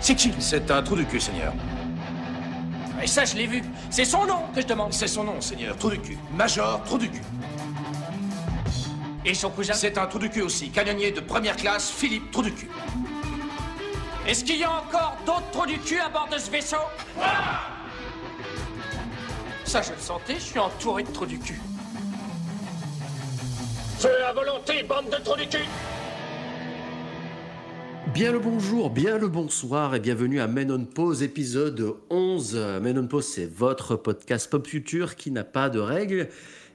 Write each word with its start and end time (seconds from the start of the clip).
C'est 0.00 0.14
qui 0.14 0.32
C'est 0.38 0.70
un 0.70 0.82
trou 0.82 0.96
du 0.96 1.04
cul, 1.06 1.20
Seigneur. 1.20 1.52
Et 3.02 3.06
ça, 3.06 3.24
je 3.24 3.36
l'ai 3.36 3.46
vu. 3.46 3.62
C'est 3.90 4.04
son 4.04 4.26
nom 4.26 4.42
que 4.54 4.60
je 4.60 4.66
demande. 4.66 4.92
C'est 4.92 5.08
son 5.08 5.24
nom, 5.24 5.40
Seigneur. 5.40 5.76
Trou 5.76 5.90
du 5.90 6.00
cul. 6.00 6.18
Major, 6.32 6.82
trou 6.84 6.98
du 6.98 7.10
cul. 7.10 7.22
Et 9.24 9.34
son 9.34 9.50
cousin 9.50 9.74
C'est 9.74 9.98
un 9.98 10.06
trou 10.06 10.18
du 10.18 10.30
cul 10.30 10.42
aussi. 10.42 10.70
Canonnier 10.70 11.10
de 11.10 11.20
première 11.20 11.56
classe, 11.56 11.90
Philippe, 11.90 12.30
trou 12.30 12.42
du 12.42 12.52
cul. 12.52 12.70
Est-ce 14.26 14.44
qu'il 14.44 14.58
y 14.58 14.64
a 14.64 14.70
encore 14.70 15.16
d'autres 15.24 15.50
trous 15.52 15.66
du 15.66 15.78
cul 15.78 15.98
à 15.98 16.08
bord 16.08 16.28
de 16.32 16.38
ce 16.38 16.50
vaisseau? 16.50 16.76
Ça, 19.64 19.82
je 19.82 19.92
le 19.92 19.98
sentais, 19.98 20.34
je 20.34 20.44
suis 20.44 20.58
entouré 20.58 21.02
de 21.02 21.10
trous 21.10 21.26
du 21.26 21.38
cul. 21.38 21.60
Feu 23.98 24.24
à 24.28 24.32
volonté, 24.32 24.82
bande 24.84 25.10
de 25.10 25.16
trous 25.16 25.36
du 25.36 25.48
cul 25.48 25.64
Bien 28.16 28.32
le 28.32 28.38
bonjour, 28.38 28.88
bien 28.88 29.18
le 29.18 29.28
bonsoir 29.28 29.94
et 29.94 30.00
bienvenue 30.00 30.40
à 30.40 30.46
Men 30.46 30.72
on 30.72 31.12
épisode 31.12 31.96
11. 32.08 32.54
Men 32.80 32.98
on 32.98 33.20
c'est 33.20 33.44
votre 33.44 33.94
podcast 33.94 34.50
pop 34.50 34.66
culture 34.66 35.16
qui 35.16 35.30
n'a 35.30 35.44
pas 35.44 35.68
de 35.68 35.78
règles. 35.78 36.30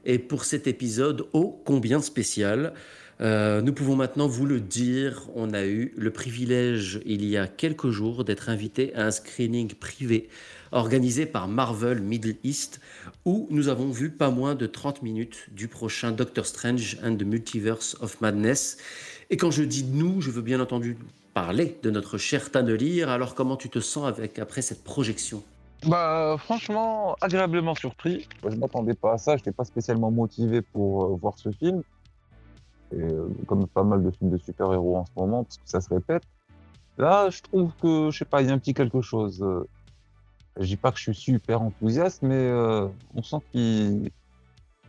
Et 0.06 0.20
pour 0.20 0.46
cet 0.46 0.68
épisode 0.68 1.26
ô 1.34 1.60
combien 1.66 2.00
spécial, 2.00 2.76
euh, 3.22 3.64
nous 3.64 3.74
pouvons 3.74 3.96
maintenant 3.96 4.28
vous 4.28 4.46
le 4.46 4.60
dire, 4.60 5.30
on 5.34 5.52
a 5.56 5.66
eu 5.66 5.96
le 5.98 6.12
privilège 6.12 7.02
il 7.08 7.26
y 7.26 7.38
a 7.38 7.48
quelques 7.48 7.90
jours 7.90 8.24
d'être 8.24 8.50
invité 8.50 8.94
à 8.94 9.08
un 9.08 9.12
screening 9.12 9.74
privé 9.74 10.30
organisé 10.72 11.26
par 11.26 11.48
Marvel 11.48 12.02
Middle 12.02 12.36
East 12.44 12.82
où 13.26 13.48
nous 13.50 13.68
avons 13.68 13.90
vu 13.90 14.12
pas 14.12 14.30
moins 14.30 14.54
de 14.54 14.68
30 14.68 15.02
minutes 15.02 15.48
du 15.52 15.68
prochain 15.68 16.12
Doctor 16.12 16.46
Strange 16.46 17.00
and 17.04 17.16
the 17.16 17.24
Multiverse 17.24 17.98
of 18.00 18.22
Madness. 18.22 18.78
Et 19.32 19.38
quand 19.38 19.50
je 19.50 19.64
dis 19.64 19.86
nous, 19.86 20.22
je 20.22 20.30
veux 20.30 20.44
bien 20.44 20.60
entendu 20.60 20.98
parler 21.34 21.80
de 21.84 21.90
notre 21.90 22.18
cher 22.18 22.52
Tannelir. 22.52 23.10
Alors 23.10 23.36
comment 23.36 23.58
tu 23.58 23.70
te 23.70 23.80
sens 23.80 24.08
avec, 24.08 24.40
après 24.40 24.62
cette 24.62 24.84
projection? 24.84 25.44
Bah 25.88 26.36
franchement, 26.38 27.16
agréablement 27.22 27.74
surpris. 27.74 28.28
Je 28.44 28.50
ne 28.50 28.58
m'attendais 28.58 28.94
pas 28.94 29.14
à 29.14 29.18
ça, 29.18 29.36
je 29.36 29.42
n'étais 29.42 29.52
pas 29.52 29.66
spécialement 29.66 30.12
motivé 30.12 30.62
pour 30.62 31.06
euh, 31.06 31.18
voir 31.20 31.38
ce 31.38 31.52
film. 31.52 31.82
Et, 32.94 33.02
euh, 33.02 33.28
comme 33.48 33.66
pas 33.68 33.84
mal 33.84 34.04
de 34.04 34.12
films 34.12 34.32
de 34.32 34.38
super-héros 34.38 34.98
en 34.98 35.06
ce 35.06 35.12
moment, 35.16 35.44
parce 35.44 35.58
que 35.58 35.64
ça 35.66 35.82
se 35.82 35.90
répète. 35.90 36.24
Là, 36.98 37.30
je 37.30 37.42
trouve 37.42 37.72
que, 37.82 38.12
je 38.12 38.18
sais 38.20 38.26
pas, 38.26 38.42
il 38.42 38.50
y 38.50 38.52
a 38.52 38.54
un 38.54 38.60
petit 38.60 38.74
quelque 38.74 39.02
chose. 39.02 39.42
Euh, 39.42 39.68
je 40.60 40.66
dis 40.66 40.76
pas 40.76 40.92
que 40.92 40.98
je 40.98 41.04
suis 41.04 41.16
super 41.16 41.62
enthousiaste, 41.62 42.22
mais 42.22 42.52
on 43.16 43.24
sent 43.24 43.38
qu'ils 43.52 44.12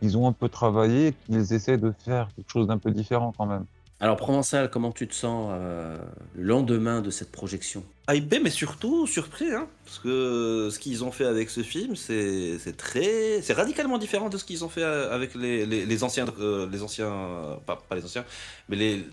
ils 0.03 0.17
ont 0.17 0.27
un 0.27 0.33
peu 0.33 0.49
travaillé, 0.49 1.13
qu'ils 1.25 1.53
essaient 1.53 1.77
de 1.77 1.91
faire 1.91 2.27
quelque 2.35 2.51
chose 2.51 2.67
d'un 2.67 2.77
peu 2.77 2.91
différent 2.91 3.33
quand 3.37 3.45
même. 3.45 3.65
Alors 4.03 4.17
Provençal, 4.17 4.69
comment 4.69 4.91
tu 4.91 5.07
te 5.07 5.15
sens 5.15 5.51
euh, 5.53 5.97
le 6.35 6.43
lendemain 6.43 6.99
de 6.99 7.09
cette 7.09 7.31
projection? 7.31 7.85
Hypé, 8.11 8.41
mais 8.41 8.49
surtout 8.49 9.07
surpris, 9.07 9.49
hein, 9.53 9.69
parce 9.85 9.97
que 9.99 10.67
ce 10.69 10.77
qu'ils 10.77 11.05
ont 11.05 11.11
fait 11.11 11.23
avec 11.23 11.49
ce 11.49 11.63
film, 11.63 11.95
c'est 11.95 12.59
c'est 12.59 12.75
très, 12.75 13.41
c'est 13.41 13.53
radicalement 13.53 13.97
différent 13.97 14.27
de 14.27 14.35
ce 14.37 14.43
qu'ils 14.43 14.65
ont 14.65 14.67
fait 14.67 14.83
avec 14.83 15.35
les, 15.35 15.65
les, 15.65 15.85
les 15.85 16.03
anciens, 16.03 16.25
euh, 16.41 16.67
les 16.69 16.83
anciens, 16.83 17.57
pas, 17.65 17.77
pas 17.77 17.95
les 17.95 18.03
anciens, 18.03 18.25
mais 18.67 18.75
les 18.75 19.07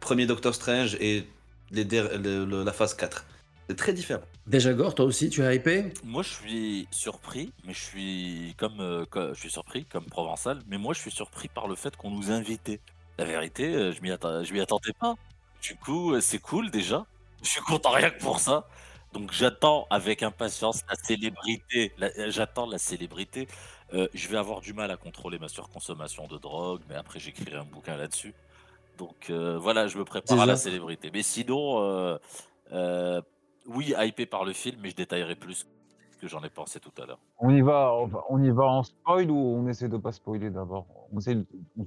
premiers 0.00 0.24
Doctor 0.24 0.54
Strange 0.54 0.96
et 0.98 1.26
les, 1.70 1.84
le- 1.84 2.64
la 2.64 2.72
phase 2.72 2.94
4. 2.94 3.26
C'est 3.68 3.76
très 3.76 3.92
différent. 3.92 4.22
Déjà 4.46 4.72
Gore, 4.72 4.94
toi 4.94 5.04
aussi, 5.04 5.28
tu 5.28 5.42
es 5.42 5.56
hypé? 5.56 5.92
Moi, 6.04 6.22
je 6.22 6.30
suis 6.30 6.88
surpris, 6.90 7.52
mais 7.66 7.74
je 7.74 7.80
suis 7.80 8.54
comme, 8.56 8.80
euh, 8.80 9.04
co- 9.10 9.34
je 9.34 9.40
suis 9.40 9.50
surpris 9.50 9.84
comme 9.84 10.06
provençal, 10.06 10.60
mais 10.68 10.78
moi, 10.78 10.94
je 10.94 11.00
suis 11.00 11.10
surpris 11.10 11.48
par 11.48 11.68
le 11.68 11.74
fait 11.74 11.94
qu'on 11.96 12.10
nous 12.10 12.30
invitait. 12.30 12.80
La 13.18 13.24
vérité, 13.24 13.74
euh, 13.74 13.92
je 13.92 14.00
m'y 14.02 14.10
atta- 14.10 14.44
je 14.44 14.52
m'y 14.52 14.60
attendais 14.60 14.92
pas. 14.92 15.14
Du 15.62 15.74
coup, 15.76 16.12
euh, 16.12 16.20
c'est 16.20 16.38
cool 16.38 16.70
déjà. 16.70 17.06
Je 17.42 17.48
suis 17.48 17.60
content 17.60 17.90
rien 17.90 18.10
que 18.10 18.20
pour 18.20 18.40
ça. 18.40 18.68
Donc, 19.12 19.32
j'attends 19.32 19.86
avec 19.90 20.22
impatience 20.22 20.82
la 20.88 20.96
célébrité. 20.96 21.92
la- 21.98 22.10
euh, 22.18 22.30
J'attends 22.30 22.66
la 22.66 22.78
célébrité. 22.78 23.48
Euh, 23.94 24.08
je 24.14 24.28
vais 24.28 24.36
avoir 24.36 24.60
du 24.60 24.72
mal 24.74 24.90
à 24.90 24.96
contrôler 24.96 25.38
ma 25.38 25.48
surconsommation 25.48 26.26
de 26.26 26.36
drogue, 26.38 26.82
mais 26.88 26.96
après, 26.96 27.18
j'écrirai 27.18 27.56
un 27.56 27.64
bouquin 27.64 27.96
là-dessus. 27.96 28.34
Donc, 28.98 29.30
euh, 29.30 29.56
voilà, 29.58 29.86
je 29.88 29.96
me 29.98 30.04
prépare 30.04 30.40
à 30.40 30.46
la 30.46 30.56
célébrité. 30.56 31.10
Mais 31.12 31.22
sinon, 31.22 32.18
euh, 32.72 33.20
oui, 33.66 33.94
hypé 33.98 34.26
par 34.26 34.44
le 34.44 34.52
film, 34.52 34.78
mais 34.82 34.90
je 34.90 34.96
détaillerai 34.96 35.36
plus 35.36 35.66
que 36.26 36.32
j'en 36.32 36.42
ai 36.42 36.50
pensé 36.50 36.80
tout 36.80 36.90
à 37.00 37.06
l'heure. 37.06 37.20
On 37.38 37.50
y 37.50 37.60
va, 37.60 37.92
on 38.28 38.42
y 38.42 38.50
va 38.50 38.64
en 38.64 38.82
spoil 38.82 39.30
ou 39.30 39.36
on 39.36 39.68
essaie 39.68 39.88
de 39.88 39.96
pas 39.96 40.10
spoiler 40.12 40.50
d'abord? 40.50 40.86
On, 41.12 41.20
fait 41.20 41.36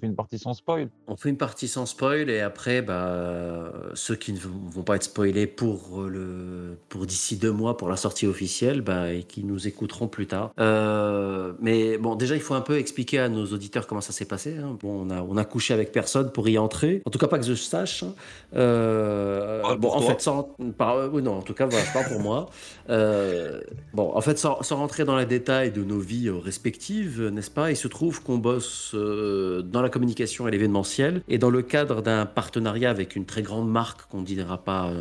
une 0.01 0.15
partie 0.15 0.39
sans 0.39 0.53
spoil? 0.53 0.89
On 1.07 1.17
fait 1.17 1.29
une 1.29 1.37
partie 1.37 1.67
sans 1.67 1.85
spoil 1.85 2.29
et 2.29 2.39
après, 2.39 2.81
bah, 2.81 3.71
ceux 3.95 4.15
qui 4.15 4.31
ne 4.31 4.39
vont 4.39 4.83
pas 4.83 4.95
être 4.95 5.03
spoilés 5.03 5.45
pour, 5.47 6.03
le, 6.03 6.77
pour 6.87 7.05
d'ici 7.05 7.35
deux 7.37 7.51
mois 7.51 7.75
pour 7.75 7.89
la 7.89 7.97
sortie 7.97 8.27
officielle 8.27 8.81
bah, 8.81 9.11
et 9.11 9.23
qui 9.23 9.43
nous 9.43 9.67
écouteront 9.67 10.07
plus 10.07 10.27
tard. 10.27 10.51
Euh, 10.59 11.53
mais 11.59 11.97
bon, 11.97 12.15
déjà, 12.15 12.35
il 12.35 12.41
faut 12.41 12.53
un 12.53 12.61
peu 12.61 12.77
expliquer 12.77 13.19
à 13.19 13.27
nos 13.27 13.45
auditeurs 13.47 13.87
comment 13.87 14.01
ça 14.01 14.13
s'est 14.13 14.25
passé. 14.25 14.57
hein. 14.57 14.77
Bon, 14.79 15.05
on 15.05 15.09
a, 15.09 15.21
on 15.21 15.35
a 15.35 15.43
couché 15.43 15.73
avec 15.73 15.91
personne 15.91 16.31
pour 16.31 16.47
y 16.47 16.57
entrer. 16.57 17.01
En 17.05 17.09
tout 17.09 17.19
cas, 17.19 17.27
pas 17.27 17.39
que 17.39 17.45
je 17.45 17.55
sache. 17.55 18.03
hein. 18.03 18.13
Euh, 18.55 19.75
bon, 19.75 19.89
en 19.89 19.99
toi. 19.99 20.07
fait, 20.11 20.21
sans, 20.21 20.43
par- 20.77 20.95
euh, 20.95 21.09
oui, 21.11 21.21
non, 21.21 21.39
en 21.39 21.41
tout 21.41 21.53
cas, 21.53 21.65
voilà, 21.65 21.85
pas 21.93 22.03
pour 22.03 22.19
moi. 22.21 22.49
Euh, 22.89 23.59
bon, 23.93 24.11
en 24.15 24.21
fait, 24.21 24.28
sans, 24.37 24.61
sans 24.63 24.77
rentrer 24.77 25.05
dans 25.05 25.17
les 25.17 25.25
détails 25.25 25.71
de 25.71 25.83
nos 25.83 25.99
vies 25.99 26.27
euh, 26.27 26.37
respectives, 26.37 27.21
euh, 27.21 27.29
n'est-ce 27.31 27.51
pas, 27.51 27.71
il 27.71 27.75
se 27.75 27.87
trouve 27.87 28.21
qu'on 28.21 28.37
bosse 28.37 28.91
euh, 28.93 29.61
dans 29.61 29.81
la 29.81 29.89
communication 29.89 30.47
et 30.47 30.51
l'événementiel 30.51 31.21
et 31.27 31.37
dans 31.37 31.49
le 31.49 31.61
cadre 31.61 32.01
d'un 32.01 32.25
partenariat 32.25 32.89
avec 32.89 33.15
une 33.15 33.25
très 33.25 33.41
grande 33.41 33.69
marque 33.69 34.07
qu'on 34.09 34.21
ne 34.21 34.25
dira 34.25 34.57
pas, 34.57 34.91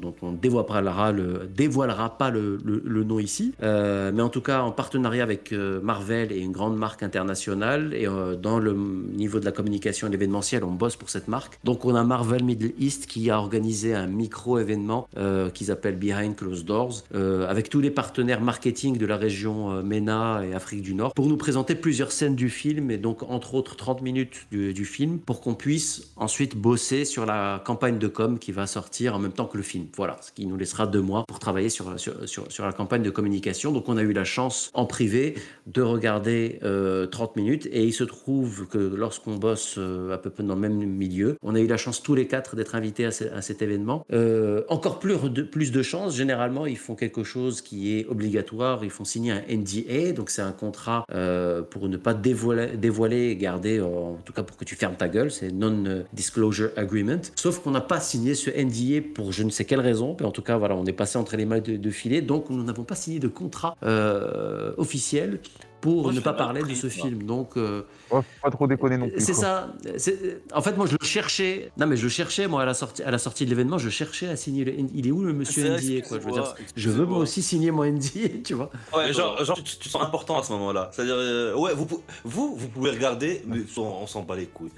dont 0.00 0.14
on 0.22 0.32
dévoilera 0.32 1.12
le, 1.12 1.48
dévoilera 1.54 2.18
pas 2.18 2.30
le, 2.30 2.58
nom 3.04 3.18
ici, 3.18 3.54
mais 3.60 4.20
en 4.20 4.28
tout 4.28 4.40
cas 4.40 4.62
en 4.62 4.72
partenariat 4.72 5.22
avec 5.22 5.52
Marvel 5.52 6.32
et 6.32 6.38
une 6.38 6.52
grande 6.52 6.76
marque 6.76 7.02
internationale 7.02 7.94
et 7.94 8.06
dans 8.40 8.58
le 8.58 8.72
niveau 8.72 9.38
de 9.38 9.44
la 9.44 9.52
communication 9.52 10.08
et 10.08 10.10
l'événementiel, 10.10 10.64
on 10.64 10.72
bosse 10.72 10.96
pour 10.96 11.10
cette 11.10 11.28
marque. 11.28 11.58
Donc 11.64 11.84
on 11.84 11.94
a 11.94 12.04
Marvel 12.04 12.44
Middle 12.44 12.72
East 12.78 13.06
qui 13.06 13.30
a 13.30 13.38
organisé 13.38 13.94
un 13.94 14.06
micro-événement 14.06 15.08
qu'ils 15.54 15.70
appellent 15.70 15.98
Behind 15.98 16.34
Closed 16.36 16.64
Doors 16.64 17.02
avec 17.48 17.68
tous 17.68 17.80
les 17.80 17.90
partenaires 17.90 18.40
marketing 18.40 18.65
de 18.66 19.06
la 19.06 19.16
région 19.16 19.70
euh, 19.70 19.82
MENA 19.82 20.42
et 20.44 20.52
Afrique 20.52 20.82
du 20.82 20.94
Nord 20.94 21.14
pour 21.14 21.26
nous 21.26 21.36
présenter 21.36 21.76
plusieurs 21.76 22.10
scènes 22.10 22.34
du 22.34 22.50
film 22.50 22.90
et 22.90 22.98
donc 22.98 23.22
entre 23.22 23.54
autres 23.54 23.76
30 23.76 24.02
minutes 24.02 24.48
du, 24.50 24.84
film 24.84 25.18
pour 25.20 25.40
qu'on 25.40 25.54
puisse 25.54 26.10
ensuite 26.16 26.56
bosser 26.56 27.04
sur 27.04 27.26
la 27.26 27.62
campagne 27.64 27.98
de 27.98 28.08
com 28.08 28.40
qui 28.40 28.50
va 28.50 28.66
sortir 28.66 29.14
en 29.14 29.20
même 29.20 29.32
temps 29.32 29.46
que 29.46 29.56
le 29.56 29.62
film. 29.62 29.86
Voilà, 29.96 30.16
ce 30.20 30.32
qui 30.32 30.46
nous 30.46 30.56
laissera 30.56 30.88
deux 30.88 31.00
mois 31.00 31.24
pour 31.28 31.38
travailler 31.38 31.68
sur, 31.68 31.98
sur, 31.98 32.14
sur, 32.26 32.66
la 32.66 32.72
campagne 32.72 33.02
de 33.02 33.10
communication. 33.10 33.70
Donc 33.70 33.88
on 33.88 33.96
a 33.96 34.02
eu 34.02 34.12
la 34.12 34.24
chance 34.24 34.70
en 34.74 34.84
privé 34.84 35.36
de 35.66 35.82
regarder 35.82 36.58
euh, 36.64 37.06
30 37.06 37.36
minutes 37.36 37.68
et 37.70 37.84
il 37.84 37.92
se 37.92 38.04
trouve 38.04 38.66
que 38.66 38.78
lorsqu'on 38.78 39.36
bosse 39.36 39.76
euh, 39.78 40.12
à 40.12 40.18
peu 40.18 40.30
près 40.30 40.42
dans 40.42 40.54
le 40.54 40.60
même 40.60 40.74
milieu, 40.74 41.36
on 41.42 41.54
a 41.54 41.60
eu 41.60 41.68
la 41.68 41.76
chance 41.76 42.02
tous 42.02 42.16
les 42.16 42.26
quatre 42.26 42.56
d'être 42.56 42.74
invités 42.74 43.04
à 43.04 43.10
cet 43.12 43.62
événement. 43.62 44.04
Euh, 44.12 44.64
encore 44.68 44.98
plus 44.98 45.16
de, 45.30 45.42
plus 45.42 45.70
de 45.70 45.82
chance, 45.82 46.16
généralement 46.16 46.66
ils 46.66 46.78
font 46.78 46.96
quelque 46.96 47.22
chose 47.22 47.60
qui 47.60 47.96
est 47.96 48.06
obligatoire, 48.06 48.45
ils 48.82 48.90
font 48.90 49.04
signer 49.04 49.32
un 49.32 49.42
NDA, 49.48 50.12
donc 50.12 50.30
c'est 50.30 50.42
un 50.42 50.52
contrat 50.52 51.04
euh, 51.12 51.62
pour 51.62 51.88
ne 51.88 51.96
pas 51.96 52.14
dévoiler, 52.14 53.30
et 53.30 53.36
garder, 53.36 53.80
en 53.80 54.18
tout 54.24 54.32
cas 54.32 54.42
pour 54.42 54.56
que 54.56 54.64
tu 54.64 54.74
fermes 54.74 54.96
ta 54.96 55.08
gueule, 55.08 55.30
c'est 55.30 55.52
Non-Disclosure 55.52 56.70
Agreement. 56.76 57.20
Sauf 57.34 57.60
qu'on 57.60 57.70
n'a 57.70 57.80
pas 57.80 58.00
signé 58.00 58.34
ce 58.34 58.50
NDA 58.50 59.06
pour 59.14 59.32
je 59.32 59.42
ne 59.42 59.50
sais 59.50 59.64
quelle 59.64 59.80
raison, 59.80 60.16
mais 60.18 60.26
en 60.26 60.30
tout 60.32 60.42
cas 60.42 60.56
voilà, 60.56 60.76
on 60.76 60.84
est 60.86 60.92
passé 60.92 61.18
entre 61.18 61.36
les 61.36 61.44
mailles 61.44 61.62
de, 61.62 61.76
de 61.76 61.90
filet, 61.90 62.22
donc 62.22 62.50
nous 62.50 62.62
n'avons 62.62 62.84
pas 62.84 62.94
signé 62.94 63.18
de 63.18 63.28
contrat 63.28 63.76
euh, 63.82 64.72
officiel 64.76 65.40
pour 65.80 66.04
Moi, 66.04 66.12
ne 66.12 66.20
pas 66.20 66.32
parler 66.32 66.62
de 66.62 66.74
ce 66.74 66.86
moi. 66.86 66.90
film. 67.06 67.22
Donc 67.24 67.56
euh, 67.56 67.82
Ouais, 68.10 68.20
faut 68.22 68.42
pas 68.42 68.50
trop 68.50 68.66
déconner 68.66 68.96
non 68.98 69.08
plus. 69.08 69.20
c'est 69.20 69.34
ça. 69.34 69.72
C'est- 69.98 70.42
En 70.54 70.62
fait, 70.62 70.76
moi, 70.76 70.86
je 70.86 70.96
le 71.00 71.06
cherchais. 71.06 71.70
Non, 71.76 71.86
mais 71.86 71.96
je 71.96 72.04
le 72.04 72.08
cherchais, 72.08 72.48
moi, 72.48 72.62
à 72.62 72.64
la 72.64 72.74
sortie, 72.74 73.02
à 73.02 73.10
la 73.10 73.18
sortie 73.18 73.44
de 73.44 73.50
l'événement, 73.50 73.78
je 73.78 73.88
cherchais 73.90 74.28
à 74.28 74.36
signer 74.36 74.64
le. 74.64 74.72
Il 74.94 75.06
est 75.06 75.10
où 75.10 75.22
le 75.22 75.32
monsieur 75.32 75.62
C'est- 75.78 75.92
NDA, 75.96 76.06
quoi 76.08 76.18
Je 76.18 76.24
veux 76.24 76.32
dire, 76.32 76.54
je 76.74 76.90
veux 76.90 77.04
moi 77.06 77.18
aussi 77.18 77.42
signer 77.42 77.70
mon 77.70 77.84
NDA, 77.84 78.28
tu 78.44 78.54
vois. 78.54 78.70
Ouais, 78.96 79.12
genre, 79.12 79.42
genre 79.44 79.62
tu, 79.62 79.76
tu 79.78 79.88
sens 79.88 80.02
important 80.02 80.38
à 80.38 80.42
ce 80.42 80.52
moment-là. 80.52 80.90
C'est-à-dire, 80.92 81.14
euh, 81.16 81.54
ouais, 81.54 81.74
vous, 81.74 81.86
vous, 82.24 82.56
vous 82.56 82.68
pouvez 82.68 82.90
regarder, 82.90 83.42
mais 83.46 83.58
on, 83.76 83.82
on 83.82 84.06
s'en 84.06 84.22
bat 84.22 84.36
les 84.36 84.46
couilles. 84.46 84.72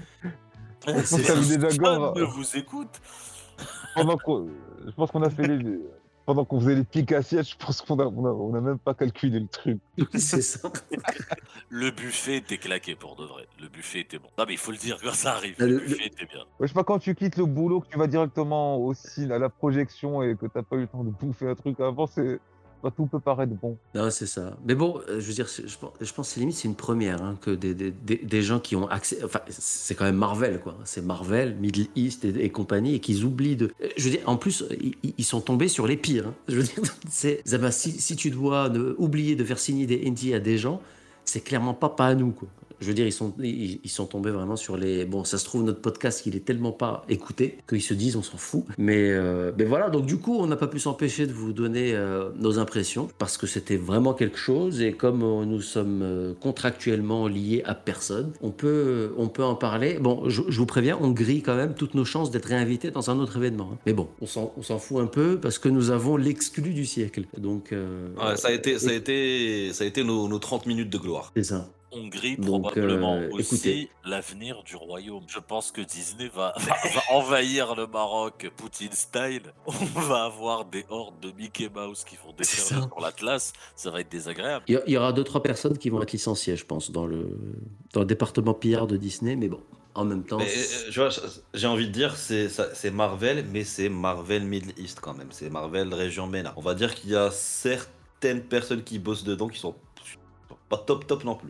Ne 0.87 2.23
vous 2.23 2.57
écoute. 2.57 3.01
pendant 3.95 4.17
je 4.85 4.91
pense 4.91 5.11
qu'on 5.11 5.23
a 5.23 5.29
fait 5.29 5.47
les. 5.47 5.79
Pendant 6.29 6.45
qu'on 6.45 6.59
faisait 6.59 6.75
les 6.75 6.83
piques 6.83 7.11
assiettes, 7.11 7.49
je 7.49 7.55
pense 7.57 7.81
qu'on 7.81 7.97
a, 7.97 8.05
on 8.05 8.23
a, 8.23 8.29
on 8.29 8.53
a 8.53 8.61
même 8.61 8.77
pas 8.77 8.93
calculé 8.93 9.39
le 9.39 9.47
truc. 9.47 9.79
c'est 10.13 10.43
ça. 10.43 10.71
Le 11.69 11.89
buffet 11.89 12.35
était 12.37 12.59
claqué 12.59 12.93
pour 12.93 13.15
de 13.15 13.25
vrai. 13.25 13.47
Le 13.59 13.67
buffet 13.67 14.01
était 14.01 14.19
bon. 14.19 14.27
Non, 14.37 14.43
mais 14.47 14.53
il 14.53 14.59
faut 14.59 14.69
le 14.69 14.77
dire 14.77 14.99
quand 15.01 15.15
ça 15.15 15.31
arrive. 15.33 15.55
Le- 15.57 15.65
Le, 15.65 15.73
le- 15.73 15.79
buffet 15.79 16.05
était 16.05 16.25
bien. 16.27 16.41
Ouais, 16.41 16.45
je 16.61 16.67
sais 16.67 16.73
pas, 16.75 16.83
quand 16.83 16.99
tu 16.99 17.15
quittes 17.15 17.35
le 17.37 17.45
boulot, 17.45 17.79
que 17.79 17.87
tu 17.87 17.97
vas 17.97 18.05
directement 18.05 18.77
au 18.77 18.93
ciné, 18.93 19.33
à 19.33 19.39
la 19.39 19.49
projection 19.49 20.21
et 20.21 20.35
que 20.35 20.45
t'as 20.45 20.61
pas 20.61 20.75
eu 20.75 20.81
le 20.81 20.87
temps 20.87 21.03
de 21.03 21.09
bouffer 21.09 21.49
un 21.49 21.55
truc 21.55 21.79
avant, 21.79 22.05
c'est 22.05 22.39
Bah, 22.81 22.91
tout 22.95 23.05
peut 23.07 23.19
paraître 23.19 23.51
bon. 23.61 23.77
Non, 23.93 24.09
c'est 24.09 24.25
ça. 24.25 24.57
Mais 24.65 24.73
bon, 24.73 25.01
euh, 25.09 25.19
je 25.19 25.27
veux 25.27 25.33
dire, 25.33 25.47
je 25.47 25.77
pense, 25.77 25.91
je 25.99 26.13
pense 26.13 26.33
que 26.33 26.39
limite, 26.39 26.55
c'est 26.55 26.67
une 26.67 26.75
première 26.75 27.21
hein, 27.21 27.37
que 27.41 27.51
des, 27.51 27.73
des, 27.73 27.91
des, 27.91 28.41
gens 28.41 28.59
qui 28.59 28.75
ont 28.77 28.87
accès. 28.87 29.21
Enfin, 29.23 29.41
c'est 29.49 29.95
quand 29.95 30.05
même 30.05 30.15
Marvel, 30.15 30.61
quoi. 30.61 30.77
C'est 30.85 31.03
Marvel, 31.03 31.55
Middle 31.59 31.87
East 31.95 32.23
et, 32.23 32.49
compagnie, 32.49 32.95
et 32.95 32.99
qu'ils 32.99 33.25
oublient 33.25 33.57
de. 33.57 33.71
euh, 33.81 33.87
Je 33.97 34.03
veux 34.05 34.11
dire, 34.11 34.21
en 34.27 34.37
plus, 34.37 34.63
ils, 35.17 35.25
sont 35.25 35.41
tombés 35.41 35.67
sur 35.67 35.87
les 35.87 35.97
pires. 35.97 36.27
hein. 36.27 36.33
Je 36.47 36.55
veux 36.55 36.63
dire, 36.63 36.81
c'est. 37.09 37.41
si, 37.71 37.91
si 37.99 38.15
tu 38.15 38.29
dois 38.31 38.69
oublier 38.97 39.35
de 39.35 39.43
faire 39.43 39.59
signer 39.59 39.85
des 39.85 40.09
NDA 40.09 40.37
à 40.37 40.39
des 40.39 40.57
gens, 40.57 40.81
c'est 41.25 41.41
clairement 41.41 41.73
pas, 41.73 41.89
pas 41.89 42.07
à 42.07 42.15
nous, 42.15 42.31
quoi. 42.31 42.47
Je 42.81 42.87
veux 42.87 42.93
dire, 42.93 43.05
ils 43.05 43.11
sont, 43.11 43.33
ils, 43.41 43.79
ils 43.83 43.89
sont 43.89 44.05
tombés 44.05 44.31
vraiment 44.31 44.55
sur 44.55 44.77
les. 44.77 45.05
Bon, 45.05 45.23
ça 45.23 45.37
se 45.37 45.45
trouve, 45.45 45.63
notre 45.63 45.81
podcast, 45.81 46.23
il 46.25 46.35
est 46.35 46.45
tellement 46.45 46.71
pas 46.71 47.03
écouté 47.09 47.57
qu'ils 47.67 47.81
se 47.81 47.93
disent, 47.93 48.15
on 48.15 48.23
s'en 48.23 48.37
fout. 48.37 48.63
Mais, 48.77 49.11
euh, 49.11 49.51
mais 49.57 49.65
voilà, 49.65 49.89
donc 49.89 50.05
du 50.05 50.17
coup, 50.17 50.37
on 50.39 50.47
n'a 50.47 50.55
pas 50.55 50.67
pu 50.67 50.79
s'empêcher 50.79 51.27
de 51.27 51.33
vous 51.33 51.51
donner 51.53 51.93
euh, 51.93 52.29
nos 52.37 52.57
impressions 52.59 53.07
parce 53.17 53.37
que 53.37 53.47
c'était 53.47 53.77
vraiment 53.77 54.13
quelque 54.13 54.37
chose. 54.37 54.81
Et 54.81 54.93
comme 54.93 55.23
euh, 55.23 55.45
nous 55.45 55.61
sommes 55.61 56.35
contractuellement 56.39 57.27
liés 57.27 57.61
à 57.65 57.75
personne, 57.75 58.31
on 58.41 58.51
peut, 58.51 59.13
on 59.17 59.27
peut 59.27 59.43
en 59.43 59.55
parler. 59.55 59.97
Bon, 59.99 60.29
je, 60.29 60.41
je 60.47 60.57
vous 60.59 60.65
préviens, 60.65 60.97
on 61.01 61.11
grille 61.11 61.41
quand 61.41 61.55
même 61.55 61.73
toutes 61.73 61.93
nos 61.95 62.05
chances 62.05 62.31
d'être 62.31 62.45
réinvités 62.47 62.91
dans 62.91 63.09
un 63.09 63.19
autre 63.19 63.37
événement. 63.37 63.69
hein. 63.73 63.77
Mais 63.85 63.93
bon, 63.93 64.07
on 64.21 64.25
s'en 64.25 64.79
fout 64.79 64.99
un 65.01 65.07
peu 65.07 65.39
parce 65.39 65.57
que 65.59 65.69
nous 65.69 65.89
avons 65.91 66.17
l'exclu 66.17 66.73
du 66.73 66.85
siècle. 66.85 67.23
Donc, 67.37 67.71
Ouais, 67.71 68.35
ça 68.37 68.49
a 68.49 68.51
été, 68.51 68.79
ça 68.79 68.89
a 68.89 68.93
été, 68.93 69.71
ça 69.73 69.83
a 69.83 69.87
été 69.87 70.03
nos, 70.03 70.27
nos 70.27 70.39
30 70.39 70.65
minutes 70.65 70.89
de 70.89 70.97
gloire. 70.97 71.31
c'est 71.35 71.43
ça. 71.43 71.69
Hongrie, 71.91 72.37
Donc, 72.37 72.61
probablement 72.63 73.15
euh, 73.15 73.29
aussi 73.31 73.55
écoutez. 73.55 73.89
l'avenir 74.05 74.63
du 74.63 74.75
royaume. 74.75 75.23
Je 75.27 75.39
pense 75.39 75.71
que 75.71 75.81
Disney 75.81 76.27
va, 76.27 76.53
va- 76.57 76.75
va 76.93 77.01
envahir 77.11 77.75
le 77.75 77.87
Maroc, 77.87 78.51
Poutine 78.57 78.91
style. 78.91 79.41
On 79.65 79.71
va 80.01 80.25
avoir 80.25 80.65
des 80.65 80.85
hordes 80.89 81.19
de 81.19 81.31
Mickey 81.31 81.69
Mouse 81.73 82.03
qui 82.03 82.15
vont 82.17 82.33
ça. 82.41 82.75
sur 82.75 82.99
l'Atlas. 83.01 83.53
Ça 83.75 83.89
va 83.91 84.01
être 84.01 84.11
désagréable. 84.11 84.65
Il 84.67 84.73
y 84.75 84.77
a- 84.77 84.83
il 84.87 84.93
y 84.93 84.97
aura 84.97 85.13
deux, 85.13 85.23
trois 85.23 85.41
personnes 85.41 85.77
qui 85.77 85.89
vont 85.89 86.01
être 86.01 86.11
licenciées, 86.11 86.55
je 86.55 86.65
pense, 86.65 86.91
dans 86.91 87.07
le, 87.07 87.37
dans 87.93 88.01
le 88.01 88.05
département 88.05 88.53
PR 88.53 88.85
de 88.87 88.97
Disney. 88.97 89.35
Mais 89.35 89.47
bon, 89.47 89.61
en 89.95 90.05
même 90.05 90.23
temps. 90.23 90.37
Mais, 90.37 90.47
c'est- 90.47 90.97
euh, 90.99 91.11
j'ai 91.53 91.67
envie 91.67 91.87
de 91.87 91.91
dire, 91.91 92.15
c'est 92.17 92.49
ça- 92.49 92.73
c'est 92.75 92.91
Marvel, 92.91 93.45
mais 93.51 93.63
c'est 93.63 93.89
Marvel 93.89 94.43
Middle 94.43 94.73
East 94.79 94.99
quand 95.01 95.13
même. 95.15 95.29
C'est 95.31 95.49
Marvel 95.49 95.93
région 95.93 96.27
MENA. 96.27 96.53
On 96.55 96.61
va 96.61 96.75
dire 96.75 96.93
qu'il 96.93 97.09
y 97.09 97.15
a 97.15 97.31
certaines 97.31 98.41
personnes 98.43 98.83
qui 98.83 98.99
bossent 98.99 99.23
dedans 99.23 99.47
qui 99.47 99.57
sont 99.59 99.73
pas 100.67 100.77
top 100.77 101.07
top 101.07 101.23
non 101.23 101.33
plus. 101.35 101.49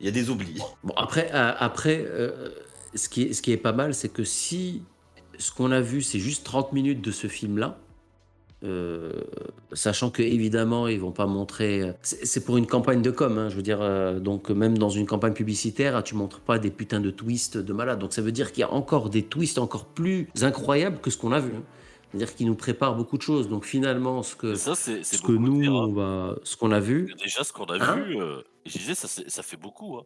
Il 0.00 0.06
y 0.06 0.08
a 0.08 0.12
des 0.12 0.30
oublis. 0.30 0.60
Bon, 0.84 0.92
après, 0.96 1.30
après 1.30 2.04
euh, 2.06 2.50
ce, 2.94 3.08
qui 3.08 3.22
est, 3.22 3.32
ce 3.32 3.42
qui 3.42 3.52
est 3.52 3.56
pas 3.56 3.72
mal, 3.72 3.94
c'est 3.94 4.08
que 4.10 4.24
si 4.24 4.82
ce 5.38 5.50
qu'on 5.52 5.70
a 5.72 5.80
vu, 5.80 6.02
c'est 6.02 6.18
juste 6.18 6.44
30 6.44 6.72
minutes 6.72 7.00
de 7.02 7.10
ce 7.10 7.26
film-là, 7.26 7.78
euh, 8.64 9.12
sachant 9.72 10.10
que 10.10 10.22
évidemment 10.22 10.88
ils 10.88 10.98
vont 10.98 11.12
pas 11.12 11.26
montrer. 11.26 11.92
C'est 12.02 12.44
pour 12.44 12.56
une 12.56 12.66
campagne 12.66 13.02
de 13.02 13.10
com, 13.10 13.38
hein, 13.38 13.48
je 13.50 13.56
veux 13.56 13.62
dire. 13.62 13.78
euh, 13.82 14.18
donc 14.18 14.50
même 14.50 14.78
dans 14.78 14.88
une 14.88 15.06
campagne 15.06 15.34
publicitaire, 15.34 16.02
tu 16.02 16.14
montres 16.14 16.40
pas 16.40 16.58
des 16.58 16.70
putains 16.70 17.00
de 17.00 17.10
twists 17.10 17.58
de 17.58 17.72
malade. 17.72 17.98
Donc 17.98 18.12
ça 18.12 18.22
veut 18.22 18.32
dire 18.32 18.52
qu'il 18.52 18.60
y 18.62 18.64
a 18.64 18.72
encore 18.72 19.10
des 19.10 19.22
twists 19.22 19.58
encore 19.58 19.84
plus 19.86 20.28
incroyables 20.42 20.98
que 21.00 21.10
ce 21.10 21.18
qu'on 21.18 21.32
a 21.32 21.40
vu. 21.40 21.52
hein. 21.54 21.62
C'est-à-dire 22.16 22.34
qu'ils 22.34 22.46
nous 22.46 22.54
préparent 22.54 22.94
beaucoup 22.94 23.18
de 23.18 23.22
choses. 23.22 23.48
Donc 23.48 23.64
finalement, 23.64 24.22
ce 24.22 24.34
que 24.36 24.54
ce 24.54 25.32
nous, 25.32 25.60
dire, 25.60 25.72
on 25.72 25.92
va, 25.92 26.34
ce 26.44 26.56
qu'on 26.56 26.72
a 26.72 26.80
vu, 26.80 27.14
Déjà, 27.22 27.44
ce 27.44 27.52
qu'on 27.52 27.66
a 27.66 27.76
Hein 27.82 27.96
vu, 27.96 28.18
euh, 28.20 28.40
je 28.64 28.78
disais, 28.78 28.94
ça 28.94 29.42
fait 29.42 29.56
beaucoup. 29.58 29.98
hein. 29.98 30.04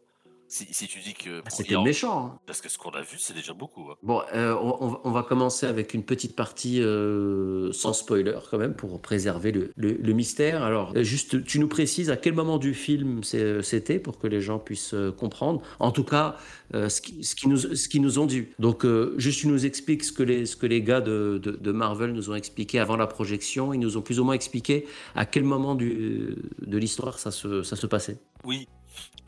Si, 0.53 0.67
si 0.69 0.85
tu 0.87 0.99
dis 0.99 1.13
que. 1.13 1.39
pour 1.39 1.49
c'était 1.51 1.81
méchant. 1.81 2.25
hein. 2.25 2.39
Parce 2.45 2.59
que 2.59 2.67
ce 2.67 2.77
qu'on 2.77 2.89
a 2.89 3.01
vu, 3.01 3.15
c'est 3.17 3.33
déjà 3.33 3.53
beaucoup. 3.53 3.89
hein. 3.89 3.95
Bon, 4.03 4.21
euh, 4.35 4.53
on, 4.61 4.99
on 5.05 5.11
va- 5.11 5.23
commencer 5.23 5.65
avec 5.65 5.93
une 5.93 6.03
petite 6.03 6.35
partie 6.35 6.81
euh, 6.81 7.71
sans 7.71 7.93
spoiler 7.93 8.37
quand 8.49 8.57
même 8.57 8.73
pour 8.75 9.01
préserver 9.01 9.53
le, 9.53 9.71
le- 9.77 9.93
le 9.93 10.13
mystère. 10.13 10.61
Alors, 10.61 10.91
euh, 10.97 11.03
juste, 11.03 11.45
tu 11.45 11.57
nous 11.59 11.69
précises 11.69 12.09
à 12.09 12.17
quel 12.17 12.33
moment 12.33 12.57
du 12.57 12.73
film 12.73 13.21
c'était 13.23 13.97
pour 13.97 14.19
que 14.19 14.27
les 14.27 14.41
gens 14.41 14.59
puissent 14.59 14.93
comprendre. 15.17 15.61
En 15.79 15.91
tout 15.93 16.03
cas, 16.03 16.35
euh, 16.75 16.89
ce, 16.89 16.99
qui, 16.99 17.23
ce, 17.23 17.33
qui 17.33 17.47
nous, 17.47 17.55
ce 17.57 17.87
qui 17.87 18.01
nous 18.01 18.19
ont 18.19 18.25
dit. 18.25 18.47
Donc, 18.59 18.85
juste, 19.15 19.39
tu 19.39 19.47
nous 19.47 19.65
expliques 19.65 20.03
ce 20.03 20.11
que 20.11 20.23
les, 20.23 20.45
ce 20.45 20.57
que 20.57 20.65
les 20.65 20.81
gars 20.81 20.99
de, 20.99 21.39
de- 21.41 21.51
de 21.51 21.71
Marvel 21.71 22.11
nous 22.11 22.29
ont 22.29 22.35
expliqué 22.35 22.77
avant 22.79 22.97
la 22.97 23.07
projection. 23.07 23.73
Ils 23.73 23.79
nous 23.79 23.95
ont 23.95 24.01
plus 24.01 24.19
ou 24.19 24.25
moins 24.25 24.33
expliqué 24.35 24.85
à 25.15 25.25
quel 25.25 25.45
moment 25.45 25.75
du, 25.75 26.35
de 26.61 26.77
l'histoire 26.77 27.19
ça 27.19 27.31
se, 27.31 27.63
ça 27.63 27.77
se 27.77 27.87
passait. 27.87 28.17
Oui, 28.43 28.67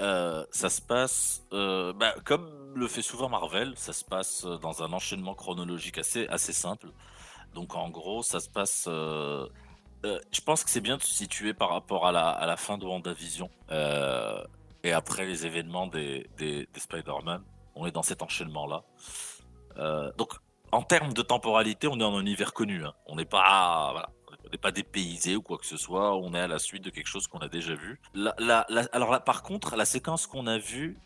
euh, 0.01 0.45
ça 0.51 0.69
se 0.69 0.81
passe 0.81 1.43
euh, 1.53 1.93
bah, 1.93 2.13
comme 2.25 2.73
le 2.75 2.87
fait 2.87 3.01
souvent 3.01 3.29
Marvel, 3.29 3.73
ça 3.77 3.93
se 3.93 4.03
passe 4.03 4.45
euh, 4.45 4.57
dans 4.57 4.83
un 4.83 4.91
enchaînement 4.91 5.35
chronologique 5.35 5.97
assez, 5.97 6.27
assez 6.27 6.53
simple. 6.53 6.87
Donc 7.53 7.75
en 7.75 7.89
gros, 7.89 8.23
ça 8.23 8.39
se 8.39 8.49
passe. 8.49 8.85
je 8.87 10.41
pense 10.45 10.63
que 10.63 10.69
c'est 10.69 10.81
bien 10.81 10.97
de 10.97 11.03
se 11.03 11.13
situer 11.13 11.53
par 11.53 11.69
rapport 11.69 12.07
à 12.07 12.11
la, 12.11 12.29
à 12.29 12.47
la 12.47 12.57
fin 12.57 12.77
de 12.79 12.85
WandaVision 12.85 13.49
et 14.83 14.91
après 14.91 15.25
les 15.25 15.45
événements 15.45 15.87
des, 15.87 16.27
des, 16.37 16.67
Spider-Man. 16.75 17.43
On 17.75 17.85
est 17.85 17.91
dans 17.91 18.03
cet 18.03 18.23
enchaînement-là. 18.23 18.83
Donc 20.17 20.33
en 20.71 20.81
termes 20.81 21.13
de 21.13 21.21
temporalité, 21.21 21.87
on 21.87 21.99
est 21.99 22.03
en 22.03 22.15
un 22.15 22.21
univers 22.21 22.53
connu. 22.53 22.83
hein. 22.83 22.93
On 23.05 23.15
n'est 23.15 23.25
pas. 23.25 23.91
Voilà. 23.91 24.09
Pas 24.61 24.71
dépaysé 24.71 25.35
ou 25.35 25.41
quoi 25.41 25.57
que 25.57 25.65
ce 25.65 25.77
soit, 25.77 26.15
on 26.15 26.33
est 26.33 26.39
à 26.39 26.47
la 26.47 26.59
suite 26.59 26.83
de 26.83 26.89
quelque 26.89 27.07
chose 27.07 27.27
qu'on 27.27 27.39
a 27.39 27.49
déjà 27.49 27.75
vu. 27.75 27.99
Alors 28.15 29.11
là, 29.11 29.19
par 29.19 29.43
contre, 29.43 29.75
la 29.75 29.85
séquence 29.85 30.25
qu'on 30.25 30.47
a 30.47 30.57
vue, 30.57 30.97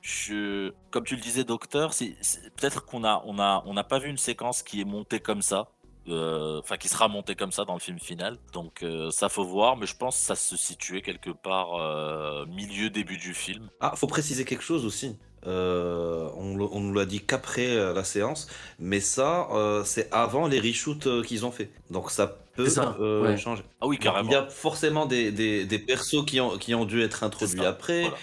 comme 0.91 1.03
tu 1.03 1.15
le 1.15 1.21
disais, 1.21 1.43
docteur, 1.43 1.91
peut-être 1.91 2.85
qu'on 2.85 3.03
a, 3.03 3.23
on 3.25 3.39
a, 3.39 3.63
on 3.65 3.73
n'a 3.73 3.83
pas 3.83 3.99
vu 3.99 4.09
une 4.09 4.17
séquence 4.17 4.63
qui 4.63 4.81
est 4.81 4.85
montée 4.85 5.19
comme 5.19 5.41
ça, 5.41 5.69
euh, 6.09 6.59
enfin 6.59 6.77
qui 6.77 6.87
sera 6.87 7.07
montée 7.07 7.35
comme 7.35 7.51
ça 7.51 7.65
dans 7.65 7.73
le 7.73 7.79
film 7.79 7.99
final. 7.99 8.37
Donc 8.53 8.83
euh, 8.83 9.11
ça 9.11 9.29
faut 9.29 9.43
voir, 9.43 9.75
mais 9.77 9.85
je 9.85 9.95
pense 9.95 10.17
que 10.17 10.23
ça 10.23 10.35
se 10.35 10.55
situait 10.55 11.01
quelque 11.01 11.31
part 11.31 11.75
euh, 11.75 12.45
milieu 12.45 12.89
début 12.89 13.17
du 13.17 13.33
film. 13.33 13.69
Ah, 13.79 13.93
faut 13.95 14.07
préciser 14.07 14.45
quelque 14.45 14.63
chose 14.63 14.85
aussi. 14.85 15.17
Euh, 15.45 16.29
on, 16.35 16.79
nous 16.79 16.93
l'a 16.93 17.05
dit 17.05 17.21
qu'après 17.21 17.67
euh, 17.69 17.93
la 17.93 18.03
séance, 18.03 18.47
mais 18.79 18.99
ça, 18.99 19.47
euh, 19.51 19.83
c'est 19.85 20.11
avant 20.11 20.47
les 20.47 20.59
reshoots 20.59 21.23
qu'ils 21.23 21.45
ont 21.45 21.51
fait. 21.51 21.69
Donc 21.91 22.11
ça 22.11 22.39
peut 22.55 22.65
C'est 22.65 22.71
ça, 22.71 22.97
euh, 22.99 23.21
ouais. 23.21 23.37
changer. 23.37 23.63
Ah 23.79 23.87
oui, 23.87 23.97
carrément. 23.99 24.29
Il 24.29 24.33
y 24.33 24.35
a 24.35 24.47
forcément 24.47 25.05
des, 25.05 25.31
des, 25.31 25.65
des 25.65 25.79
persos 25.79 26.25
qui 26.25 26.41
ont, 26.41 26.57
qui 26.57 26.73
ont 26.75 26.85
dû 26.85 27.01
être 27.01 27.23
introduits 27.23 27.63
après. 27.65 28.01
voilà. 28.01 28.17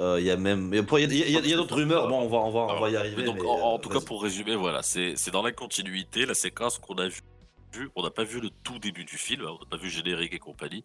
Euh, 0.00 0.16
Il 0.18 0.26
y 0.26 0.30
a 0.30 0.36
même, 0.36 0.70
il 0.72 0.76
y 0.76 1.52
a, 1.52 1.56
d'autres 1.56 1.76
rumeurs. 1.76 2.08
Bon, 2.08 2.22
on 2.22 2.28
va, 2.28 2.38
on 2.38 2.50
va, 2.50 2.74
on 2.74 2.80
va 2.80 2.90
y 2.90 2.96
arriver. 2.96 3.16
Mais 3.18 3.24
donc, 3.24 3.36
mais, 3.36 3.46
en, 3.46 3.74
en 3.74 3.78
tout 3.78 3.90
cas, 3.90 4.00
pour 4.00 4.22
résumer, 4.22 4.56
voilà, 4.56 4.82
c'est 4.82 5.30
dans 5.30 5.42
la 5.42 5.52
continuité, 5.52 6.26
la 6.26 6.34
séquence 6.34 6.78
qu'on 6.78 6.96
a 6.96 7.08
vue. 7.08 7.90
On 7.94 8.02
n'a 8.02 8.10
pas 8.10 8.24
vu 8.24 8.40
le 8.40 8.50
tout 8.62 8.78
début 8.78 9.04
du 9.04 9.18
film, 9.18 9.42
hein, 9.42 9.50
on 9.50 9.58
n'a 9.58 9.68
pas 9.70 9.76
vu 9.76 9.90
générique 9.90 10.32
et 10.32 10.38
compagnie, 10.38 10.82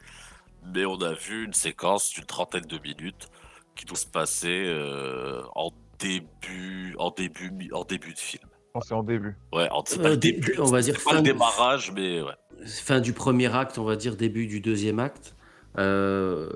mais 0.73 0.85
on 0.85 0.99
a 1.01 1.13
vu 1.13 1.45
une 1.45 1.53
séquence 1.53 2.09
d'une 2.11 2.25
trentaine 2.25 2.65
de 2.65 2.79
minutes 2.79 3.29
qui 3.75 3.85
doit 3.85 3.97
se 3.97 4.07
passer 4.07 4.63
euh, 4.65 5.41
en 5.55 5.71
début, 5.99 6.95
en 6.97 7.11
début, 7.11 7.51
en 7.73 7.83
début 7.83 8.13
de 8.13 8.19
film. 8.19 8.43
C'est 8.83 8.93
en 8.93 9.03
début. 9.03 9.35
Ouais, 9.51 9.67
en- 9.71 9.83
c'est 9.85 9.99
Euh, 9.99 10.03
pas 10.03 10.09
le 10.09 10.17
dé- 10.17 10.31
début, 10.33 10.53
dé- 10.53 10.59
on 10.59 10.65
va 10.65 10.81
dire 10.81 10.95
c'est 10.97 11.03
pas 11.03 11.11
le 11.11 11.17
fin- 11.17 11.23
démarrage, 11.23 11.91
mais 11.93 12.21
ouais. 12.21 12.33
fin 12.65 12.99
du 13.01 13.13
premier 13.13 13.53
acte, 13.53 13.77
on 13.77 13.83
va 13.83 13.95
dire 13.95 14.15
début 14.15 14.47
du 14.47 14.61
deuxième 14.61 14.99
acte, 14.99 15.35
euh, 15.77 16.49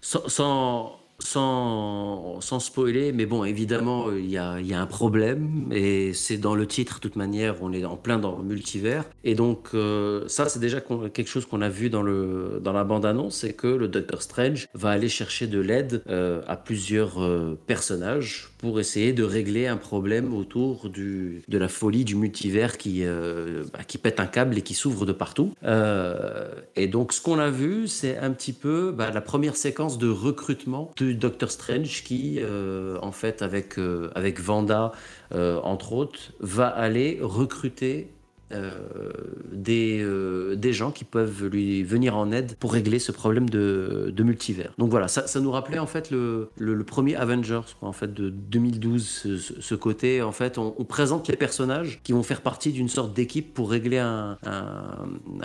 sans, 0.00 0.26
sans, 0.28 0.98
sans, 1.18 2.60
spoiler, 2.60 3.12
mais 3.12 3.26
bon, 3.26 3.44
évidemment, 3.44 4.08
euh, 4.08 4.20
il 4.20 4.30
y 4.30 4.38
a, 4.38 4.54
un 4.54 4.86
problème, 4.86 5.68
et 5.72 6.12
c'est 6.12 6.36
dans 6.36 6.54
le 6.54 6.66
titre, 6.66 6.96
de 6.96 7.00
toute 7.00 7.16
manière, 7.16 7.56
on 7.62 7.72
est 7.72 7.84
en 7.84 7.96
plein 7.96 8.18
dans 8.18 8.36
le 8.38 8.44
multivers, 8.44 9.04
et 9.22 9.34
donc 9.34 9.68
euh, 9.74 10.24
ça, 10.26 10.48
c'est 10.48 10.58
déjà 10.58 10.80
quelque 10.80 11.28
chose 11.28 11.46
qu'on 11.46 11.62
a 11.62 11.68
vu 11.68 11.90
dans, 11.90 12.02
le, 12.02 12.60
dans 12.62 12.72
la 12.72 12.84
bande-annonce, 12.84 13.36
c'est 13.36 13.52
que 13.52 13.66
le 13.66 13.88
Docteur 13.88 14.22
Strange 14.22 14.68
va 14.74 14.90
aller 14.90 15.08
chercher 15.08 15.46
de 15.46 15.60
l'aide 15.60 16.02
euh, 16.08 16.42
à 16.46 16.56
plusieurs 16.56 17.18
personnages 17.66 18.50
pour 18.58 18.80
essayer 18.80 19.12
de 19.12 19.22
régler 19.22 19.66
un 19.66 19.76
problème 19.76 20.34
autour 20.34 20.88
de 20.88 21.58
la 21.58 21.68
folie 21.68 22.04
du 22.04 22.16
multivers 22.16 22.78
qui, 22.78 23.04
bah, 23.04 23.84
qui 23.86 23.98
pète 23.98 24.20
un 24.20 24.26
câble 24.26 24.58
et 24.58 24.62
qui 24.62 24.74
s'ouvre 24.74 25.06
de 25.06 25.12
partout. 25.12 25.54
Et 26.76 26.86
donc, 26.88 27.12
ce 27.12 27.20
qu'on 27.20 27.38
a 27.38 27.50
vu, 27.50 27.88
c'est 27.88 28.16
un 28.18 28.30
petit 28.30 28.52
peu 28.52 28.92
bah, 28.92 29.10
la 29.10 29.20
première 29.20 29.56
séquence 29.56 29.98
de 29.98 30.08
recrutement 30.08 30.90
Doctor 31.12 31.50
Strange 31.50 32.02
qui, 32.04 32.38
euh, 32.40 32.98
en 33.02 33.12
fait, 33.12 33.42
avec, 33.42 33.78
euh, 33.78 34.10
Vanda, 34.38 34.92
euh, 35.32 35.60
entre 35.62 35.92
autres, 35.92 36.32
va 36.40 36.68
aller 36.68 37.18
recruter 37.20 38.08
des, 39.52 40.00
euh, 40.02 40.56
des 40.56 40.72
gens 40.72 40.90
qui 40.90 41.04
peuvent 41.04 41.46
lui 41.46 41.82
venir 41.82 42.16
en 42.16 42.30
aide 42.32 42.56
pour 42.56 42.72
régler 42.72 42.98
ce 42.98 43.12
problème 43.12 43.48
de, 43.48 44.12
multivers. 44.24 44.72
Donc 44.78 44.90
voilà, 44.90 45.08
ça, 45.08 45.26
ça 45.26 45.40
nous 45.40 45.50
rappelait 45.50 45.78
en 45.78 45.86
fait 45.86 46.10
le, 46.10 46.48
le, 46.56 46.82
premier 46.84 47.14
Avengers 47.16 47.60
en 47.82 47.92
fait 47.92 48.12
de 48.14 48.30
2012, 48.30 49.58
ce, 49.60 49.74
côté 49.74 50.22
en 50.22 50.32
fait 50.32 50.56
on, 50.56 50.72
présente 50.84 51.28
les 51.28 51.36
personnages 51.36 52.00
qui 52.02 52.12
vont 52.12 52.22
faire 52.22 52.40
partie 52.40 52.72
d'une 52.72 52.88
sorte 52.88 53.12
d'équipe 53.12 53.52
pour 53.52 53.70
régler 53.70 53.98
un, 53.98 54.38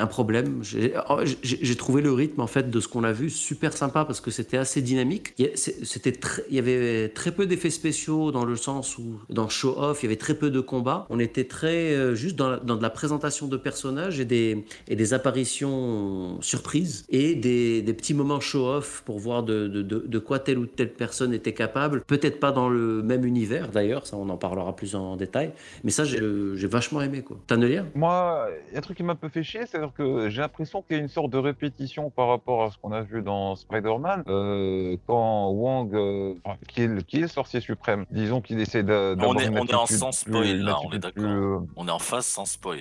problème. 0.09 0.63
J'ai 0.63 0.93
oh, 1.09 1.19
j'ai- 1.43 1.75
trouvé 1.75 2.01
le 2.01 2.11
rythme 2.11 2.41
en 2.41 2.47
fait 2.47 2.69
de 2.69 2.79
ce 2.79 2.87
qu'on 2.87 3.03
a 3.03 3.11
vu 3.11 3.29
super 3.29 3.73
sympa 3.73 4.05
parce 4.05 4.21
que 4.21 4.31
c'était 4.31 4.57
assez 4.57 4.81
dynamique. 4.81 5.33
C'était 5.55 6.13
il 6.49 6.55
y 6.55 6.59
avait 6.59 7.09
très 7.09 7.31
peu 7.31 7.45
d'effets 7.45 7.69
spéciaux 7.69 8.31
dans 8.31 8.45
le 8.45 8.55
sens 8.55 8.97
où 8.97 9.19
dans 9.29 9.49
Show 9.49 9.75
Off 9.77 10.01
il 10.01 10.05
y 10.05 10.07
avait 10.07 10.15
très 10.15 10.35
peu 10.35 10.49
de 10.49 10.59
combats. 10.59 11.05
On 11.09 11.19
était 11.19 11.45
très 11.45 11.93
euh, 11.93 12.15
juste 12.15 12.35
dans, 12.35 12.57
dans 12.57 12.75
de 12.75 12.81
la 12.81 12.89
présentation 13.03 13.47
de 13.47 13.55
personnages 13.55 14.19
et 14.19 14.25
des, 14.25 14.65
et 14.89 14.95
des 14.97 15.13
apparitions 15.13 16.41
surprises 16.41 17.05
et 17.09 17.33
des, 17.35 17.81
des 17.81 17.93
petits 17.93 18.13
moments 18.13 18.41
show-off 18.41 19.03
pour 19.05 19.19
voir 19.19 19.43
de, 19.43 19.67
de, 19.69 19.81
de, 19.81 19.99
de 20.05 20.19
quoi 20.19 20.39
telle 20.39 20.57
ou 20.59 20.65
telle 20.65 20.91
personne 20.91 21.33
était 21.33 21.53
capable. 21.53 22.01
Peut-être 22.05 22.39
pas 22.41 22.51
dans 22.51 22.67
le 22.67 23.01
même 23.01 23.23
univers 23.25 23.69
d'ailleurs, 23.69 24.05
ça 24.05 24.17
on 24.17 24.27
en 24.27 24.35
parlera 24.37 24.75
plus 24.75 24.95
en 24.95 25.15
détail, 25.15 25.53
mais 25.85 25.91
ça 25.91 26.03
j'ai 26.03 26.19
j'ai 26.55 26.67
vachement 26.67 27.01
aimé 27.01 27.21
quoi. 27.21 27.37
Tannelia 27.47 27.85
Moi, 27.95 28.47
il 28.69 28.73
y 28.73 28.75
a 28.75 28.79
un 28.79 28.81
truc 28.81 28.97
qui 28.97 29.03
m'a 29.03 29.13
un 29.13 29.15
peu 29.15 29.29
fait 29.29 29.43
chier, 29.43 29.61
c'est-à-dire 29.65 29.93
que 29.97 30.29
j'ai 30.29 30.41
l'impression 30.41 30.81
qu'il 30.81 30.97
y 30.97 30.99
a 30.99 31.01
une 31.01 31.07
sorte 31.09 31.29
de 31.31 31.37
répétition 31.37 32.09
par 32.09 32.27
rapport 32.27 32.63
à 32.65 32.71
ce 32.71 32.77
qu'on 32.81 32.91
a 32.91 33.01
vu 33.01 33.21
dans 33.21 33.55
Spider-Man, 33.55 34.23
euh, 34.27 34.97
quand 35.07 35.49
Wong, 35.51 35.95
euh, 35.95 36.33
qui, 36.67 36.81
est 36.83 36.87
le, 36.87 37.01
qui 37.01 37.17
est 37.19 37.21
le 37.21 37.27
sorcier 37.29 37.61
suprême, 37.61 38.05
disons 38.11 38.41
qu'il 38.41 38.59
essaie 38.59 38.83
de- 38.83 39.15
d'avoir 39.15 39.29
On 39.29 39.39
est, 39.39 39.45
une 39.45 39.57
on 39.57 39.65
est 39.65 39.73
en 39.73 39.83
attitude 39.83 39.97
sans 39.99 40.09
plus- 40.09 40.31
spoil 40.33 40.47
une 40.47 40.57
là, 40.65 40.77
on 40.79 40.91
est 40.91 40.95
attitude 40.95 41.01
d'accord. 41.01 41.23
plus, 41.23 41.53
euh, 41.53 41.57
On 41.77 41.87
est 41.87 41.91
en 41.91 41.99
phase 41.99 42.25
sans 42.25 42.45
spoil. 42.45 42.78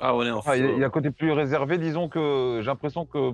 Ah, 0.00 0.14
on 0.14 0.22
est 0.24 0.30
en 0.30 0.38
Enfin, 0.38 0.54
il 0.56 0.62
y, 0.62 0.64
a- 0.64 0.72
il 0.72 0.78
y 0.78 0.84
a 0.84 0.86
un 0.86 0.90
côté 0.90 1.10
plus 1.10 1.32
réservé, 1.32 1.78
disons 1.78 2.08
que 2.08 2.58
j'ai 2.60 2.66
l'impression 2.66 3.04
que 3.06 3.32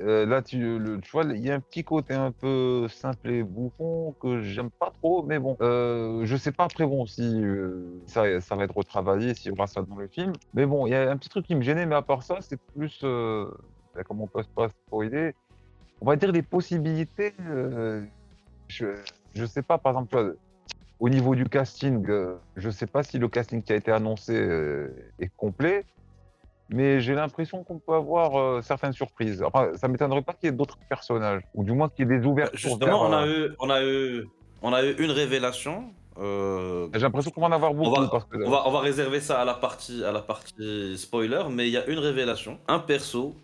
euh, 0.00 0.26
là, 0.26 0.42
tu, 0.42 0.78
le, 0.78 1.00
tu 1.00 1.10
vois, 1.12 1.22
il 1.24 1.38
y 1.44 1.50
a 1.50 1.54
un 1.54 1.60
petit 1.60 1.84
côté 1.84 2.14
un 2.14 2.32
peu 2.32 2.88
simple 2.88 3.30
et 3.30 3.42
bouffon 3.44 4.14
que 4.20 4.40
j'aime 4.42 4.70
pas 4.70 4.90
trop, 5.00 5.22
mais 5.22 5.38
bon, 5.38 5.56
euh, 5.60 6.24
je 6.24 6.36
sais 6.36 6.50
pas 6.50 6.64
après 6.64 6.84
bon 6.84 7.06
si 7.06 7.22
euh, 7.22 8.00
ça, 8.06 8.40
ça 8.40 8.56
va 8.56 8.64
être 8.64 8.76
retravaillé, 8.76 9.34
s'il 9.34 9.52
y 9.52 9.54
aura 9.54 9.68
ça 9.68 9.82
dans 9.82 9.94
le 9.96 10.08
film, 10.08 10.32
mais 10.52 10.66
bon, 10.66 10.86
il 10.86 10.90
y 10.90 10.94
a 10.96 11.10
un 11.10 11.16
petit 11.16 11.28
truc 11.28 11.46
qui 11.46 11.54
me 11.54 11.62
gênait, 11.62 11.86
mais 11.86 11.94
à 11.94 12.02
part 12.02 12.24
ça, 12.24 12.38
c'est 12.40 12.58
plus, 12.74 12.98
euh, 13.04 13.46
ben, 13.94 14.02
comment 14.02 14.24
on 14.24 14.26
peut 14.26 14.44
pas 14.54 14.68
spoiler, 14.68 15.32
on 16.00 16.06
va 16.06 16.16
dire 16.16 16.32
des 16.32 16.42
possibilités. 16.42 17.32
euh, 17.40 18.04
je, 18.66 18.86
je 19.34 19.44
sais 19.46 19.62
pas, 19.62 19.78
par 19.78 19.92
exemple, 19.92 20.36
au 21.00 21.08
niveau 21.08 21.34
du 21.34 21.44
casting, 21.44 22.04
euh, 22.08 22.36
je 22.56 22.70
sais 22.70 22.86
pas 22.86 23.02
si 23.02 23.18
le 23.18 23.28
casting 23.28 23.62
qui 23.62 23.72
a 23.72 23.76
été 23.76 23.90
annoncé 23.90 24.32
euh, 24.34 24.88
est 25.18 25.30
complet, 25.36 25.84
mais 26.70 27.00
j'ai 27.00 27.14
l'impression 27.14 27.62
qu'on 27.64 27.78
peut 27.78 27.92
avoir 27.94 28.38
euh, 28.38 28.62
certaines 28.62 28.92
surprises. 28.92 29.42
Enfin, 29.42 29.72
ça 29.74 29.88
m'étonnerait 29.88 30.22
pas 30.22 30.32
qu'il 30.32 30.48
y 30.48 30.52
ait 30.52 30.56
d'autres 30.56 30.78
personnages, 30.88 31.42
ou 31.54 31.64
du 31.64 31.72
moins 31.72 31.88
qu'il 31.88 32.08
y 32.08 32.14
ait 32.14 32.18
des 32.18 32.24
ouvertures. 32.26 32.58
Justement, 32.58 33.08
vers, 33.08 33.10
on 33.10 33.12
a, 33.12 33.26
euh, 33.26 33.48
eu, 33.48 33.54
on, 33.58 33.70
a 33.70 33.82
eu, 33.84 34.28
on 34.62 34.72
a 34.72 34.84
eu 34.84 34.92
une 34.98 35.10
révélation. 35.10 35.92
euh, 36.18 36.88
J'ai 36.94 37.00
l'impression 37.00 37.30
qu'on 37.32 37.40
va 37.42 37.48
en 37.48 37.52
avoir 37.52 37.74
beaucoup. 37.74 38.00
va- 38.00 38.08
parce 38.08 38.24
que, 38.26 38.38
on, 38.46 38.50
va, 38.50 38.62
on 38.66 38.70
va 38.70 38.80
réserver 38.80 39.20
ça 39.20 39.40
à 39.42 39.44
la 39.44 39.54
partie, 39.54 40.02
à 40.04 40.12
la 40.12 40.22
partie 40.22 40.96
spoiler, 40.96 41.42
mais 41.50 41.66
il 41.66 41.72
y 41.72 41.76
a 41.76 41.84
une 41.86 41.98
révélation, 41.98 42.58
un 42.68 42.78
perso 42.78 43.34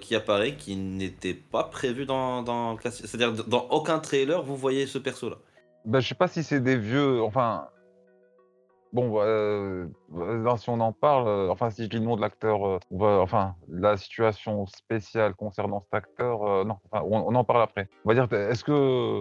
qui 0.00 0.14
apparaît 0.14 0.54
qui 0.54 0.76
n'était 0.76 1.34
pas 1.34 1.64
prévu 1.64 2.06
dans, 2.06 2.42
dans. 2.42 2.78
C'est-à-dire, 2.78 3.44
dans 3.46 3.66
aucun 3.70 3.98
trailer, 3.98 4.42
vous 4.42 4.56
voyez 4.56 4.86
ce 4.86 4.98
perso-là. 4.98 5.36
Ben, 5.84 6.00
je 6.00 6.08
sais 6.08 6.14
pas 6.14 6.28
si 6.28 6.42
c'est 6.42 6.60
des 6.60 6.76
vieux. 6.76 7.22
Enfin. 7.22 7.68
Bon, 8.92 9.20
euh, 9.20 9.88
là, 10.12 10.56
si 10.56 10.70
on 10.70 10.78
en 10.78 10.92
parle, 10.92 11.26
euh, 11.26 11.48
enfin, 11.50 11.68
si 11.70 11.82
je 11.82 11.88
dis 11.88 11.96
le 11.96 12.04
nom 12.04 12.14
de 12.14 12.20
l'acteur, 12.20 12.64
euh, 12.64 12.78
va, 12.92 13.18
enfin, 13.20 13.56
la 13.68 13.96
situation 13.96 14.66
spéciale 14.66 15.34
concernant 15.34 15.80
cet 15.80 15.94
acteur, 15.94 16.44
euh, 16.44 16.64
non, 16.64 16.78
on, 16.92 17.34
en 17.34 17.42
parle 17.42 17.62
après. 17.62 17.88
On 18.04 18.12
va 18.12 18.14
dire, 18.14 18.32
est-ce 18.38 18.62
que. 18.62 19.20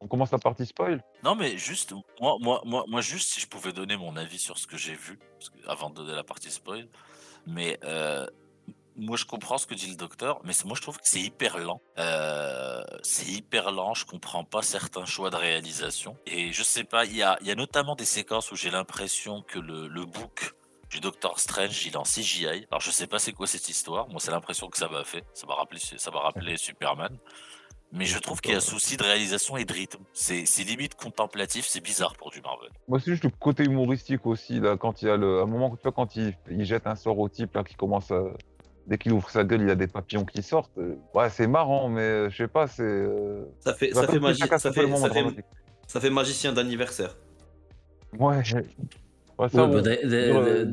On 0.00 0.06
commence 0.06 0.32
la 0.32 0.38
partie 0.38 0.66
spoil? 0.66 1.02
Non, 1.22 1.34
mais 1.34 1.56
juste, 1.56 1.94
moi, 2.20 2.36
moi, 2.38 2.60
moi, 2.66 2.84
moi, 2.88 3.00
juste 3.00 3.32
si 3.32 3.40
je 3.40 3.48
pouvais 3.48 3.72
donner 3.72 3.96
mon 3.96 4.16
avis 4.16 4.38
sur 4.38 4.58
ce 4.58 4.66
que 4.66 4.76
j'ai 4.76 4.94
vu, 4.94 5.18
avant 5.66 5.88
de 5.88 5.94
donner 5.94 6.12
la 6.12 6.24
partie 6.24 6.50
spoil, 6.50 6.88
mais 7.46 7.78
euh, 7.84 8.26
moi 8.96 9.16
je 9.16 9.24
comprends 9.24 9.58
ce 9.58 9.66
que 9.66 9.74
dit 9.74 9.88
le 9.88 9.96
docteur, 9.96 10.40
mais 10.44 10.52
moi 10.64 10.76
je 10.76 10.82
trouve 10.82 10.98
que 10.98 11.08
c'est 11.08 11.20
hyper 11.20 11.58
lent. 11.58 11.82
Euh, 11.98 12.82
c'est 13.02 13.26
hyper 13.26 13.72
lent, 13.72 13.94
je 13.94 14.06
comprends 14.06 14.44
pas 14.44 14.62
certains 14.62 15.04
choix 15.04 15.30
de 15.30 15.36
réalisation. 15.36 16.16
Et 16.26 16.52
je 16.52 16.62
sais 16.62 16.84
pas, 16.84 17.04
il 17.04 17.16
y 17.16 17.22
a, 17.22 17.36
il 17.40 17.46
y 17.46 17.50
a 17.50 17.54
notamment 17.54 17.94
des 17.94 18.04
séquences 18.04 18.52
où 18.52 18.56
j'ai 18.56 18.70
l'impression 18.70 19.42
que 19.42 19.58
le, 19.58 19.88
le 19.88 20.04
book 20.04 20.54
du 20.90 21.00
Doctor 21.00 21.38
Strange, 21.40 21.84
il 21.86 21.92
est 21.92 21.96
en 21.96 22.02
CGI. 22.04 22.66
Alors 22.70 22.80
je 22.80 22.90
sais 22.90 23.06
pas 23.06 23.18
c'est 23.18 23.32
quoi 23.32 23.46
cette 23.46 23.68
histoire, 23.68 24.08
moi 24.08 24.20
c'est 24.20 24.30
l'impression 24.30 24.68
que 24.68 24.78
ça 24.78 24.88
m'a 24.88 25.04
fait, 25.04 25.24
ça 25.34 25.46
m'a 25.46 25.54
rappelé, 25.54 25.80
ça 25.80 26.10
m'a 26.10 26.20
rappelé 26.20 26.56
Superman. 26.58 27.18
Mais 27.92 28.06
je 28.06 28.18
trouve 28.18 28.40
qu'il 28.40 28.50
y 28.50 28.54
a 28.54 28.58
un 28.58 28.60
souci 28.60 28.96
de 28.96 29.04
réalisation 29.04 29.56
et 29.56 29.64
de 29.64 29.72
rythme. 29.72 30.02
C'est 30.12 30.46
c'est 30.46 30.64
limite 30.64 30.96
contemplatif, 30.96 31.64
c'est 31.64 31.80
bizarre 31.80 32.16
pour 32.16 32.30
du 32.30 32.40
Marvel. 32.40 32.70
Moi, 32.88 32.98
c'est 32.98 33.12
juste 33.12 33.22
le 33.22 33.30
côté 33.30 33.62
humoristique 33.62 34.26
aussi, 34.26 34.58
là, 34.58 34.76
quand 34.76 35.00
il 35.00 35.06
y 35.06 35.10
a 35.10 35.16
le. 35.16 35.38
À 35.38 35.42
un 35.42 35.46
moment, 35.46 35.76
quand 35.94 36.16
il, 36.16 36.36
il 36.50 36.64
jette 36.64 36.88
un 36.88 36.96
sort 36.96 37.16
au 37.20 37.28
type, 37.28 37.54
là, 37.54 37.62
qui 37.62 37.76
commence 37.76 38.10
à. 38.10 38.24
Dès 38.86 38.98
qu'il 38.98 39.12
ouvre 39.12 39.30
sa 39.30 39.44
gueule, 39.44 39.62
il 39.62 39.68
y 39.68 39.70
a 39.70 39.74
des 39.76 39.86
papillons 39.86 40.24
qui 40.24 40.42
sortent. 40.42 40.76
Euh, 40.78 40.94
Ouais, 41.14 41.30
c'est 41.30 41.46
marrant, 41.46 41.88
mais 41.88 42.02
euh, 42.02 42.30
je 42.30 42.36
sais 42.36 42.48
pas, 42.48 42.66
c'est. 42.66 43.06
Ça 43.60 43.72
fait, 43.74 43.92
ça 43.94 44.02
magi- 44.18 44.40
ça 44.40 44.58
ça 44.58 44.72
ça 46.02 46.10
magicien 46.10 46.52
d'anniversaire. 46.52 47.16
Ouais. 48.18 48.42
Ouais, 49.36 49.48
ça, 49.48 49.64
Ouais, 49.66 49.82
bah, 49.82 49.90
on- 50.06 50.44
euh, 50.44 50.64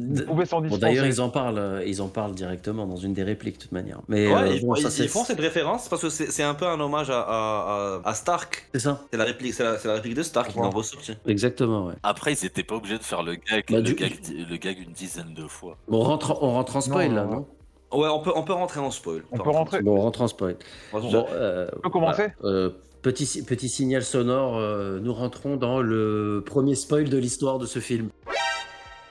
Bon, 0.70 0.78
d'ailleurs, 0.78 1.08
ils 1.08 1.20
en 1.20 1.30
parlent, 1.30 1.82
ils 1.88 2.00
en 2.00 2.10
parlent 2.10 2.36
directement 2.36 2.86
dans 2.86 2.96
une 2.96 3.14
des 3.14 3.24
répliques 3.24 3.58
de 3.58 3.62
toute 3.64 3.72
manière. 3.72 4.00
Mais 4.08 4.28
Ouais, 4.28 4.34
euh, 4.42 4.54
ils, 4.56 4.62
bon, 4.64 4.76
ils- 4.76 4.84
ça, 4.84 4.90
ils 4.90 4.92
c'est 4.92 5.08
font 5.08 5.24
cette 5.24 5.40
référence 5.40 5.90
parce 5.90 6.04
que 6.04 6.10
c'est 6.10 6.44
un 6.44 6.54
peu 6.54 6.68
un 6.68 6.80
hommage 6.80 7.10
à, 7.10 7.22
à, 7.22 8.00
à- 8.06 8.10
à 8.10 8.14
Stark. 8.14 8.70
c'est 8.72 8.80
ça, 8.82 9.02
C'est 9.10 9.18
la 9.18 9.24
réplique, 9.24 9.56
c'est 9.56 9.64
la, 9.64 9.80
c'est 9.80 9.88
la 9.88 9.96
réplique 9.96 10.14
de 10.14 10.22
Stark, 10.22 10.52
ils 10.56 10.60
Ouais. 10.62 10.68
ressorti. 10.68 11.14
exactement. 11.26 11.88
Ouais. 11.88 11.96
Après, 12.04 12.34
ils 12.34 12.46
étaient 12.46 12.64
pas 12.64 12.76
obligés 12.76 13.00
de 13.00 13.04
faire 13.04 13.24
le 13.24 13.34
gag, 13.34 13.64
Bah, 13.68 13.78
le, 13.78 13.82
du- 13.82 13.96
gag 13.96 14.14
le 14.30 14.58
gag 14.58 14.78
une 14.78 14.94
dizaine 14.94 15.34
de 15.34 15.48
fois. 15.48 15.78
Bon, 15.88 15.98
on 16.02 16.04
rentre, 16.04 16.38
on 16.44 16.52
rentre 16.52 16.76
en 16.76 16.82
spoil 16.82 17.10
Non, 17.10 17.16
là, 17.16 17.24
non, 17.26 17.32
non 17.32 17.48
Ouais, 17.92 18.08
on 18.10 18.20
peut, 18.20 18.32
on 18.36 18.44
peut 18.44 18.54
rentrer 18.54 18.80
en 18.80 18.92
spoil. 18.92 19.24
On 19.32 19.38
peut 19.38 19.50
rentrer. 19.50 19.82
Bon, 19.82 19.98
on 19.98 20.02
rentre 20.02 20.22
en 20.22 20.28
spoil. 20.28 20.56
Bon, 20.94 21.00
Bon, 21.12 21.26
euh, 21.32 21.68
On 21.78 21.80
peut 21.82 21.90
commencer 21.90 22.28
voilà, 22.40 22.58
euh, 22.58 22.70
petit, 23.02 23.44
petit 23.44 23.68
signal 23.70 24.04
sonore, 24.04 24.58
euh, 24.58 25.00
nous 25.02 25.14
rentrons 25.14 25.58
dans 25.58 25.82
le 25.82 26.44
premier 26.46 26.76
spoil 26.76 27.10
de 27.10 27.18
l'histoire 27.18 27.60
de 27.60 27.66
ce 27.66 27.80
film. 27.80 28.10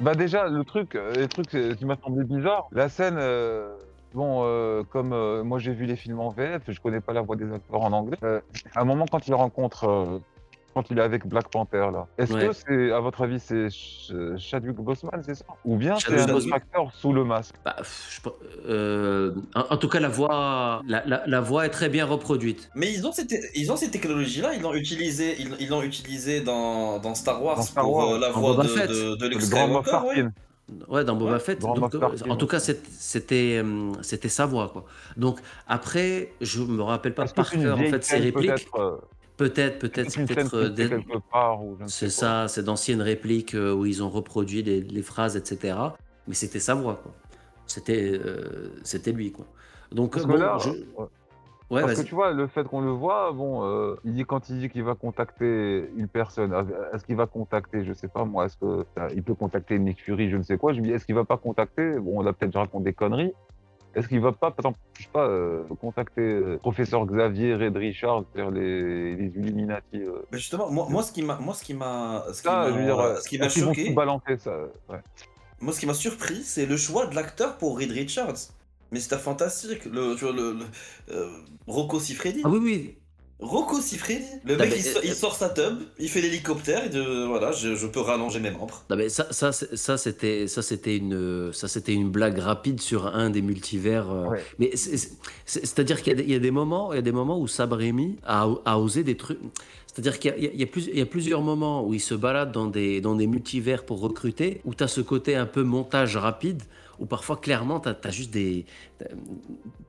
Bah 0.01 0.15
déjà, 0.15 0.49
le 0.49 0.65
truc, 0.65 0.95
le 0.95 1.27
truc 1.27 1.49
qui 1.49 1.85
m'a 1.85 1.97
semblé 2.03 2.25
bizarre, 2.25 2.69
la 2.73 2.89
scène, 2.89 3.17
euh, 3.19 3.69
bon, 4.15 4.41
euh, 4.45 4.83
comme 4.91 5.13
euh, 5.13 5.43
moi 5.45 5.59
j'ai 5.59 5.73
vu 5.75 5.85
les 5.85 5.97
films 5.97 6.21
en 6.21 6.31
VF, 6.31 6.63
je 6.69 6.81
connais 6.81 7.01
pas 7.03 7.13
la 7.13 7.21
voix 7.21 7.37
des 7.37 7.53
acteurs 7.53 7.83
en 7.83 7.93
anglais. 7.93 8.17
euh, 8.23 8.41
à 8.75 8.81
un 8.81 8.85
moment, 8.85 9.05
quand 9.11 9.29
il 9.29 9.35
rencontre, 9.35 9.85
euh, 9.89 10.19
quand 10.75 10.91
il 10.91 10.99
est 10.99 11.03
avec 11.03 11.27
Black 11.27 11.51
Panther 11.51 11.89
là, 11.93 12.07
est-ce 12.19 12.33
Ouais. 12.33 12.47
que 12.49 12.53
c'est, 12.53 12.93
à 12.93 13.01
votre 13.01 13.23
avis, 13.23 13.41
c'est 13.41 13.69
Ch- 13.71 14.13
Chadwick 14.39 14.77
Boseman, 14.77 15.21
c'est 15.25 15.35
ça? 15.35 15.45
Ou 15.65 15.77
bien 15.77 15.97
c'est 15.99 16.21
un 16.21 16.33
autre 16.35 16.53
acteur 16.53 16.93
sous 16.95 17.13
le 17.13 17.25
masque? 17.25 17.55
Bah, 17.65 17.75
pff, 17.79 18.09
je 18.17 18.21
pe- 18.21 18.35
euh, 18.69 19.35
en, 19.55 19.75
en 19.75 19.77
tout 19.77 19.89
cas, 19.89 20.01
la 20.01 20.09
voix, 20.09 20.83
la, 20.87 21.05
la- 21.07 21.23
la 21.27 21.41
voix 21.41 21.67
est 21.67 21.71
très 21.71 21.89
bien 21.89 22.07
reproduite. 22.07 22.71
Mais 22.75 22.93
ils 22.93 23.07
ont 23.07 23.13
cette, 23.13 23.35
ils 23.55 23.73
ont 23.73 23.77
cette 23.77 23.91
technologie-là, 23.91 24.55
ils 24.55 24.63
l'ont 24.63 24.75
utilisé, 24.75 25.37
ils 25.41 25.55
ils 25.61 25.69
l'ont 25.69 25.83
utilisé 25.83 26.41
dans, 26.41 26.99
dans 26.99 27.15
Star 27.15 27.43
Wars 27.43 27.57
Dans 27.57 27.63
Star 27.63 27.85
pour 27.85 27.95
Wars, 27.97 28.13
euh, 28.13 28.19
la 28.19 28.31
voix 28.31 28.53
Boba 28.53 28.63
de, 28.63 28.69
Fett. 28.69 28.89
de, 28.91 29.17
de 29.17 29.27
Luke 29.29 29.43
Skywalker, 29.43 29.99
ouais. 30.89 31.05
Dans 31.05 31.17
Boba 31.17 31.33
Ouais, 31.33 31.39
Fett. 31.41 31.61
Donc, 31.61 31.77
euh, 31.95 31.99
Tarkin 31.99 32.31
en 32.31 32.37
tout 32.37 32.47
cas, 32.47 32.61
c'était, 32.61 33.61
c'était 34.03 34.29
sa 34.29 34.47
voix, 34.47 34.69
quoi. 34.69 34.85
Donc 35.17 35.41
après, 35.67 36.33
je 36.41 36.63
me 36.63 36.83
rappelle 36.83 37.13
pas 37.15 37.25
par 37.27 37.51
cœur 37.51 37.77
en 37.77 37.83
fait 37.83 38.05
ces 38.05 38.11
scène, 38.15 38.23
répliques. 38.23 38.69
Peut-être, 39.45 39.79
Peut-être, 39.79 40.03
peut-être, 40.05 40.11
c'est 40.11 40.27
peut-être. 40.27 40.55
euh, 40.55 40.69
des- 40.69 40.89
C'est 41.87 42.11
ça, 42.11 42.47
c'est 42.49 42.63
d'anciennes 42.63 43.03
répliques 43.03 43.55
euh, 43.55 43.73
où 43.75 43.87
ils 43.87 44.03
ont 44.03 44.11
reproduit 44.11 44.63
les, 44.63 44.81
les 44.81 45.03
phrases, 45.03 45.37
etc. 45.37 45.77
Mais 46.29 46.35
c'était 46.35 46.61
sa 46.61 46.75
voix, 46.75 47.01
quoi. 47.03 47.13
C'était, 47.67 48.13
euh, 48.13 48.71
c'était 48.83 49.13
lui, 49.13 49.33
quoi. 49.33 49.47
Donc 49.93 50.13
Parce 50.13 50.25
euh, 50.25 50.29
que 50.29 50.33
bon, 50.33 50.39
là, 50.39 50.59
je- 50.59 50.71
ouais. 51.75 51.83
Parce 51.83 51.95
que 52.03 52.03
tu 52.03 52.15
vois, 52.15 52.33
le 52.33 52.47
fait 52.49 52.65
qu'on 52.65 52.81
le 52.81 52.91
voit, 52.91 53.33
bon, 53.33 53.65
euh, 53.65 53.95
il 54.05 54.13
dit 54.15 54.25
quand 54.25 54.49
il 54.51 54.59
dit 54.59 54.69
qu'il 54.69 54.83
va 54.83 54.95
contacter 54.95 55.89
une 55.97 56.09
personne, 56.09 56.53
euh, 56.53 56.65
est-ce 56.93 57.05
qu'il 57.05 57.17
va 57.17 57.27
contacter, 57.27 57.85
je 57.85 57.93
sais 57.93 58.09
pas 58.09 58.25
moi, 58.25 58.47
est-ce 58.47 58.57
que 58.57 58.85
euh, 58.99 59.09
il 59.15 59.23
peut 59.23 59.35
contacter 59.35 59.79
Nick 59.79 60.03
Fury, 60.03 60.31
je 60.31 60.37
ne 60.37 60.43
sais 60.43 60.59
quoi. 60.59 60.73
Je 60.73 60.81
me 60.81 60.85
dis, 60.87 60.93
est-ce 60.93 61.05
qu'il 61.07 61.15
va 61.15 61.25
pas 61.25 61.37
contacter, 61.39 61.99
bon, 61.99 62.21
on 62.23 62.27
a 62.27 62.33
peut-être 62.33 62.57
raconté 62.57 62.85
des 62.87 62.93
conneries. 62.93 63.33
Est-ce 63.95 64.07
qu'il 64.09 64.21
va 64.21 64.33
pas, 64.33 64.51
par 64.51 64.59
exemple, 64.61 64.79
je 64.99 65.03
sais 65.03 65.09
pas, 65.13 65.27
euh, 65.27 65.63
contacter 65.81 66.21
euh, 66.21 66.59
professeur 66.59 67.05
Xavier, 67.07 67.55
Red 67.55 67.77
Richard, 67.77 68.25
c'est-à-dire 68.33 68.53
les, 68.53 69.17
les 69.17 69.27
Illuminati 69.27 69.97
euh. 69.97 70.23
Mais 70.31 70.39
justement, 70.39 70.71
moi, 70.71 70.87
moi, 70.89 71.03
ce 71.03 71.11
qui 71.13 71.23
m'a, 71.23 71.37
moi, 71.37 71.55
ce 71.55 71.65
qui 71.65 71.75
m'a, 71.75 72.25
ce 72.33 72.41
qui 72.43 72.49
Ça, 72.49 72.57
m'a, 72.57 72.69
je 72.69 72.79
veux 72.79 72.85
dire, 72.85 73.19
ce 73.21 73.29
qui 73.29 73.39
m'a 73.39 73.49
vont 73.49 73.51
choqué, 73.51 73.91
balancer 73.93 74.37
ça 74.39 74.57
ouais. 74.89 74.99
moi, 75.61 75.73
ce 75.73 75.81
qui 75.81 75.87
m'a 75.87 75.95
surpris, 75.95 76.43
c'est 76.45 76.67
le 76.67 76.77
choix 76.77 77.07
de 77.07 77.15
l'acteur 77.15 77.59
pour 77.59 77.79
Reed 77.79 77.91
Richards. 77.91 78.37
Mais 78.93 78.99
c'était 79.01 79.19
fantastique, 79.19 79.85
le, 79.85 80.15
tu 80.17 80.25
vois, 80.25 80.33
le, 80.35 80.53
le- 80.53 81.15
euh, 81.15 81.29
Rocco 81.67 82.01
Siffredi. 82.01 82.43
Ah 82.45 82.49
oui, 82.49 82.59
oui. 82.63 82.97
Rocco 83.41 83.81
Siffredi. 83.81 84.21
Le 84.45 84.55
Non, 84.55 84.61
mec, 84.61 84.71
mais, 84.71 84.77
il, 84.79 84.83
sort, 84.83 84.97
euh, 85.03 85.07
il 85.07 85.15
sort 85.15 85.35
sa 85.35 85.49
tub, 85.49 85.79
il 85.99 86.09
fait 86.09 86.21
l'hélicoptère, 86.21 86.85
et 86.85 86.89
de, 86.89 87.25
voilà, 87.27 87.53
je, 87.53 87.75
je 87.75 87.87
peux 87.87 88.01
rallonger 88.01 88.39
mes 88.41 88.51
membres. 88.51 88.85
Non, 88.91 88.97
mais 88.97 89.09
ça, 89.09 89.27
ça, 89.31 89.51
ça, 89.53 89.97
c'était, 89.97 90.47
ça, 90.47 90.63
c'était 90.63 90.97
une, 90.97 91.51
ça, 91.53 91.67
c'était 91.69 91.95
une 91.95 92.11
blague 92.11 92.39
rapide 92.39 92.81
sur 92.81 93.07
un 93.07 93.31
des 93.31 93.43
multivers. 93.43 94.11
euh, 94.11 94.27
Ouais. 94.29 94.43
Mais 94.59 94.71
c'est, 94.75 94.97
c'est- 94.97 95.13
c'est- 95.47 95.61
c'est-à-dire 95.61 96.03
qu'il 96.03 96.13
y 96.13 96.17
a, 96.17 96.19
des- 96.19 96.25
il 96.25 96.31
y 96.33 96.35
a 96.35 96.39
des 96.39 96.51
moments, 96.51 96.93
il 96.93 96.97
y 96.97 96.99
a 96.99 97.03
des 97.03 97.13
moments 97.13 97.39
où 97.41 97.49
Sam 97.49 97.73
Raimi 97.73 98.17
a, 98.27 98.49
a 98.65 98.79
osé 98.79 99.03
des 99.05 99.17
trucs. 99.17 99.39
C'est-à-dire 99.87 100.19
qu'il 100.21 100.33
y 100.95 101.03
a 101.03 101.07
plusieurs 101.07 101.43
moments 101.43 101.85
où 101.85 101.95
il 101.95 102.01
se 102.01 102.15
balade 102.15 102.53
dans 102.53 102.67
des, 102.67 103.01
dans 103.01 103.17
des 103.17 103.27
multivers 103.27 103.85
pour 103.85 104.01
recruter, 104.01 104.61
où 104.65 104.73
tu 104.75 104.85
as 104.85 104.89
ce 104.89 105.01
côté 105.01 105.35
un 105.35 105.47
peu 105.47 105.63
montage 105.65 106.17
rapide, 106.17 106.63
où 107.01 107.07
parfois 107.07 107.37
clairement 107.39 107.79
as 107.81 108.11
juste 108.11 108.31
des 108.31 108.67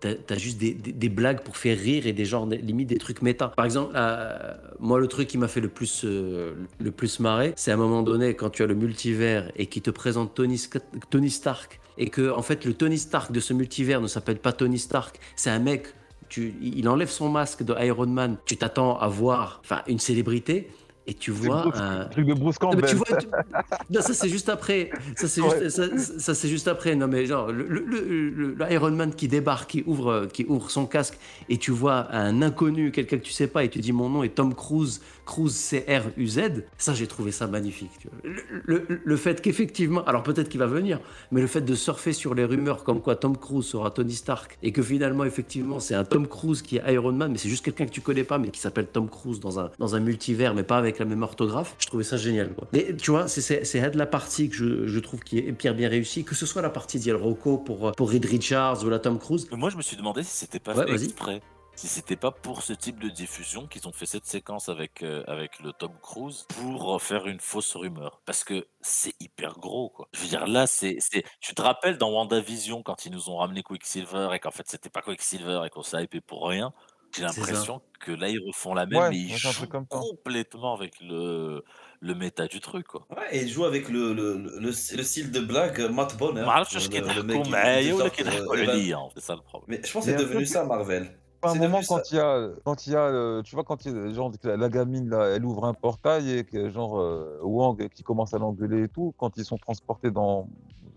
as 0.04 0.38
juste 0.38 0.58
des, 0.58 0.74
des- 0.74 1.10
blagues 1.10 1.42
pour 1.42 1.58
faire 1.58 1.78
rire 1.78 2.08
et 2.08 2.14
des 2.14 2.26
genres 2.26 2.48
limite 2.48 2.88
des 2.88 2.98
trucs 2.98 3.22
méta. 3.22 3.50
Par 3.50 3.66
exemple, 3.66 3.92
euh, 3.96 4.54
moi 4.80 5.00
le 5.00 5.08
truc 5.08 5.28
qui 5.28 5.38
m'a 5.38 5.50
fait 5.50 5.60
le 5.60 5.68
plus 5.68 6.04
euh, 6.06 6.54
le 6.80 6.92
plus 6.92 7.20
marrer, 7.20 7.54
c'est 7.58 7.72
à 7.72 7.74
un 7.76 7.78
moment 7.78 8.02
donné 8.02 8.34
quand 8.34 8.50
tu 8.50 8.64
as 8.64 8.68
le 8.68 8.76
multivers 8.76 9.52
et 9.58 9.68
qui 9.68 9.82
te 9.82 9.92
présente 9.92 10.34
Tony, 10.34 11.30
Stark 11.30 11.80
et 11.98 12.10
que 12.10 12.32
en 12.32 12.42
fait 12.42 12.66
le 12.66 12.74
Tony 12.74 12.98
Stark 12.98 13.32
de 13.32 13.40
ce 13.40 13.54
multivers 13.54 14.02
ne 14.02 14.08
s'appelle 14.08 14.40
pas 14.40 14.54
Tony 14.54 14.80
Stark, 14.80 15.20
c'est 15.36 15.50
un 15.50 15.60
mec 15.60 15.88
tu, 16.30 16.56
il 16.62 16.88
enlève 16.88 17.10
son 17.10 17.28
masque 17.28 17.62
de 17.64 17.76
Iron 17.84 18.08
Man, 18.08 18.38
tu 18.46 18.56
t'attends 18.56 18.98
à 18.98 19.10
voir 19.10 19.62
une 19.88 20.00
célébrité 20.00 20.70
et 21.08 21.14
tu 21.14 21.32
vois 21.32 21.64
Bruce- 21.64 21.80
un, 21.80 22.04
le 22.04 22.10
truc 22.10 22.26
de 22.28 22.34
Bruce 22.34 22.56
non, 22.62 22.70
Campbell. 22.72 22.90
tu 22.90 22.96
vois, 22.96 23.18
tu- 23.18 23.28
non, 23.90 24.02
ça 24.02 24.14
c'est 24.14 24.30
juste 24.30 24.50
après. 24.50 24.92
Ça 25.16 25.28
c'est 25.28 25.42
Ouais. 25.42 25.64
juste, 25.64 25.70
ça, 25.70 25.98
ça, 26.20 26.36
c'est 26.36 26.48
juste 26.48 26.68
après. 26.68 26.96
Non 26.96 27.08
mais 27.08 27.26
genre 27.26 27.52
le, 27.52 27.68
le, 27.68 27.80
le- 27.86 28.30
le- 28.30 28.54
le 28.54 28.72
Iron 28.72 28.92
Man 28.92 29.14
qui 29.14 29.28
débarque, 29.28 29.72
qui 29.72 29.84
ouvre, 29.88 30.28
qui 30.32 30.46
ouvre 30.48 30.70
son 30.70 30.86
casque 30.86 31.18
et 31.50 31.58
tu 31.58 31.72
vois 31.72 32.08
un 32.16 32.42
inconnu, 32.42 32.92
quelqu'un 32.92 33.18
que 33.18 33.24
tu 33.24 33.32
sais 33.34 33.48
pas 33.48 33.64
et 33.64 33.70
tu 33.70 33.80
dis 33.80 33.92
mon 33.94 34.10
nom 34.10 34.24
est 34.24 34.36
Tom 34.36 34.54
Cruise, 34.54 35.02
Cruise 35.26 35.56
C 35.56 35.86
R 35.88 36.10
U 36.18 36.28
Z. 36.28 36.66
Ça 36.78 36.94
j'ai 36.94 37.08
trouvé 37.08 37.32
ça 37.32 37.48
magnifique. 37.48 37.92
tu 38.00 38.08
vois. 38.08 38.18
Le, 38.66 38.86
le- 38.88 39.02
le 39.04 39.16
fait 39.18 39.42
qu'effectivement, 39.42 40.04
alors 40.06 40.24
peut-être 40.24 40.50
qu'il 40.50 40.60
va 40.60 40.68
venir, 40.68 41.00
mais 41.32 41.42
le 41.42 41.48
fait 41.48 41.62
de 41.62 41.74
surfer 41.76 42.14
sur 42.14 42.36
les 42.36 42.46
rumeurs 42.46 42.84
comme 42.84 43.02
quoi 43.02 43.16
Tom 43.16 43.36
Cruise 43.38 43.66
sera 43.66 43.90
Tony 43.92 44.14
Stark 44.14 44.58
et 44.62 44.72
que 44.72 44.82
finalement 44.84 45.24
effectivement 45.24 45.80
c'est 45.80 45.96
un 45.96 46.04
Tom 46.04 46.28
Cruise 46.28 46.62
qui 46.62 46.78
est 46.78 46.94
Iron 46.94 47.12
Man, 47.14 47.32
mais 47.32 47.38
c'est 47.38 47.50
juste 47.50 47.66
quelqu'un 47.66 47.86
que 47.86 47.92
tu 47.92 48.02
connais 48.02 48.24
pas, 48.24 48.38
mais 48.38 48.50
qui 48.50 48.60
s'appelle 48.60 48.88
Tom 48.88 49.10
Cruise 49.10 49.40
dans 49.40 49.60
un 49.60 49.72
dans 49.80 49.96
un 49.96 50.00
multivers, 50.00 50.54
mais 50.54 50.64
pas 50.64 50.78
avec 50.78 50.91
la 51.00 51.06
même 51.06 51.24
orthographe. 51.24 51.76
Je 51.80 51.88
trouvais 51.88 52.04
ça 52.04 52.18
génial. 52.18 52.54
Quoi. 52.54 52.68
Et 52.74 52.96
tu 52.96 53.12
vois, 53.12 53.28
c'est- 53.28 53.42
c'est 53.42 53.66
c'est 53.66 53.82
de 53.92 53.98
la 53.98 54.06
partie 54.06 54.50
que 54.50 54.56
je, 54.56 54.88
je 54.88 55.00
trouve 55.00 55.20
qui 55.22 55.40
est 55.40 55.48
hyper 55.48 55.74
bien 55.74 55.90
réussie, 55.90 56.24
que 56.24 56.36
ce 56.36 56.46
soit 56.46 56.62
la 56.62 56.70
partie 56.70 57.00
d'Yel 57.00 57.16
Rocco 57.16 57.58
pour 57.58 57.92
pour 57.94 58.10
Reed 58.12 58.26
Richards 58.26 58.84
ou 58.84 58.90
la 58.90 59.00
Tom 59.00 59.18
Cruise. 59.20 59.48
Mais 59.52 59.58
moi, 59.58 59.70
je 59.70 59.78
me 59.78 59.82
suis 59.82 59.98
demandé 59.98 60.24
si 60.24 60.36
c'était 60.36 60.60
pas 60.60 60.74
Ouais, 60.76 60.86
fait 60.98 61.04
exprès. 61.06 61.42
Si 61.74 61.88
c'était 61.88 62.18
pas 62.18 62.32
pour 62.32 62.62
ce 62.64 62.74
type 62.74 63.00
de 63.00 63.08
diffusion 63.10 63.66
qu'ils 63.66 63.88
ont 63.88 63.94
fait 63.94 64.06
cette 64.06 64.26
séquence 64.26 64.68
avec, 64.68 65.02
euh, 65.02 65.24
avec 65.26 65.62
le 65.62 65.72
Tom 65.72 65.92
Cruise 66.02 66.46
pour 66.60 67.02
faire 67.02 67.28
une 67.28 67.40
fausse 67.40 67.76
rumeur. 67.76 68.22
Parce 68.26 68.44
que 68.44 68.68
c'est 68.82 69.14
hyper 69.22 69.58
gros, 69.58 69.90
quoi. 69.90 70.08
Je 70.14 70.20
veux 70.22 70.28
dire, 70.28 70.46
là, 70.48 70.68
c'est. 70.68 70.98
c'est- 71.00 71.24
Tu 71.40 71.56
te 71.56 71.62
rappelles 71.62 71.98
dans 71.98 72.12
WandaVision 72.12 72.84
quand 72.84 73.06
ils 73.06 73.12
nous 73.12 73.30
ont 73.30 73.38
ramené 73.38 73.64
Quicksilver 73.64 74.30
et 74.34 74.40
qu'en 74.40 74.52
fait, 74.52 74.66
c'était 74.68 74.90
pas 74.90 75.02
Quicksilver 75.02 75.62
et 75.66 75.70
qu'on 75.70 75.82
s'est 75.82 76.04
hypé 76.04 76.20
pour 76.22 76.48
rien? 76.48 76.74
J'ai 77.14 77.24
l'impression 77.24 77.82
que 78.00 78.12
là, 78.12 78.30
ils 78.30 78.40
refont 78.40 78.74
la 78.74 78.86
même, 78.86 79.00
ouais, 79.00 79.10
mais 79.10 79.18
ils 79.18 79.36
jouent 79.36 79.68
complètement 79.90 80.76
avec 80.76 80.94
le, 81.02 81.64
le 82.00 82.16
méta 82.16 82.48
du 82.48 82.60
truc. 82.60 82.88
Quoi. 82.88 83.06
Ouais, 83.12 83.36
et 83.36 83.42
ils 83.44 83.50
jouent 83.50 83.66
avec 83.66 83.90
le, 83.90 84.14
le, 84.14 84.60
le, 84.60 84.72
style 84.72 85.32
de 85.32 85.40
blague 85.40 85.80
euh, 85.82 85.90
Matt 85.90 86.18
Bonner. 86.18 86.46
C'est 86.70 86.80
ça 89.22 89.36
le 89.36 89.42
problème. 89.42 89.66
Mais 89.68 89.82
je 89.86 89.92
pense 89.92 90.06
que 90.06 90.12
c'est 90.12 90.18
devenu 90.18 90.46
ça, 90.46 90.66
Marvel. 90.66 91.12
À 91.44 91.52
un 91.52 91.56
moment, 91.56 91.82
quand 91.88 92.12
il 92.12 92.18
y 92.18 92.20
a, 92.20 92.50
quand 92.64 92.86
il 92.86 92.94
y 92.94 92.96
a, 92.96 93.06
euh, 93.06 93.42
tu 93.42 93.56
vois, 93.56 93.64
quand 93.64 93.84
il 93.86 93.92
y 93.92 93.98
a, 93.98 94.14
genre, 94.14 94.32
la, 94.44 94.70
gamine, 94.70 95.10
là, 95.10 95.26
elle 95.36 95.44
ouvre 95.44 95.66
un 95.66 95.74
portail 95.74 96.38
et 96.38 96.44
que, 96.44 96.70
genre, 96.70 97.00
euh, 97.00 97.40
Wang 97.42 97.90
qui 97.90 98.04
commence 98.04 98.36
à 98.36 98.38
l'engueuler 98.38 98.84
et 98.84 98.88
tout, 98.88 99.16
quand 99.18 99.38
ils 99.38 99.46
sont 99.46 99.58
transportés 99.58 100.12
dans, 100.12 100.48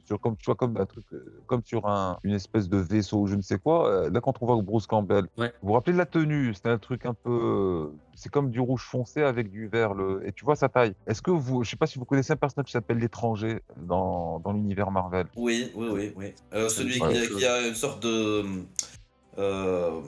sur 0.05 0.21
comme 0.21 0.37
tu 0.37 0.45
vois 0.47 0.55
comme 0.55 0.77
un 0.77 0.87
truc 0.87 1.05
euh, 1.13 1.43
comme 1.47 1.63
sur 1.65 1.87
un 1.89 2.19
une 2.25 2.35
espèce 2.35 2.69
de 2.69 2.77
vaisseau 2.79 3.21
ou 3.21 3.27
je 3.27 3.35
ne 3.37 3.43
sais 3.43 3.59
quoi 3.59 3.89
euh, 3.89 4.11
là 4.11 4.21
quand 4.21 4.35
on 4.41 4.47
voit 4.47 4.61
Bruce 4.63 4.87
Campbell 4.87 5.27
Ouais. 5.37 5.53
vous 5.63 5.69
vous 5.69 5.73
rappelez 5.75 5.93
de 5.95 5.99
la 5.99 6.07
tenue 6.07 6.53
c'était 6.55 6.69
un 6.69 6.79
truc 6.79 7.07
un 7.07 7.15
peu 7.15 7.31
euh, 7.31 7.87
c'est 8.15 8.31
comme 8.31 8.51
du 8.51 8.61
rouge 8.61 8.83
foncé 8.83 9.23
avec 9.23 9.51
du 9.51 9.67
vert 9.69 9.95
le 9.95 10.27
et 10.27 10.33
tu 10.33 10.45
vois 10.45 10.57
sa 10.57 10.69
taille 10.69 10.95
est-ce 11.07 11.23
que 11.23 11.31
vous 11.31 11.65
je 11.65 11.71
sais 11.71 11.77
pas 11.77 11.87
si 11.87 11.99
vous 11.99 12.05
connaissez 12.05 12.33
un 12.33 12.37
personnage 12.37 12.67
qui 12.67 12.73
s'appelle 12.73 12.99
l'étranger 12.99 13.61
dans 13.77 14.41
dans 14.41 14.53
l'univers 14.53 14.91
Marvel 14.91 15.27
Oui, 15.37 15.73
oui, 15.75 16.13
oui. 16.17 16.35
Euh, 16.53 16.69
celui 16.69 16.95
qui, 16.95 17.03
a, 17.03 17.15
chose. 17.25 17.39
qui 17.39 17.47
a 17.47 17.67
une 17.67 17.75
sorte 17.75 18.03
de. 18.03 18.45
euh, 19.39 20.01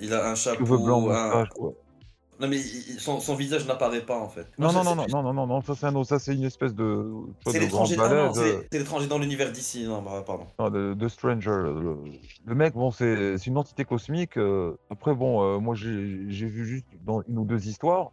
il 0.00 0.12
a 0.12 0.30
un 0.30 0.34
chapeau. 0.34 0.64
blancs 0.78 1.08
un- 1.10 1.46
quoi. 1.46 1.72
Non, 2.40 2.48
mais 2.48 2.58
son, 2.98 3.20
son 3.20 3.34
visage 3.34 3.66
n'apparaît 3.66 4.00
pas 4.04 4.18
en 4.18 4.28
fait. 4.28 4.48
non 4.58 4.72
non 4.72 4.82
non 4.82 4.96
non 4.96 5.06
non 5.08 5.22
non 5.22 5.32
non 5.34 5.46
non 5.46 5.60
ça 5.60 5.74
c'est 5.74 5.86
un 5.86 5.94
autre 5.94 6.08
ça 6.08 6.18
c'est 6.18 6.34
une 6.34 6.44
espèce 6.44 6.74
de 6.74 7.08
C'est 7.46 7.60
l'étranger. 7.60 7.96
Dans 7.96 9.18
l'univers 9.18 9.52
d'ici. 9.52 9.84
Non, 9.86 10.02
bah, 10.02 10.24
pardon. 10.26 10.46
Non, 10.58 10.70
de, 10.70 10.94
de 10.94 11.08
Stranger. 11.08 11.50
Le, 11.50 11.96
le 12.44 12.54
mec, 12.54 12.74
bon, 12.74 12.90
c'est 12.90 13.36
une 13.46 13.58
entité 13.58 13.84
cosmique. 13.84 14.36
euh, 14.38 14.76
après, 14.90 15.14
bon, 15.14 15.42
euh, 15.42 15.58
moi, 15.58 15.74
j'ai 15.74 15.90
vu 15.90 16.64
juste 16.66 16.86
dans 17.04 17.22
une 17.28 17.38
ou 17.38 17.44
deux 17.44 17.68
histoires 17.68 18.10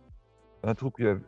un 0.63 0.75
truc. 0.75 0.93
y 0.99 1.07
avait- 1.07 1.21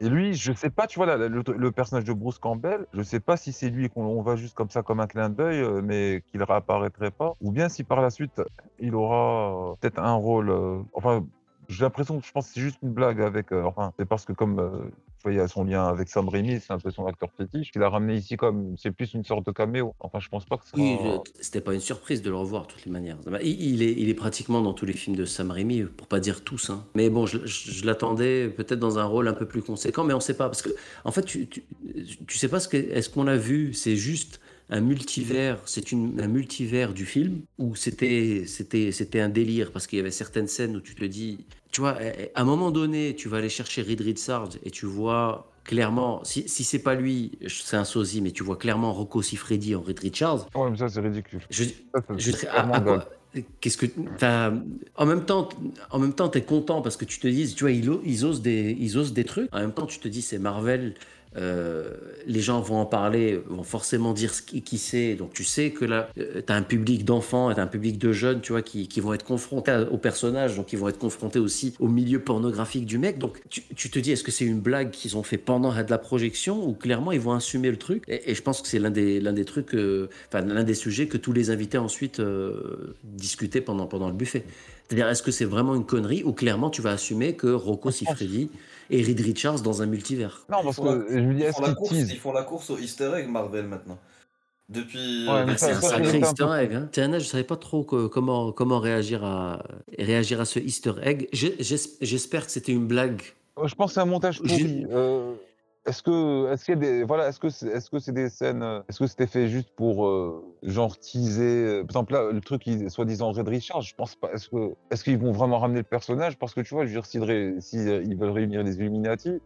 Et 0.00 0.08
lui, 0.08 0.32
je 0.34 0.52
sais 0.52 0.70
pas, 0.70 0.86
tu 0.86 0.98
vois, 1.00 1.06
là, 1.06 1.16
le, 1.16 1.42
le 1.42 1.72
personnage 1.72 2.04
de 2.04 2.12
Bruce 2.12 2.38
Campbell, 2.38 2.86
je 2.92 3.02
sais 3.02 3.18
pas 3.20 3.36
si 3.36 3.52
c'est 3.52 3.68
lui 3.68 3.88
qu'on 3.90 4.04
on 4.04 4.22
va 4.22 4.36
juste 4.36 4.54
comme 4.54 4.70
ça, 4.70 4.82
comme 4.84 5.00
un 5.00 5.08
clin 5.08 5.28
d'œil, 5.28 5.60
euh, 5.60 5.82
mais 5.82 6.22
qu'il 6.30 6.40
réapparaîtrait 6.42 7.10
pas, 7.10 7.32
ou 7.40 7.50
bien 7.50 7.68
si 7.68 7.82
par 7.82 8.00
la 8.00 8.10
suite, 8.10 8.40
il 8.78 8.94
aura 8.94 9.74
peut-être 9.80 9.98
un 9.98 10.14
rôle. 10.14 10.50
euh, 10.50 10.78
enfin, 10.94 11.26
j'ai 11.68 11.84
l'impression 11.84 12.18
que 12.20 12.26
je 12.26 12.32
pense 12.32 12.48
que 12.48 12.54
c'est 12.54 12.60
juste 12.60 12.78
une 12.82 12.92
blague 12.92 13.20
avec. 13.20 13.52
euh, 13.52 13.62
enfin, 13.64 13.92
c'est 13.98 14.06
parce 14.06 14.24
que 14.24 14.32
comme. 14.32 14.58
euh, 14.58 14.70
tu 15.18 15.22
vois, 15.24 15.32
il 15.32 15.36
y 15.36 15.40
a 15.40 15.48
son 15.48 15.64
lien 15.64 15.86
avec 15.86 16.08
Sam 16.08 16.28
Raimi, 16.28 16.60
c'est 16.60 16.72
un 16.72 16.78
peu 16.78 16.90
son 16.90 17.06
acteur 17.06 17.28
fétiche, 17.36 17.72
qu'il 17.72 17.82
a 17.82 17.88
ramené 17.88 18.14
ici 18.16 18.36
comme. 18.36 18.76
C'est 18.78 18.90
plus 18.92 19.14
une 19.14 19.24
sorte 19.24 19.44
de 19.46 19.50
caméo. 19.52 19.94
Enfin, 20.00 20.20
je 20.20 20.28
pense 20.28 20.44
pas 20.46 20.56
que 20.58 20.64
ça. 20.64 20.78
Oui, 20.78 20.96
c'était 21.40 21.60
pas 21.60 21.74
une 21.74 21.80
surprise 21.80 22.22
de 22.22 22.30
le 22.30 22.36
revoir 22.36 22.62
de 22.66 22.72
toutes 22.72 22.84
les 22.86 22.92
manières. 22.92 23.18
Bah, 23.26 23.42
Il, 23.42 23.82
est, 23.82 23.92
il 23.92 24.08
est 24.08 24.14
pratiquement 24.14 24.60
dans 24.60 24.72
tous 24.72 24.86
les 24.86 24.92
films 24.92 25.16
de 25.16 25.24
Sam 25.24 25.50
Raimi, 25.50 25.82
pour 25.82 26.06
pas 26.06 26.20
dire 26.20 26.44
tous. 26.44 26.70
hein. 26.70 26.84
Mais 26.94 27.10
bon, 27.10 27.26
je, 27.26 27.38
je- 27.46 27.70
je 27.72 27.84
l'attendais 27.84 28.48
peut-être 28.48 28.78
dans 28.78 28.98
un 28.98 29.04
rôle 29.04 29.28
un 29.28 29.32
peu 29.34 29.46
plus 29.46 29.62
conséquent, 29.62 30.04
mais 30.04 30.14
on 30.14 30.20
sait 30.20 30.36
pas 30.36 30.48
parce 30.48 30.62
que 30.62 30.70
en 31.04 31.10
fait, 31.12 31.22
tu, 31.22 31.48
tu, 31.48 31.64
tu 32.26 32.38
sais 32.38 32.48
pas 32.48 32.60
ce 32.60 32.68
que 32.68 32.76
est-ce 32.76 33.10
qu'on 33.10 33.26
a 33.26 33.36
vu. 33.36 33.74
C'est 33.74 33.96
juste 33.96 34.40
un 34.70 34.80
multivers. 34.80 35.60
C'est 35.66 35.92
un 35.92 36.28
multivers 36.28 36.92
du 36.94 37.06
film 37.06 37.42
ou 37.58 37.74
c'était 37.74 38.44
c'était 38.46 38.92
c'était 38.92 39.20
un 39.20 39.28
délire? 39.28 39.72
Parce 39.72 39.86
qu'il 39.86 39.98
y 39.98 40.00
avait 40.00 40.10
certaines 40.10 40.48
scènes 40.48 40.76
où 40.76 40.80
tu 40.80 40.94
te 40.94 41.04
dis, 41.04 41.38
tu 41.70 41.80
vois, 41.80 41.96
à 42.34 42.40
un 42.40 42.44
moment 42.44 42.70
donné, 42.70 43.14
tu 43.16 43.28
vas 43.28 43.38
aller 43.38 43.48
chercher 43.48 43.82
Reed 43.82 44.00
Richards 44.00 44.50
et 44.64 44.70
tu 44.70 44.86
vois 44.86 45.50
clairement, 45.64 46.24
si, 46.24 46.48
si 46.48 46.64
c'est 46.64 46.78
pas 46.78 46.94
lui, 46.94 47.32
c'est 47.46 47.76
un 47.76 47.84
sosie, 47.84 48.22
mais 48.22 48.30
tu 48.30 48.42
vois 48.42 48.56
clairement 48.56 48.92
Rocco 48.92 49.20
Siffredi 49.22 49.74
en 49.74 49.82
Reed 49.82 49.98
Richards. 49.98 50.46
Ouais, 50.54 50.70
mais 50.70 50.76
ça, 50.78 50.88
c'est 50.88 51.00
ridicule. 51.00 51.40
Je, 51.50 51.64
je 52.16 52.46
à- 52.46 52.62
vraiment 52.62 52.74
à 52.74 52.80
quoi- 52.80 52.96
dingue. 52.98 53.44
Qu'est-ce 53.60 53.76
que 53.76 53.86
en 54.96 55.06
même 55.06 55.24
temps 55.26 55.50
en 55.90 55.98
même 55.98 56.14
temps 56.14 56.28
t'es 56.30 56.42
content 56.42 56.80
parce 56.80 56.96
que 56.96 57.04
tu 57.04 57.20
te 57.20 57.28
dis 57.28 57.54
tu 57.54 57.64
vois 57.64 57.70
ils 57.70 58.24
osent 58.24 58.40
des 58.40 58.74
ils 58.80 58.96
osent 58.96 59.12
des 59.12 59.24
trucs 59.24 59.54
en 59.54 59.58
même 59.58 59.72
temps 59.72 59.84
tu 59.86 59.98
te 59.98 60.08
dis 60.08 60.22
c'est 60.22 60.38
Marvel 60.38 60.94
euh, 61.36 61.90
les 62.26 62.40
gens 62.40 62.60
vont 62.60 62.78
en 62.78 62.86
parler 62.86 63.40
vont 63.46 63.62
forcément 63.62 64.12
dire 64.12 64.32
ce 64.32 64.42
qui, 64.42 64.62
qui 64.62 64.78
c'est. 64.78 65.14
Donc 65.14 65.32
tu 65.32 65.44
sais 65.44 65.70
que 65.70 65.84
là 65.84 66.08
tu 66.16 66.22
as 66.52 66.54
un 66.54 66.62
public 66.62 67.04
d'enfants 67.04 67.50
et 67.50 67.58
un 67.58 67.66
public 67.66 67.98
de 67.98 68.12
jeunes 68.12 68.40
tu 68.40 68.52
vois 68.52 68.62
qui, 68.62 68.88
qui 68.88 69.00
vont 69.00 69.12
être 69.12 69.24
confrontés 69.24 69.84
au 69.90 69.98
personnage. 69.98 70.56
Donc 70.56 70.72
ils 70.72 70.78
vont 70.78 70.88
être 70.88 70.98
confrontés 70.98 71.38
aussi 71.38 71.74
au 71.80 71.88
milieu 71.88 72.20
pornographique 72.20 72.86
du 72.86 72.98
mec. 72.98 73.18
Donc 73.18 73.40
tu, 73.50 73.62
tu 73.74 73.90
te 73.90 73.98
dis 73.98 74.12
est-ce 74.12 74.24
que 74.24 74.30
c'est 74.30 74.44
une 74.44 74.60
blague 74.60 74.90
qu'ils 74.90 75.16
ont 75.16 75.22
fait 75.22 75.38
pendant 75.38 75.72
de 75.72 75.90
la 75.90 75.98
projection 75.98 76.66
ou 76.66 76.72
clairement 76.72 77.12
ils 77.12 77.20
vont 77.20 77.32
assumer 77.32 77.70
le 77.70 77.76
truc? 77.76 78.04
Et, 78.08 78.30
et 78.30 78.34
je 78.34 78.42
pense 78.42 78.62
que 78.62 78.68
c'est 78.68 78.78
l'un 78.78 78.90
des 78.90 79.20
l'un 79.20 79.32
des 79.32 79.44
trucs 79.44 79.74
euh, 79.74 80.08
enfin 80.28 80.40
l'un 80.42 80.64
des 80.64 80.74
sujets 80.74 81.08
que 81.08 81.16
tous 81.18 81.32
les 81.32 81.50
invités 81.50 81.78
ensuite 81.78 82.20
euh, 82.20 82.94
discutaient 83.04 83.60
pendant 83.60 83.86
pendant 83.86 84.08
le 84.08 84.14
buffet. 84.14 84.44
C'est-à-dire 84.88 85.08
est-ce 85.08 85.22
que 85.22 85.30
c'est 85.30 85.44
vraiment 85.44 85.74
une 85.74 85.84
connerie 85.84 86.22
ou 86.24 86.32
clairement 86.32 86.70
tu 86.70 86.80
vas 86.80 86.92
assumer 86.92 87.34
que 87.34 87.48
Rocco 87.48 87.90
Siffredi 87.90 88.50
et 88.90 89.02
Reed 89.02 89.20
Richards 89.20 89.60
dans 89.62 89.82
un 89.82 89.86
multivers 89.86 90.44
Non, 90.50 90.58
parce 90.64 90.76
que 90.76 91.06
je 91.10 91.18
me 91.20 91.34
dis, 91.34 91.42
Ils 91.42 91.52
font, 91.52 91.62
la 91.62 91.74
course, 91.74 91.92
ils 91.92 92.18
font 92.18 92.32
la 92.32 92.42
course 92.42 92.70
au 92.70 92.78
Easter 92.78 93.12
egg 93.16 93.28
Marvel 93.28 93.66
maintenant. 93.66 93.98
Depuis. 94.68 95.26
Ouais, 95.26 95.32
euh, 95.48 95.54
c'est 95.56 95.70
un 95.72 95.80
sacré 95.80 96.18
Easter 96.18 96.46
egg. 96.60 96.74
Hein. 96.74 96.88
Tiana, 96.92 97.18
je 97.18 97.24
savais 97.24 97.44
pas 97.44 97.56
trop 97.56 97.84
que- 97.84 98.06
comment, 98.06 98.52
comment 98.52 98.78
réagir, 98.80 99.24
à, 99.24 99.62
réagir 99.98 100.40
à 100.42 100.44
ce 100.44 100.58
Easter 100.58 100.92
egg. 101.02 101.26
Je- 101.32 101.48
j'es- 101.58 101.96
J'espère 102.02 102.44
que 102.44 102.52
c'était 102.52 102.72
une 102.72 102.86
blague. 102.86 103.22
Je 103.64 103.74
pense 103.74 103.90
que 103.90 103.94
c'est 103.94 104.00
un 104.00 104.04
montage 104.04 104.40
pourri. 104.42 104.84
Euh, 104.90 105.32
est-ce 105.88 106.02
que, 106.02 106.52
est-ce 106.52 106.64
qu'il 106.64 106.74
y 106.74 106.76
a 106.76 106.80
des, 106.80 107.02
voilà, 107.04 107.28
est-ce 107.28 107.40
que 107.40 107.48
c'est, 107.48 107.66
est-ce 107.68 107.88
que 107.90 107.98
c'est 107.98 108.12
des 108.12 108.28
scènes, 108.28 108.62
euh, 108.62 108.80
est-ce 108.88 108.98
que 108.98 109.06
c'était 109.06 109.26
fait 109.26 109.48
juste 109.48 109.70
pour 109.74 110.06
euh, 110.06 110.44
genre 110.62 110.98
teaser, 110.98 111.42
euh, 111.42 111.78
par 111.84 111.88
exemple 112.02 112.12
là, 112.12 112.30
le 112.30 112.40
truc, 112.40 112.62
qui- 112.62 112.88
soi-disant 112.90 113.32
Red 113.32 113.48
Richard, 113.48 113.80
je 113.80 113.94
pense 113.94 114.14
pas. 114.14 114.30
Est-ce 114.32 114.48
que, 114.50 114.74
est-ce 114.90 115.02
qu'ils 115.02 115.18
vont 115.18 115.32
vraiment 115.32 115.58
ramener 115.58 115.78
le 115.80 115.84
personnage? 115.84 116.38
Parce 116.38 116.54
que 116.54 116.60
tu 116.60 116.74
vois, 116.74 116.84
je 116.84 116.90
veux 116.94 117.00
dire, 117.00 117.06
si, 117.06 117.18
si 117.62 117.78
euh, 117.78 118.02
ils 118.04 118.16
veulent 118.16 118.30
réunir 118.30 118.62
les 118.62 118.76
Illuminati, 118.76 119.40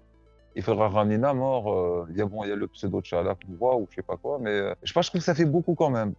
il 0.54 0.62
faudra 0.62 0.88
ramener 0.88 1.16
Namor. 1.18 1.72
euh, 1.72 2.06
Il 2.10 2.16
y 2.16 2.20
a 2.20 2.26
bon, 2.26 2.44
il 2.44 2.48
y 2.50 2.52
a 2.52 2.56
le 2.56 2.66
pseudo 2.66 3.00
T'Challa 3.00 3.34
qu'on 3.36 3.54
voit 3.54 3.76
ou 3.76 3.86
je 3.90 3.94
sais 3.96 4.02
pas 4.02 4.16
quoi, 4.16 4.38
mais 4.40 4.50
euh, 4.50 4.74
je 4.82 4.88
sais 4.88 4.94
pas, 4.94 5.02
je 5.02 5.08
trouve 5.08 5.20
que 5.20 5.24
ça 5.24 5.34
fait 5.34 5.44
beaucoup 5.46 5.74
quand 5.74 5.90
même. 5.90 6.12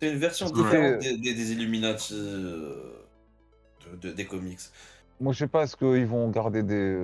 C'est 0.00 0.10
une 0.10 0.18
version 0.18 0.48
que- 0.48 0.54
différente 0.54 0.98
des, 1.00 1.16
des, 1.18 1.34
des 1.34 1.52
Illuminati 1.52 2.14
euh, 2.14 2.92
de- 3.92 4.08
de- 4.08 4.12
des 4.14 4.24
comics. 4.26 4.58
Moi, 5.20 5.32
je 5.32 5.38
sais 5.40 5.48
pas, 5.48 5.64
est-ce 5.64 5.76
qu'ils 5.76 6.06
vont 6.06 6.28
garder 6.30 6.62
des. 6.62 6.96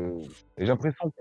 J'ai 0.56 0.66
l'impression 0.66 1.12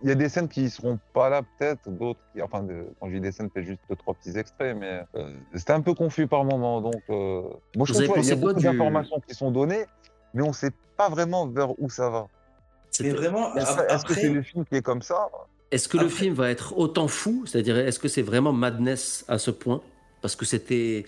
qu'il 0.00 0.08
y 0.08 0.12
a 0.12 0.16
des 0.16 0.28
scènes 0.28 0.48
qui 0.48 0.68
seront 0.70 0.98
pas 1.12 1.28
là, 1.28 1.42
peut-être, 1.58 1.88
d'autres 1.88 2.20
qui. 2.34 2.42
Enfin, 2.42 2.62
de- 2.62 2.86
quand 2.98 3.08
je 3.08 3.14
dis 3.14 3.20
des 3.20 3.30
scènes, 3.32 3.48
peut-être 3.50 3.66
juste 3.66 3.80
deux, 3.88 3.96
trois 3.96 4.14
petits 4.14 4.36
extraits, 4.38 4.76
mais 4.76 5.02
euh, 5.14 5.32
c'était 5.54 5.72
un 5.72 5.80
peu 5.80 5.94
confus 5.94 6.26
par 6.26 6.44
moment. 6.44 6.80
Donc, 6.80 7.02
euh, 7.10 7.42
moi, 7.76 7.86
je 7.86 7.92
Vous 7.92 8.02
trouve 8.04 8.16
qu'il 8.16 8.24
y 8.28 8.32
a 8.32 8.36
beaucoup 8.36 8.54
du- 8.54 8.64
d'informations 8.64 9.20
qui 9.26 9.34
sont 9.34 9.50
données, 9.50 9.84
mais 10.34 10.42
on 10.42 10.52
sait 10.52 10.72
pas 10.96 11.08
vraiment 11.08 11.46
vers 11.46 11.78
où 11.80 11.88
ça 11.90 12.10
va. 12.10 12.26
C'était- 12.90 13.10
vraiment, 13.10 13.54
Est-ce 13.56 14.04
que 14.04 14.14
c'est 14.14 14.28
le 14.30 14.42
film 14.42 14.64
qui 14.64 14.74
est 14.76 14.82
comme 14.82 15.02
ça? 15.02 15.28
Est-ce 15.70 15.88
que 15.88 15.98
le 15.98 16.08
film 16.08 16.34
va 16.34 16.50
être 16.50 16.76
autant 16.76 17.06
fou? 17.06 17.44
C'est-à-dire, 17.46 17.78
est-ce 17.78 18.00
que 18.00 18.08
c'est 18.08 18.22
vraiment 18.22 18.52
madness 18.52 19.24
à 19.28 19.38
ce 19.38 19.52
point? 19.52 19.80
Parce 20.20 20.34
que 20.34 20.44
c'était 20.44 21.06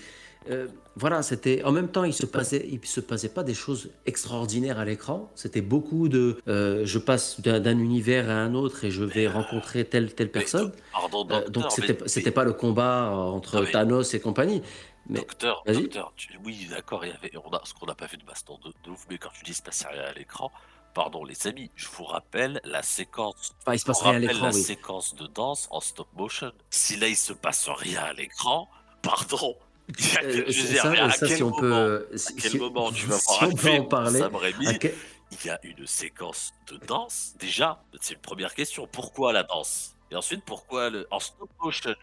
euh, 0.51 0.69
voilà, 0.97 1.23
c'était 1.23 1.63
en 1.65 1.73
même 1.73 1.89
temps, 1.89 2.05
il 2.05 2.13
se 2.13 2.27
passait, 2.27 2.67
il 2.71 2.85
se 2.87 3.01
passait 3.01 3.29
pas 3.31 3.43
des 3.43 3.55
choses 3.55 3.91
extraordinaires 4.07 4.79
à 4.79 4.85
l'écran. 4.85 5.31
C'était 5.35 5.61
beaucoup 5.63 6.09
de, 6.09 6.39
euh, 6.49 6.83
je 6.85 6.99
passe 6.99 7.41
d'un 7.41 7.61
d'un 7.61 7.79
univers 7.79 8.29
à 8.29 8.35
un 8.35 8.55
autre 8.55 8.85
et 8.85 8.91
je 8.91 9.05
vais 9.05 9.27
rencontrer 9.29 9.85
telle 9.85 10.15
telle 10.15 10.31
personne. 10.31 10.73
Pardon, 10.93 11.23
Euh, 11.31 11.45
docteur, 11.45 11.51
donc 11.51 11.73
c'était 11.73 11.97
mais- 12.01 12.09
c'était 12.09 12.31
pas 12.31 12.45
le 12.45 12.53
combat 12.53 13.11
entre 13.11 13.61
mais- 13.63 13.71
Thanos 13.71 14.15
et 14.15 14.21
compagnie. 14.21 14.63
Mais 15.09 15.19
Docteur, 15.19 15.63
docteur, 15.67 16.13
tu- 16.17 16.39
oui, 16.45 16.69
d'accord, 16.71 17.05
il 17.05 17.09
y 17.11 17.15
avait, 17.15 17.33
on 17.45 17.51
a, 17.51 17.61
ce 17.65 17.75
qu'on 17.75 17.87
n'a 17.87 17.95
pas 17.97 18.07
vu 18.07 18.17
de 18.19 18.25
baston 18.25 18.59
de, 18.65 18.73
de 18.85 18.91
ouf, 18.91 19.05
mais 19.11 19.19
quand 19.19 19.31
tu 19.37 19.43
dis 19.45 19.53
se 19.55 19.61
passe 19.63 19.85
rien 19.91 20.03
à 20.05 20.13
l'écran, 20.13 20.53
pardon 20.95 21.25
les 21.25 21.47
amis, 21.49 21.71
je 21.75 21.89
vous 21.89 22.05
rappelle 22.05 22.61
la 22.65 22.83
séquence, 22.85 23.53
enfin, 23.63 23.75
il 23.75 23.81
se 23.81 23.85
passe 23.85 24.01
rien 24.03 24.15
à 24.15 24.19
l'écran, 24.21 24.47
la 24.47 24.53
oui. 24.55 24.63
séquence 24.63 25.17
de 25.17 25.27
danse 25.27 25.67
en 25.73 25.81
stop 25.81 26.07
motion. 26.17 26.53
Si 26.71 26.97
là 26.97 27.09
il 27.09 27.17
se 27.17 27.33
passe 27.33 27.69
rien 27.69 28.01
à 28.03 28.13
l'écran, 28.13 28.69
pardon. 29.03 29.57
Euh, 29.91 29.95
je 30.23 30.41
veux 30.43 30.53
c'est 30.53 30.69
dire, 30.73 30.83
ça, 30.83 30.91
mais 30.91 30.99
à 31.01 31.11
ça, 31.11 31.27
quel 31.27 31.37
si 31.37 31.43
on 31.43 31.47
moment, 31.51 31.61
peut, 31.61 32.09
à 32.13 32.19
si, 32.19 32.37
quel 32.37 32.51
si- 32.53 32.59
moment 32.59 32.93
tu 32.93 33.07
vas 33.07 33.19
si 33.19 33.25
voir 33.27 33.43
on 33.43 33.47
un 33.47 33.49
peut 33.51 33.69
en 33.69 33.73
film, 33.73 33.89
parler, 33.89 34.19
Sam 34.19 34.37
Raimi, 34.37 34.67
à 34.69 34.75
quel- 34.75 34.95
il 35.33 35.47
y 35.47 35.51
a 35.51 35.59
une 35.65 35.87
séquence 35.87 36.53
de 36.71 36.77
danse. 36.87 37.35
Déjà, 37.39 37.83
c'est 38.01 38.15
une 38.15 38.21
première 38.21 38.55
question. 38.55 38.87
Pourquoi 38.91 39.33
la 39.33 39.43
danse? 39.43 39.95
Et 40.11 40.15
ensuite, 40.15 40.45
pourquoi 40.45 40.91
le... 40.91 41.07
en 41.11 41.19
stop 41.19 41.49
motion? 41.63 41.95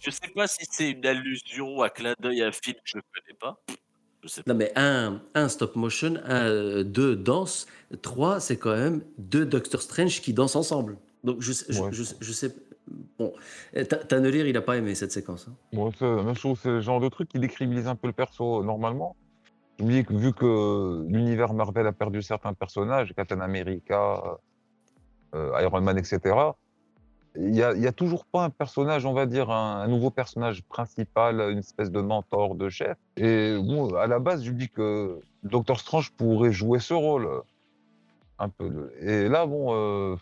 Je 0.00 0.10
sais 0.10 0.28
pas 0.34 0.46
si 0.46 0.64
c'est 0.70 0.90
une 0.92 1.04
allusion 1.04 1.82
à 1.82 1.90
clin 1.90 2.14
d'œil 2.20 2.42
à 2.42 2.46
un 2.46 2.52
film 2.52 2.76
que 2.76 2.82
je 2.84 2.96
ne 2.98 3.02
connais 3.02 3.36
pas. 3.38 3.60
Je 4.22 4.28
sais 4.28 4.42
pas. 4.44 4.52
Non, 4.52 4.56
mais 4.58 4.72
un, 4.76 5.20
un 5.34 5.48
stop 5.48 5.74
motion, 5.76 6.14
un, 6.24 6.46
euh, 6.46 6.84
deux 6.84 7.16
danse, 7.16 7.66
trois, 8.02 8.38
c'est 8.40 8.56
quand 8.58 8.76
même 8.76 9.02
deux 9.18 9.44
Doctor 9.44 9.82
Strange 9.82 10.20
qui 10.20 10.32
dansent 10.32 10.56
ensemble. 10.56 10.98
Donc 11.24 11.42
je, 11.42 11.52
sais- 11.52 11.66
je, 11.68 11.80
Ouais. 11.80 11.88
je, 11.92 12.04
je 12.20 12.32
sais. 12.32 12.54
Bon, 13.18 13.32
Ta- 13.72 13.96
Tannelir, 13.96 14.46
il 14.46 14.56
a 14.56 14.62
pas 14.62 14.76
aimé 14.76 14.94
cette 14.94 15.12
séquence. 15.12 15.48
hein. 15.48 15.54
Bon, 15.72 15.90
c'est 15.92 16.04
la 16.04 16.34
c'est 16.34 16.68
le 16.68 16.80
genre 16.80 17.00
de 17.00 17.08
truc 17.08 17.28
qui 17.28 17.38
décribilise 17.38 17.86
un 17.86 17.96
peu 17.96 18.06
le 18.06 18.12
perso 18.12 18.62
normalement. 18.62 19.16
Je 19.78 19.84
me 19.84 19.90
dis 19.90 20.04
que 20.04 20.14
vu 20.14 20.32
que 20.32 21.04
l'univers 21.08 21.54
Marvel 21.54 21.86
a 21.86 21.92
perdu 21.92 22.20
certains 22.22 22.52
personnages, 22.52 23.12
Captain 23.14 23.40
America, 23.40 24.38
euh, 25.34 25.60
Iron 25.60 25.80
Man, 25.80 25.98
etc., 25.98 26.52
il 27.36 27.52
n'y 27.52 27.62
a, 27.62 27.92
toujours 27.92 28.24
pas 28.24 28.42
un 28.44 28.50
personnage, 28.50 29.06
on 29.06 29.12
va 29.12 29.26
dire, 29.26 29.50
un, 29.50 29.86
nouveau 29.86 30.10
personnage 30.10 30.64
principal, 30.64 31.40
une 31.52 31.58
espèce 31.58 31.92
de 31.92 32.00
mentor, 32.00 32.56
de 32.56 32.68
chef. 32.68 32.96
Et 33.16 33.56
bon, 33.56 33.94
à 33.94 34.08
la 34.08 34.18
base, 34.18 34.42
je 34.42 34.50
dis 34.50 34.68
que 34.68 35.20
Doctor 35.44 35.78
Strange 35.78 36.10
pourrait 36.12 36.52
jouer 36.52 36.80
ce 36.80 36.94
rôle. 36.94 37.28
Un 38.40 38.48
peu. 38.48 38.90
Et 39.00 39.28
là, 39.28 39.46
bon, 39.46 39.68
euh, 39.72 40.16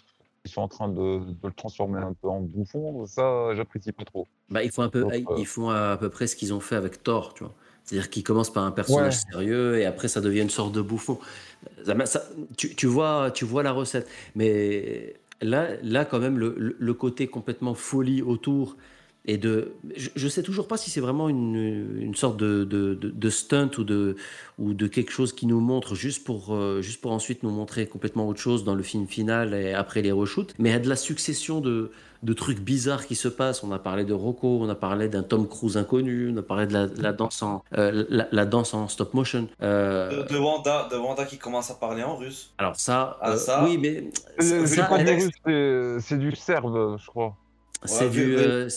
ils 0.47 0.51
sont 0.51 0.63
en 0.63 0.69
train 0.69 0.89
de, 0.89 1.19
de 1.19 1.35
le 1.47 1.53
transformer 1.53 2.01
un 2.01 2.15
peu 2.15 2.29
en 2.29 2.41
bouffon. 2.41 3.05
Ça, 3.07 3.55
j'apprécie 3.55 3.93
pas 3.93 4.05
trop. 4.05 4.27
Bah, 4.49 4.63
ils 4.63 4.71
font 4.71 4.83
un 4.83 4.89
peu, 4.89 5.01
Donc, 5.03 5.13
euh, 5.13 5.35
ils 5.39 5.47
font 5.47 5.69
à 5.71 5.97
peu 5.99 6.09
près 6.09 6.27
ce 6.27 6.37
qu'ils 6.37 6.55
ont 6.55 6.61
fait 6.61 6.77
avec 6.77 7.03
Thor, 7.03 7.35
tu 7.35 7.45
vois. 7.45 7.53
C'est-à-dire 7.85 8.11
qu'ils 8.11 8.25
commencent 8.25 8.53
par 8.53 8.65
un 8.65 8.73
personnage 8.73 9.15
Ouais. 9.27 9.33
sérieux 9.33 9.79
et 9.79 9.85
après 9.85 10.09
ça 10.09 10.21
devient 10.21 10.41
une 10.43 10.51
sorte 10.51 10.73
de 10.73 10.81
bouffon. 10.81 11.19
Ça- 11.85 12.07
ça- 12.07 12.23
tu, 12.57 12.75
tu 12.75 12.87
vois, 12.87 13.31
tu 13.33 13.45
vois 13.45 13.63
la 13.63 13.71
recette. 13.73 14.09
Mais 14.35 15.15
là, 15.41 15.69
là 15.83 16.05
quand 16.05 16.19
même, 16.19 16.39
le- 16.39 16.55
le 16.79 16.95
côté 16.95 17.29
complètement 17.29 17.75
folie 17.75 18.23
autour 18.23 18.77
et 19.29 19.39
de, 19.39 19.73
je, 19.97 20.09
je 20.15 20.29
sais 20.29 20.43
toujours 20.43 20.69
pas 20.69 20.77
si 20.77 20.91
c'est 20.91 21.01
vraiment 21.01 21.29
une, 21.29 21.99
une 22.01 22.15
sorte 22.15 22.37
de, 22.37 22.65
de, 22.65 22.95
de- 22.95 23.11
de 23.11 23.31
stunt 23.31 23.71
ou 23.79 23.83
de, 23.85 24.15
ou 24.59 24.73
de 24.73 24.87
quelque 24.87 25.11
chose 25.11 25.33
qui 25.33 25.47
nous 25.47 25.59
montre 25.61 25.95
juste 25.97 26.25
pour, 26.25 26.55
euh, 26.55 26.81
juste 26.81 27.01
pour 27.01 27.11
ensuite 27.13 27.43
nous 27.43 27.51
montrer 27.51 27.87
complètement 27.87 28.29
autre 28.29 28.41
chose 28.41 28.63
dans 28.65 28.75
le 28.77 28.83
film 28.85 29.07
final 29.09 29.53
et 29.53 29.75
après 29.75 30.01
les 30.03 30.13
reshoots. 30.13 30.55
Mais 30.59 30.69
il 30.71 30.73
y 30.73 30.77
a 30.77 30.79
de 30.81 30.89
la 30.89 30.95
succession 30.97 31.61
de, 31.61 31.91
de 32.23 32.33
trucs 32.35 32.61
bizarres 32.61 33.05
qui 33.07 33.17
se 33.17 33.27
passent. 33.27 33.65
On 33.65 33.73
a 33.73 33.81
parlé 33.81 34.05
de 34.05 34.13
Rocco, 34.15 34.59
on 34.63 34.69
a 34.69 34.77
parlé 34.77 35.09
d'un 35.09 35.25
Tom 35.25 35.49
Cruise 35.49 35.77
inconnu, 35.77 36.31
on 36.33 36.37
a 36.37 36.43
parlé 36.43 36.69
de 36.69 36.73
la, 36.73 36.87
la 36.87 37.13
danse, 37.13 37.43
en, 37.43 37.65
euh, 37.77 38.05
la, 38.09 38.29
la 38.31 38.45
danse 38.47 38.75
en 38.75 38.87
stop 38.87 39.13
motion. 39.13 39.49
Euh, 39.61 40.23
De, 40.25 40.35
de 40.35 40.39
Wanda, 40.39 40.89
de 40.89 40.97
Wanda 40.97 41.25
qui 41.25 41.37
commence 41.39 41.69
à 41.71 41.75
parler 41.75 42.05
en 42.05 42.17
russe. 42.17 42.53
alors 42.59 42.77
ça, 42.77 43.19
Ah, 43.21 43.33
euh, 43.33 43.37
ça, 43.37 43.65
oui, 43.65 43.77
mais 43.77 44.05
le 44.39 44.67
ça, 44.67 44.85
pas 44.85 44.99
du 44.99 45.05
contexte. 45.05 45.27
russe, 45.27 45.35
c'est- 45.45 45.97
c'est 46.01 46.19
du 46.19 46.35
serbe, 46.37 46.97
je 47.01 47.07
crois. 47.09 47.37
c'est 47.85 48.05
Ouais, 48.05 48.11
du... 48.11 48.37
euh, 48.37 48.69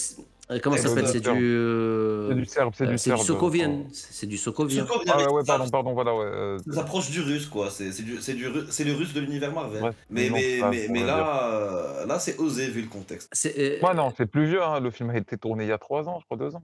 comment 0.62 0.76
ça 0.78 0.82
C'est 0.84 0.90
s'appelle? 0.90 1.06
Du 1.06 1.12
C'est 1.12 1.24
serbe. 1.24 1.38
du... 1.38 1.56
euh, 1.56 2.30
C'est 2.30 2.36
du 2.36 2.46
serbe, 2.46 2.74
c'est 2.76 2.84
euh, 2.86 2.92
du 2.92 2.98
c'est 2.98 3.12
du 3.12 3.16
serbe. 3.18 3.28
Sokovien. 3.28 3.84
C'est 3.94 4.26
du 4.26 4.38
Sokovien. 4.38 4.88
Ah 5.08 5.32
ouais, 5.32 5.44
pardon, 5.46 5.70
pardon, 5.70 5.94
voilà, 5.94 6.16
ouais. 6.16 6.26
euh, 6.26 6.58
Ça 6.66 6.74
s'approche 6.74 7.12
du 7.12 7.22
russe, 7.22 7.46
quoi. 7.46 7.70
C'est 7.70 7.92
du, 8.02 8.18
du, 8.18 8.44
le 8.50 8.94
russe 8.94 9.14
de 9.14 9.20
l'univers 9.20 9.54
Marvel. 9.54 9.94
Mais 10.10 10.30
là, 10.30 11.50
euh, 11.54 12.06
là 12.08 12.20
c'est 12.20 12.38
osé 12.40 12.68
vu 12.68 12.82
le 12.82 12.88
contexte. 12.88 13.32
Euh, 13.46 13.80
Ouais, 13.82 13.94
non, 13.94 14.12
c'est 14.18 14.26
plus 14.26 14.46
vieux, 14.48 14.64
hein, 14.64 14.80
le 14.80 14.90
film 14.92 15.12
a 15.12 15.18
été 15.18 15.38
tourné 15.38 15.66
il 15.66 15.70
y 15.70 15.72
a 15.72 15.78
trois 15.78 16.10
ans, 16.10 16.20
je 16.20 16.26
crois, 16.26 16.38
deux 16.38 16.56
ans. 16.56 16.64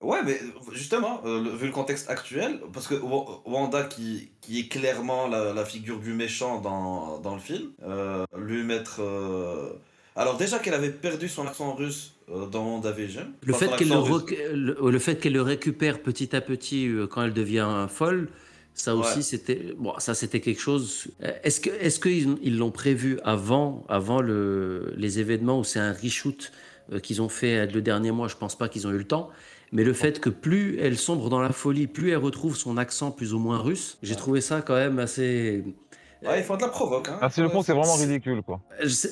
Ouais, 0.00 0.22
mais 0.24 0.38
justement, 0.72 1.20
euh, 1.24 1.56
vu 1.56 1.66
le 1.66 1.72
contexte 1.72 2.08
actuel, 2.08 2.60
parce 2.72 2.86
que 2.86 2.94
Wa- 2.94 3.42
Wanda, 3.46 3.82
qui, 3.82 4.30
qui 4.40 4.60
est 4.60 4.68
clairement 4.68 5.26
la, 5.26 5.52
la 5.52 5.64
figure 5.64 5.98
du 5.98 6.14
méchant 6.14 6.60
dans, 6.60 7.18
dans 7.18 7.34
le 7.34 7.40
film, 7.40 7.72
euh, 7.82 8.24
lui 8.36 8.62
mettre. 8.62 9.02
euh, 9.02 9.72
Alors, 10.18 10.36
déjà 10.36 10.58
qu'elle 10.58 10.74
avait 10.74 10.90
perdu 10.90 11.28
son 11.28 11.46
accent 11.46 11.74
russe 11.74 12.14
euh, 12.30 12.46
dans 12.46 12.64
WandaVision. 12.64 13.22
Le 13.44 13.52
fait 13.54 13.68
qu'elle 13.76 13.88
le, 13.88 13.94
russe. 13.96 14.22
rec- 14.24 14.38
le, 14.52 14.76
le 14.90 14.98
fait 14.98 15.16
qu'elle 15.20 15.32
le 15.34 15.42
récupère 15.42 16.00
petit 16.02 16.34
à 16.34 16.40
petit 16.40 16.88
euh, 16.88 17.06
quand 17.06 17.22
elle 17.22 17.32
devient 17.32 17.86
folle, 17.88 18.28
ça 18.74 18.94
aussi 18.96 19.16
Ouais. 19.18 19.22
c'était 19.22 19.74
bon, 19.78 19.92
ça 19.98 20.14
c'était 20.14 20.40
quelque 20.40 20.60
chose. 20.60 21.06
Euh, 21.22 21.30
Est-ce 21.44 21.60
que 21.60 21.70
est-ce 21.70 22.00
qu'ils 22.00 22.36
ils 22.42 22.58
l'ont 22.58 22.70
prévu 22.72 23.18
avant 23.24 23.84
avant 23.88 24.20
le, 24.20 24.92
les 24.96 25.20
événements 25.20 25.58
où 25.60 25.64
c'est 25.64 25.80
un 25.80 25.92
reshoot 25.92 26.50
euh, 26.92 26.98
qu'ils 27.00 27.22
ont 27.22 27.28
fait 27.28 27.56
euh, 27.58 27.66
le 27.72 27.80
dernier 27.80 28.10
mois? 28.10 28.26
Je 28.28 28.36
pense 28.36 28.58
pas 28.58 28.68
qu'ils 28.68 28.86
ont 28.88 28.90
eu 28.90 28.98
le 28.98 29.04
temps. 29.06 29.30
Mais 29.70 29.84
le 29.84 29.92
fait 29.92 30.18
que 30.18 30.30
plus 30.30 30.78
elle 30.80 30.96
sombre 30.96 31.28
dans 31.28 31.40
la 31.40 31.52
folie, 31.52 31.86
plus 31.86 32.10
elle 32.10 32.16
retrouve 32.16 32.56
son 32.56 32.76
accent 32.76 33.10
plus 33.12 33.34
ou 33.34 33.38
moins 33.38 33.58
russe, 33.58 33.98
j'ai 34.02 34.16
trouvé 34.16 34.40
ça 34.40 34.62
quand 34.62 34.74
même 34.74 34.98
assez. 34.98 35.62
Ouais, 36.22 36.40
ils 36.40 36.44
font 36.44 36.56
de 36.56 36.62
la 36.62 36.68
provoque. 36.68 37.08
Hein. 37.08 37.18
Ah, 37.20 37.30
c'est 37.30 37.42
le 37.42 37.48
fond, 37.48 37.62
c'est 37.62 37.72
vraiment 37.72 37.94
ridicule, 37.94 38.42
quoi. 38.42 38.60
Je 38.82 38.88
sais- 38.88 39.10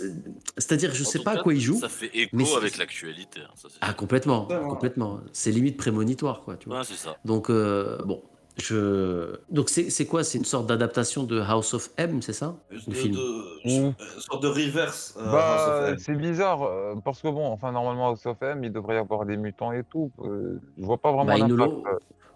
C'est-à-dire, 0.59 0.92
je 0.95 1.03
En 1.03 1.07
sais 1.07 1.19
pas 1.21 1.33
à 1.33 1.42
quoi 1.42 1.55
ils 1.55 1.61
jouent. 1.61 1.79
Ça 1.81 1.88
fait 1.88 2.11
écho 2.14 2.31
mais 2.33 2.45
avec 2.57 2.79
l'actualité. 2.79 3.40
hein, 3.40 3.51
ça, 3.55 3.69
c'est 3.71 3.79
Ah 3.81 3.92
complètement, 3.92 4.47
complètement. 4.69 5.21
C'est 5.33 5.51
limite 5.51 5.77
prémonitoire 5.77 6.42
quoi. 6.42 6.57
Tu 6.57 6.69
vois. 6.69 6.79
Ouais, 6.79 6.85
c'est 6.85 6.95
ça. 6.97 7.16
Donc, 7.25 7.49
euh, 7.51 7.99
bon, 8.05 8.23
je. 8.57 9.37
Donc, 9.51 9.69
c'est 9.69 10.07
quoi? 10.07 10.25
C'est 10.25 10.38
une 10.38 10.45
sorte 10.45 10.66
d'adaptation 10.66 11.23
de 11.25 11.40
House 11.40 11.75
of 11.75 11.90
M, 11.97 12.23
c'est 12.23 12.33
ça? 12.33 12.57
De, 12.71 12.77
Le 12.88 12.95
film? 12.95 13.14
de- 13.14 13.21
Ouh. 13.66 13.95
une 13.99 14.21
sorte 14.21 14.42
de 14.42 14.49
reverse. 14.49 15.14
euh, 15.19 15.23
House 15.25 15.33
Bah, 15.33 15.83
of 15.85 15.88
M. 15.90 15.97
c'est 15.99 16.14
bizarre, 16.16 16.62
euh, 16.62 16.95
parce 17.05 17.21
que 17.23 17.29
bon, 17.29 17.47
enfin, 17.47 17.71
normalement, 17.73 18.11
au 18.11 18.16
SOFM, 18.16 18.64
il 18.64 18.73
devrait 18.73 18.95
y 18.97 18.99
avoir 18.99 19.25
des 19.27 19.37
mutants 19.37 19.73
et 19.73 19.83
tout. 19.85 20.11
euh, 20.25 20.59
je 20.79 20.85
vois 20.85 20.99
pas 20.99 21.12
vraiment 21.12 21.27
Bah, 21.27 21.38
ils 21.38 21.47
nous 21.47 21.83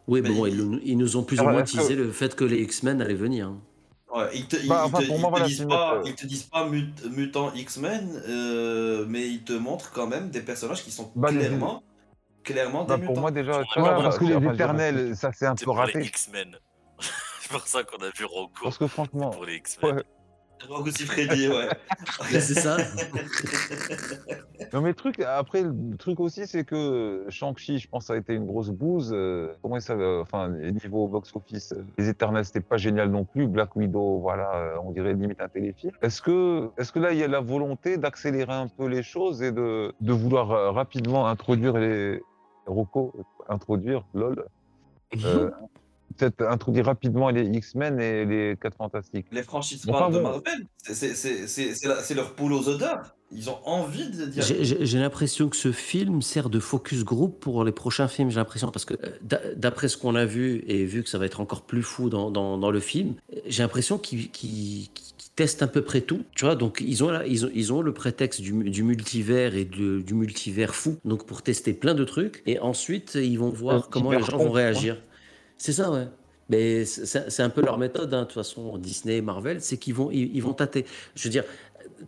Oui, 0.08 0.22
Mais 0.22 0.30
bon, 0.30 0.46
il- 0.46 0.54
ils, 0.54 0.64
nous- 0.70 0.80
ils 0.84 0.96
nous 0.98 1.16
ont 1.16 1.22
plus 1.22 1.38
ou 1.38 1.42
Alors, 1.42 1.52
moins 1.52 1.62
que- 1.62 1.70
teasé 1.70 1.94
le 1.94 2.10
fait 2.10 2.34
que 2.34 2.44
les 2.44 2.58
X-Men 2.62 3.00
allaient 3.00 3.14
venir. 3.14 3.46
hein. 3.48 3.58
Ouais, 4.14 4.28
ils 4.34 4.46
te, 4.46 4.56
ils- 4.56 4.68
Bah, 4.68 4.82
ils 4.84 4.86
enfin, 4.88 4.98
te- 5.02 5.06
pour 5.06 5.16
ils 5.16 5.20
moi, 5.20 5.28
te 5.30 5.34
voilà, 5.36 5.46
disent 5.46 5.66
pas, 5.68 6.02
ils 6.04 6.14
te 6.16 6.26
disent 6.26 6.42
pas 6.44 6.66
mut- 6.68 7.04
mutant 7.06 7.52
X-Men, 7.54 8.22
euh, 8.28 9.04
mais 9.08 9.28
ils 9.28 9.44
te 9.44 9.52
montrent 9.52 9.92
quand 9.92 10.06
même 10.08 10.30
des 10.30 10.40
personnages 10.40 10.82
qui 10.82 10.90
sont 10.90 11.12
Bah, 11.14 11.30
les- 11.30 11.38
clairement, 11.38 11.82
clairement 12.42 12.84
Bah, 12.84 12.96
des 12.96 13.02
pour 13.04 13.10
mutants. 13.10 13.20
moi, 13.20 13.30
déjà, 13.30 13.58
Ouais, 13.60 13.66
tu 13.72 13.78
vois, 13.80 13.94
parce 14.02 14.18
que 14.18 14.24
les 14.24 14.46
éternels, 14.52 15.16
ça, 15.16 15.30
c'est 15.32 15.46
un 15.46 15.54
C'est 15.56 15.64
peu 15.64 15.66
pour 15.72 15.76
les 15.76 15.92
raté. 15.92 16.00
X-Men. 16.04 16.56
c'est 17.40 17.50
pour 17.52 17.66
ça 17.68 17.84
qu'on 17.84 17.98
a 18.04 18.10
vu 18.10 18.24
Rocco. 18.24 18.64
Parce 18.64 18.78
que 18.78 18.86
franchement, 18.88 19.30
Pour 19.30 19.44
les 19.44 19.56
X-Men. 19.56 19.96
ouais. 19.96 20.02
Rocco 20.68 20.90
Siffredi, 20.90 21.48
ouais. 21.48 21.68
c'est 22.40 22.54
ça 22.54 22.76
Non 24.72 24.80
mais 24.82 24.88
le 24.90 24.94
truc, 24.94 25.20
après 25.20 25.62
le 25.62 25.96
truc 25.98 26.20
aussi 26.20 26.46
c'est 26.46 26.64
que 26.64 27.24
Shang-Chi, 27.28 27.78
je 27.78 27.88
pense, 27.88 28.06
ça 28.06 28.12
a 28.12 28.16
été 28.16 28.34
une 28.34 28.46
grosse 28.46 28.70
bouse. 28.70 29.10
euh, 29.12 29.52
comment 29.62 29.80
ça, 29.80 29.94
euh, 29.94 30.22
enfin 30.22 30.48
niveau 30.48 31.08
box-office, 31.08 31.72
euh, 31.72 31.84
les 31.98 32.08
Éternels 32.08 32.44
c'était 32.44 32.60
pas 32.60 32.76
génial 32.76 33.10
non 33.10 33.24
plus. 33.24 33.46
Black 33.48 33.74
Widow, 33.74 34.18
voilà, 34.20 34.54
euh, 34.54 34.76
on 34.84 34.92
dirait 34.92 35.14
limite 35.14 35.40
un 35.40 35.48
téléfilm. 35.48 35.92
Est-ce 36.02 36.22
que, 36.22 36.70
est-ce 36.78 36.92
que 36.92 36.98
là 36.98 37.12
il 37.12 37.18
y 37.18 37.24
a 37.24 37.28
la 37.28 37.40
volonté 37.40 37.96
d'accélérer 37.96 38.52
un 38.52 38.68
peu 38.68 38.86
les 38.86 39.02
choses 39.02 39.42
et 39.42 39.50
de, 39.52 39.92
de 40.00 40.12
vouloir 40.12 40.74
rapidement 40.74 41.26
introduire 41.26 41.76
les 41.78 42.22
Rocco, 42.66 43.12
introduire 43.48 44.04
lol, 44.14 44.44
euh, 45.24 45.50
peut-être 46.20 46.42
introduire 46.42 46.86
rapidement 46.86 47.30
les 47.30 47.44
X-Men 47.46 48.00
et 48.00 48.24
les 48.24 48.56
Quatre 48.60 48.76
Fantastiques. 48.76 49.26
Les 49.32 49.42
franchises 49.42 49.84
de. 49.86 49.90
Marvel, 49.90 50.66
c'est- 50.82 52.14
leur 52.14 52.34
poule 52.34 52.52
aux 52.52 52.68
odeurs. 52.68 53.14
Ils 53.32 53.48
ont 53.48 53.58
envie 53.64 54.08
de 54.10 54.26
dire. 54.26 54.42
J'ai- 54.42 54.98
l'impression 54.98 55.48
que 55.48 55.56
ce 55.56 55.70
film 55.70 56.20
sert 56.20 56.50
de 56.50 56.58
focus 56.58 57.04
group 57.04 57.38
pour 57.40 57.62
les 57.64 57.70
prochains 57.72 58.08
films, 58.08 58.28
j'ai 58.30 58.36
l'impression, 58.36 58.70
parce 58.72 58.84
que 58.84 58.94
euh, 58.94 59.10
d'a- 59.22 59.54
d'après 59.54 59.86
ce 59.88 59.96
qu'on 59.96 60.16
a 60.16 60.24
vu, 60.24 60.64
et 60.66 60.84
vu 60.84 61.04
que 61.04 61.08
ça 61.08 61.16
va 61.18 61.26
être 61.26 61.40
encore 61.40 61.62
plus 61.62 61.82
fou 61.84 62.10
dans, 62.10 62.30
dans, 62.32 62.58
dans 62.58 62.72
le 62.72 62.80
film, 62.80 63.14
j'ai 63.46 63.62
l'impression 63.62 63.98
qu'ils 63.98 64.88
testent 65.36 65.62
à 65.62 65.68
peu 65.68 65.82
près 65.82 66.00
tout, 66.00 66.22
tu 66.34 66.44
vois, 66.44 66.56
donc 66.56 66.82
ils 66.84 67.04
ont, 67.04 67.08
là- 67.10 67.24
ils 67.26 67.46
ont, 67.46 67.50
ils 67.54 67.72
ont 67.72 67.82
le 67.82 67.92
prétexte 67.94 68.40
du, 68.40 68.52
du 68.68 68.82
multivers 68.82 69.54
et 69.54 69.64
de- 69.64 70.00
du 70.00 70.14
multivers 70.14 70.74
fou, 70.74 70.96
donc 71.04 71.24
pour 71.24 71.42
tester 71.42 71.72
plein 71.72 71.94
de 71.94 72.04
trucs, 72.04 72.42
et 72.46 72.58
ensuite 72.58 73.14
ils 73.14 73.38
vont 73.38 73.48
voir 73.50 73.88
comment 73.90 74.10
les 74.10 74.22
gens 74.22 74.38
vont 74.38 74.46
con, 74.46 74.50
réagir. 74.50 75.00
C'est 75.60 75.74
ça, 75.74 75.90
ouais. 75.90 76.08
Mais 76.48 76.86
c'est 76.86 77.42
un 77.42 77.50
peu 77.50 77.60
leur 77.60 77.76
méthode, 77.76 78.12
hein, 78.14 78.20
de 78.20 78.24
toute 78.24 78.32
façon, 78.32 78.78
Disney 78.78 79.20
Marvel, 79.20 79.60
c'est 79.60 79.76
qu'ils 79.76 79.94
vont, 79.94 80.10
ils 80.10 80.40
vont 80.40 80.54
tâter. 80.54 80.86
Je 81.14 81.24
veux 81.24 81.30
dire, 81.30 81.44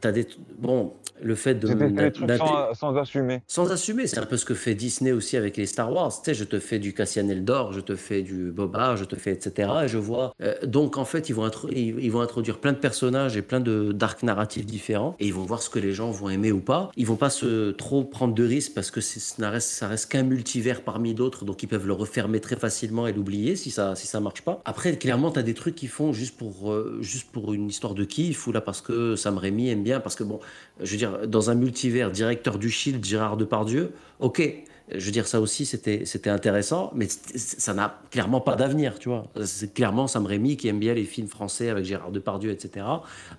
t'as 0.00 0.12
des 0.12 0.26
bon 0.58 0.94
le 1.22 1.35
fait 1.35 1.54
de 1.54 1.68
des 1.68 2.11
trucs 2.12 2.30
sans, 2.37 2.74
sans 2.74 2.96
assumer. 2.96 3.42
sans 3.46 3.70
assumer, 3.70 4.06
c'est 4.06 4.18
un 4.18 4.26
peu 4.26 4.37
ce 4.37 4.44
que 4.44 4.54
fait 4.54 4.74
Disney 4.74 5.12
aussi 5.12 5.37
avec 5.37 5.56
les 5.56 5.66
Star 5.66 5.92
Wars. 5.92 6.11
Tu 6.11 6.24
sais, 6.24 6.35
je 6.35 6.44
te 6.44 6.58
fais 6.58 6.78
du 6.78 6.94
Cassian 6.94 7.28
Eldor, 7.28 7.72
je 7.72 7.80
te 7.80 7.94
fais 7.94 8.22
du 8.22 8.50
Boba, 8.50 8.96
je 8.96 9.04
te 9.04 9.16
fais 9.16 9.32
etc. 9.32 9.70
Et 9.85 9.88
je 9.88 9.98
vois. 9.98 10.35
euh, 10.42 10.54
donc 10.64 10.98
en 10.98 11.04
fait, 11.04 11.28
ils 11.28 11.35
vont, 11.35 11.48
ils, 11.70 12.11
vont 12.11 12.20
introduire 12.20 12.58
plein 12.58 12.72
de 12.72 12.78
personnages 12.78 13.37
et 13.37 13.42
plein 13.42 13.61
de 13.61 13.92
d'arcs 13.92 14.22
narratifs 14.22 14.66
différents, 14.66 15.16
et 15.20 15.26
ils 15.26 15.35
vont 15.35 15.44
voir 15.44 15.62
ce 15.62 15.70
que 15.70 15.78
les 15.78 15.92
gens 15.92 16.11
vont 16.11 16.28
aimer 16.28 16.52
ou 16.52 16.61
pas. 16.61 16.90
Ils 16.96 17.06
vont 17.06 17.16
pas 17.16 17.30
se 17.30 17.70
trop 17.70 18.04
prendre 18.04 18.35
de 18.35 18.44
risques 18.44 18.74
parce 18.74 18.90
que 18.90 19.00
ça 19.00 19.50
reste, 19.50 19.70
ça 19.70 19.88
reste 19.88 20.11
qu'un 20.11 20.22
multivers 20.22 20.82
parmi 20.82 21.14
d'autres, 21.14 21.44
donc 21.44 21.62
ils 21.62 21.68
peuvent 21.68 21.87
le 21.87 21.92
refermer 21.92 22.40
très 22.40 22.56
facilement 22.56 23.06
et 23.06 23.12
l'oublier 23.12 23.56
si 23.56 23.70
ça 23.70 23.94
si 23.94 24.06
ça 24.06 24.20
marche 24.20 24.42
pas. 24.42 24.61
Après, 24.64 24.96
clairement, 24.96 25.30
tu 25.30 25.38
as 25.38 25.42
des 25.42 25.54
trucs 25.54 25.74
qui 25.74 25.87
font 25.87 26.12
juste 26.12 26.37
pour 26.37 26.72
euh, 26.72 26.98
juste 27.00 27.30
pour 27.30 27.52
une 27.52 27.68
histoire 27.68 27.94
de 27.94 28.04
kiff 28.04 28.46
ou 28.46 28.52
là 28.52 28.61
parce 28.61 28.80
que 28.80 29.16
Sam 29.16 29.38
Raimi 29.38 29.62
aime 29.68 29.83
bien 29.83 30.01
parce 30.01 30.16
que 30.16 30.25
bon, 30.25 30.40
je 30.81 30.90
veux 30.90 30.98
dire, 30.98 31.27
dans 31.27 31.51
un 31.51 31.55
multivers, 31.55 32.11
directeur 32.11 32.59
du 32.59 32.70
Shield, 32.70 33.05
Gérard 33.05 33.37
Depardieu, 33.37 33.92
ok. 34.20 34.64
Je 34.94 35.07
veux 35.07 35.12
dire, 35.12 35.27
ça 35.27 35.40
aussi, 35.40 35.64
c'était 35.64 36.29
intéressant, 36.29 36.90
mais 36.94 37.07
ça 37.09 37.72
n'a 37.72 38.01
clairement 38.11 38.40
pas 38.40 38.57
d'avenir, 38.57 38.98
tu 38.98 39.09
vois. 39.09 39.27
C'est 39.44 39.72
clairement 39.72 40.07
Sam 40.07 40.27
Raimi 40.27 40.57
qui 40.57 40.68
aime 40.68 40.81
bien 40.81 40.92
les 40.92 41.05
films 41.05 41.29
français 41.29 41.68
avec 41.68 41.85
Gérard 41.85 42.11
Depardieu, 42.11 42.51
etc. 42.51 42.85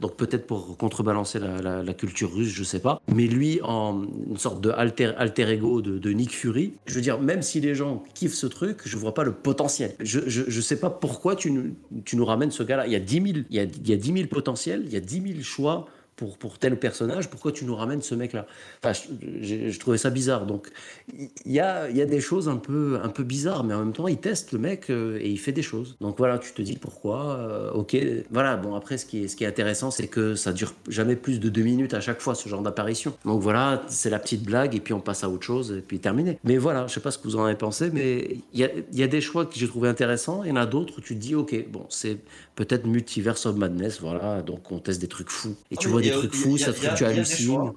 Donc 0.01 0.15
peut-être 0.15 0.47
pour 0.47 0.77
contrebalancer 0.77 1.39
la, 1.39 1.93
culture 1.93 2.33
russe, 2.33 2.49
je 2.49 2.63
sais 2.63 2.79
pas. 2.79 2.99
Mais 3.07 3.27
lui, 3.27 3.59
en 3.61 4.03
une 4.27 4.37
sorte 4.37 4.61
de 4.61 4.71
alter, 4.71 5.11
alter 5.17 5.49
ego 5.49 5.81
de, 5.81 6.09
Nick 6.11 6.31
Fury, 6.31 6.73
je 6.85 6.95
veux 6.95 7.01
dire, 7.01 7.19
même 7.19 7.41
si 7.41 7.59
les 7.59 7.75
gens 7.75 8.03
kiffent 8.15 8.33
ce 8.33 8.47
truc, 8.47 8.81
je 8.85 8.97
vois 8.97 9.13
pas 9.13 9.23
le 9.23 9.33
potentiel. 9.33 9.93
Je, 9.99 10.21
je, 10.27 10.61
sais 10.61 10.79
pas 10.79 10.89
pourquoi 10.89 11.35
tu 11.35 11.75
tu 12.05 12.15
nous 12.15 12.25
ramènes 12.25 12.51
ce 12.51 12.63
gars-là. 12.63 12.87
Il 12.87 12.93
y 12.93 12.95
a 12.95 12.99
10 12.99 13.13
000, 13.13 13.25
il 13.49 13.55
y 13.55 13.59
a, 13.59 13.63
il 13.63 13.89
y 13.89 13.93
a 13.93 13.97
10 13.97 14.13
000 14.13 14.27
potentiels, 14.27 14.83
il 14.85 14.93
y 14.93 14.97
a 14.97 15.01
10 15.01 15.21
000 15.33 15.41
choix 15.41 15.87
pour, 16.23 16.37
pour 16.37 16.57
tel 16.59 16.79
personnage, 16.79 17.29
pourquoi 17.29 17.51
tu 17.51 17.65
nous 17.65 17.75
ramènes 17.75 18.01
ce 18.01 18.15
mec-là? 18.15 18.45
Enfin, 18.83 18.97
je, 19.41 19.77
trouvais 19.79 19.97
ça 19.97 20.09
bizarre. 20.09 20.45
Donc, 20.45 20.69
il 21.17 21.51
y 21.51 21.59
a, 21.59 21.89
il 21.89 21.97
y 21.97 22.01
a 22.01 22.05
des 22.05 22.21
choses 22.21 22.47
un 22.47 22.55
peu, 22.55 22.99
un 23.03 23.09
peu 23.09 23.23
bizarres, 23.23 23.63
mais 23.65 23.73
en 23.73 23.79
même 23.79 23.93
temps, 23.93 24.07
il 24.07 24.17
teste 24.17 24.51
le 24.53 24.59
mec 24.59 24.89
euh, 24.89 25.17
et 25.19 25.29
il 25.29 25.37
fait 25.37 25.51
des 25.51 25.61
choses. 25.61 25.97
Donc 25.99 26.17
voilà, 26.17 26.37
tu 26.37 26.53
te 26.53 26.61
dis 26.61 26.77
pourquoi. 26.77 27.35
euh, 27.39 27.71
ok, 27.71 27.97
voilà. 28.31 28.55
Bon, 28.55 28.75
après, 28.75 28.97
ce 28.97 29.05
qui 29.05 29.23
est, 29.23 29.27
ce 29.27 29.35
qui 29.35 29.43
est 29.43 29.47
intéressant, 29.47 29.91
c'est 29.91 30.07
que 30.07 30.35
ça 30.35 30.53
dure 30.53 30.73
jamais 30.87 31.15
plus 31.17 31.39
de 31.39 31.49
deux 31.49 31.63
minutes 31.63 31.93
à 31.93 31.99
chaque 31.99 32.21
fois, 32.21 32.35
ce 32.35 32.47
genre 32.47 32.61
d'apparition. 32.61 33.13
Donc 33.25 33.41
voilà, 33.41 33.83
c'est 33.87 34.09
la 34.09 34.19
petite 34.19 34.43
blague 34.43 34.75
et 34.75 34.79
puis 34.79 34.93
on 34.93 35.01
passe 35.01 35.23
à 35.25 35.29
autre 35.29 35.43
chose 35.43 35.71
et 35.77 35.81
puis 35.81 35.99
terminé. 35.99 36.39
Mais 36.45 36.57
voilà, 36.57 36.87
je 36.87 36.93
sais 36.93 36.99
pas 37.01 37.11
ce 37.11 37.17
que 37.17 37.23
vous 37.23 37.35
en 37.35 37.43
avez 37.45 37.55
pensé, 37.55 37.89
mais 37.91 38.37
il 38.53 38.59
y 38.59 38.63
a, 38.63 38.69
il 38.93 38.97
y 38.97 39.03
a 39.03 39.07
des 39.07 39.21
choix 39.21 39.45
que 39.45 39.55
j'ai 39.55 39.67
trouvé 39.67 39.89
intéressants. 39.89 40.43
Il 40.43 40.49
y 40.49 40.51
en 40.53 40.55
a 40.55 40.65
d'autres 40.65 40.93
où 40.99 41.01
tu 41.01 41.15
te 41.15 41.19
dis, 41.19 41.35
ok, 41.35 41.65
bon, 41.69 41.85
c'est 41.89 42.17
peut-être 42.55 42.85
Multiverse 42.85 43.45
of 43.45 43.55
Madness, 43.57 43.99
voilà. 44.01 44.41
Donc 44.41 44.71
on 44.71 44.79
teste 44.79 45.01
des 45.01 45.07
trucs 45.07 45.29
fous. 45.29 45.55
Et 45.71 45.77
Ah, 45.77 45.79
tu 45.79 45.87
mais 45.87 45.91
vois 45.91 46.01
des 46.01 46.11
trucs 46.19 46.35
fous, 46.35 46.57
ça 46.57 46.71
il 46.71 46.77
y 46.77 46.79
te 46.81 46.85
a- 46.87 46.93
tu 46.93 47.03
des 47.03 47.09
hallucines. 47.09 47.45
choix. 47.47 47.75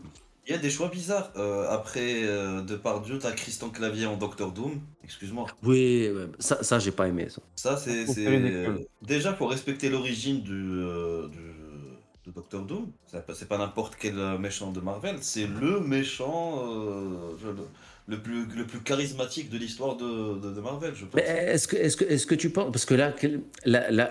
Il 0.49 0.53
y 0.53 0.55
a 0.55 0.59
des 0.59 0.71
choix 0.71 0.89
bizarres. 0.89 1.33
Euh, 1.37 1.69
après 1.69 2.23
euh, 2.23 2.63
Depardieu, 2.63 3.19
t'as 3.19 3.33
Christian 3.33 3.69
Clavier 3.71 4.07
en 4.07 4.17
Doctor 4.17 4.53
Doom. 4.53 4.81
Excuse-moi. 5.03 5.47
Oui, 5.65 6.09
ça, 6.39 6.63
ça 6.63 6.79
j'ai 6.79 6.93
pas 6.93 7.09
aimé 7.09 7.27
ça. 7.29 7.43
Ça, 7.57 7.77
c'est. 7.77 8.07
euh, 8.27 8.79
Déjà, 9.03 9.35
faut 9.35 9.47
respecter 9.49 9.89
l'origine 9.89 10.43
du, 10.43 10.53
euh, 10.53 11.27
du- 11.29 12.27
de 12.27 12.31
Doctor 12.33 12.63
Doom. 12.63 12.91
C'est 13.09 13.27
pas- 13.27 13.35
C'est 13.35 13.49
pas 13.49 13.59
n'importe 13.59 13.97
quel 13.99 14.19
euh, 14.19 14.39
méchant 14.39 14.71
de 14.71 14.81
Marvel. 14.81 15.17
C'est 15.21 15.47
le 15.49 15.81
méchant 15.81 16.63
euh, 16.65 17.37
je- 17.43 17.49
le, 18.09 18.19
plus, 18.19 18.47
le 18.57 18.67
plus 18.67 18.81
charismatique 18.81 19.51
de 19.51 19.59
l'histoire 19.59 19.97
de, 19.97 20.61
Marvel, 20.61 20.93
je 20.95 21.05
pense. 21.05 21.21
Est-ce 21.21 21.67
que, 21.69 21.77
est-ce 21.77 21.97
que, 21.97 22.05
est-ce 22.05 22.27
que 22.27 22.35
tu 22.35 22.51
penses 22.51 22.71
parce 22.73 22.85
que 22.85 22.95
là, 22.95 23.15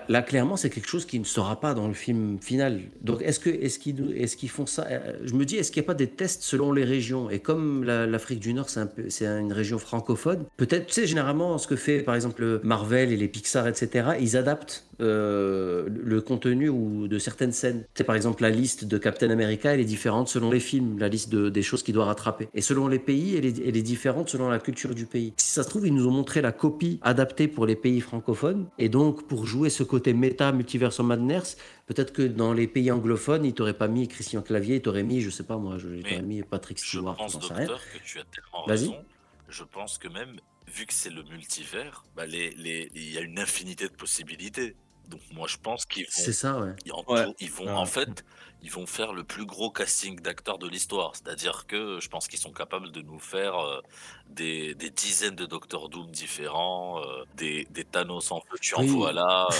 là, 0.08 0.22
clairement, 0.22 0.56
c'est 0.56 0.70
quelque 0.70 0.88
chose 0.88 1.06
qui 1.06 1.18
ne 1.18 1.24
sera 1.24 1.60
pas 1.60 1.74
dans 1.74 1.88
le 1.88 1.94
film 1.94 2.38
final. 2.40 2.80
Donc, 3.02 3.22
est-ce 3.22 3.40
qu'ils, 3.78 4.12
est-ce 4.16 4.36
qu'ils 4.36 4.48
font 4.50 4.66
ça? 4.66 4.86
Euh, 4.90 5.18
Je 5.24 5.34
me 5.34 5.44
dis, 5.44 5.56
est-ce 5.56 5.70
qu'il 5.72 5.80
n'y 5.82 5.86
a 5.86 5.88
pas 5.88 5.94
des 5.94 6.08
tests 6.08 6.42
selon 6.42 6.72
les 6.72 6.84
régions? 6.84 7.30
Et 7.30 7.40
comme 7.40 7.84
la- 7.84 8.06
l'Afrique 8.06 8.40
du 8.40 8.52
Nord, 8.54 8.68
c'est 8.68 9.26
un 9.26 9.36
une 9.40 9.52
région 9.52 9.78
francophone, 9.78 10.44
peut-être, 10.56 10.86
tu 10.86 10.94
sais, 10.94 11.06
généralement, 11.06 11.58
ce 11.58 11.66
que 11.66 11.76
fait, 11.76 12.00
par 12.00 12.14
exemple, 12.14 12.60
Marvel 12.62 13.12
et 13.12 13.16
les 13.16 13.28
Pixar, 13.28 13.68
etc., 13.68 14.10
ils 14.20 14.36
adaptent 14.36 14.85
euh, 15.00 15.88
le 15.88 16.20
contenu 16.20 16.68
ou 16.68 17.08
de 17.08 17.18
certaines 17.18 17.52
scènes. 17.52 17.84
C'est 17.94 18.04
par 18.04 18.16
exemple 18.16 18.42
la 18.42 18.50
liste 18.50 18.84
de 18.84 18.98
Captain 18.98 19.30
America, 19.30 19.72
elle 19.74 19.80
est 19.80 19.84
différente 19.84 20.28
selon 20.28 20.50
les 20.50 20.60
films, 20.60 20.98
la 20.98 21.08
liste 21.08 21.30
de, 21.30 21.48
des 21.48 21.62
choses 21.62 21.82
qu'il 21.82 21.94
doit 21.94 22.06
rattraper. 22.06 22.48
Et 22.54 22.60
selon 22.62 22.88
les 22.88 22.98
pays, 22.98 23.36
elle 23.36 23.46
est, 23.46 23.58
elle 23.66 23.76
est 23.76 23.82
différente 23.82 24.28
selon 24.28 24.48
la 24.48 24.58
culture 24.58 24.94
du 24.94 25.06
pays. 25.06 25.34
Si 25.36 25.50
ça 25.50 25.62
se 25.62 25.68
trouve, 25.68 25.86
ils 25.86 25.94
nous 25.94 26.06
ont 26.06 26.10
montré 26.12 26.40
la 26.40 26.52
copie 26.52 26.98
adaptée 27.02 27.48
pour 27.48 27.66
les 27.66 27.76
pays 27.76 28.00
francophones. 28.00 28.66
Et 28.78 28.88
donc, 28.88 29.26
pour 29.26 29.46
jouer 29.46 29.70
ce 29.70 29.82
côté 29.82 30.14
méta 30.14 30.52
Multiverse 30.52 31.00
of 31.00 31.06
Madness, 31.06 31.56
peut-être 31.86 32.12
que 32.12 32.22
dans 32.22 32.52
les 32.52 32.66
pays 32.66 32.90
anglophones, 32.90 33.44
ils 33.44 33.54
t'auraient 33.54 33.74
pas 33.76 33.88
mis 33.88 34.08
Christian 34.08 34.42
Clavier, 34.42 34.76
ils 34.76 34.82
t'auraient 34.82 35.02
mis, 35.02 35.20
je 35.20 35.30
sais 35.30 35.44
pas 35.44 35.56
moi, 35.56 35.78
je- 35.78 35.88
mis 36.22 36.42
Patrick 36.42 36.78
Je 36.78 36.84
Stewart, 36.98 37.16
pense, 37.16 37.32
sais 37.32 37.38
rien. 37.54 37.66
docteur, 37.66 37.80
que 37.92 37.98
tu 37.98 38.18
as 38.18 38.24
tellement 38.24 38.66
Vas-y. 38.66 38.88
raison. 38.88 39.04
Je 39.48 39.62
pense 39.64 39.98
que 39.98 40.08
même, 40.08 40.36
vu 40.66 40.86
que 40.86 40.92
c'est 40.92 41.10
le 41.10 41.22
multivers, 41.22 42.04
bah 42.16 42.26
les, 42.26 42.50
les, 42.50 42.90
il 42.94 43.12
y 43.12 43.18
a 43.18 43.20
une 43.20 43.38
infinité 43.38 43.84
de 43.88 43.94
possibilités. 43.94 44.74
Donc 45.08 45.20
moi, 45.32 45.46
je 45.48 45.56
pense 45.56 45.84
qu'ils 45.86 46.04
vont, 46.04 46.10
C'est 46.10 46.32
ça, 46.32 46.58
ouais. 46.58 46.72
ils, 46.84 46.92
en, 46.92 47.04
Ouais. 47.06 47.26
ils 47.40 47.50
vont 47.50 47.66
Ouais. 47.66 47.70
en 47.72 47.86
fait, 47.86 48.24
ils 48.62 48.70
vont 48.72 48.86
faire 48.86 49.12
le 49.12 49.22
plus 49.22 49.46
gros 49.46 49.70
casting 49.70 50.18
d'acteurs 50.20 50.58
de 50.58 50.66
l'histoire. 50.68 51.12
C'est-à-dire 51.14 51.66
que 51.66 52.00
je 52.00 52.08
pense 52.08 52.26
qu'ils 52.26 52.40
sont 52.40 52.52
capables 52.52 52.90
de 52.90 53.02
nous 53.02 53.18
faire 53.20 53.56
euh, 53.58 53.80
des, 54.28 54.74
des 54.74 54.90
dizaines 54.90 55.36
de 55.36 55.46
Doctor 55.46 55.88
Doom 55.88 56.10
différents, 56.10 57.00
euh, 57.02 57.22
des, 57.36 57.66
des 57.70 57.84
Thanos 57.84 58.32
en 58.32 58.40
feu, 58.40 58.56
tu 58.60 58.74
en 58.74 58.80
Oui. 58.80 58.88
vois 58.88 59.12
là. 59.12 59.46
euh. 59.50 59.54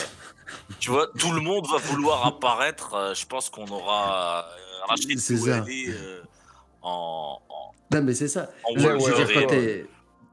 tu 0.81 0.91
vois, 0.91 1.07
tout 1.19 1.31
le 1.33 1.41
monde 1.41 1.67
va 1.71 1.79
vouloir 1.79 2.27
apparaître. 2.27 2.95
euh, 2.95 3.15
je 3.15 3.27
pense 3.27 3.49
qu'on 3.49 3.67
aura 3.69 4.49
Rachid 4.89 5.19
C'est 5.21 5.37
ça. 5.37 5.61
Kouali, 5.61 5.87
euh, 5.91 6.23
en, 6.83 7.41
en, 7.49 7.73
Non, 7.93 8.03
mais 8.03 8.15
c'est 8.15 8.29
ça. 8.29 8.51
en 8.65 8.73
Ouais, 8.75 8.81
Je 8.81 8.87
ouais, 8.89 9.11
veux 9.25 9.25
dire, 9.25 9.87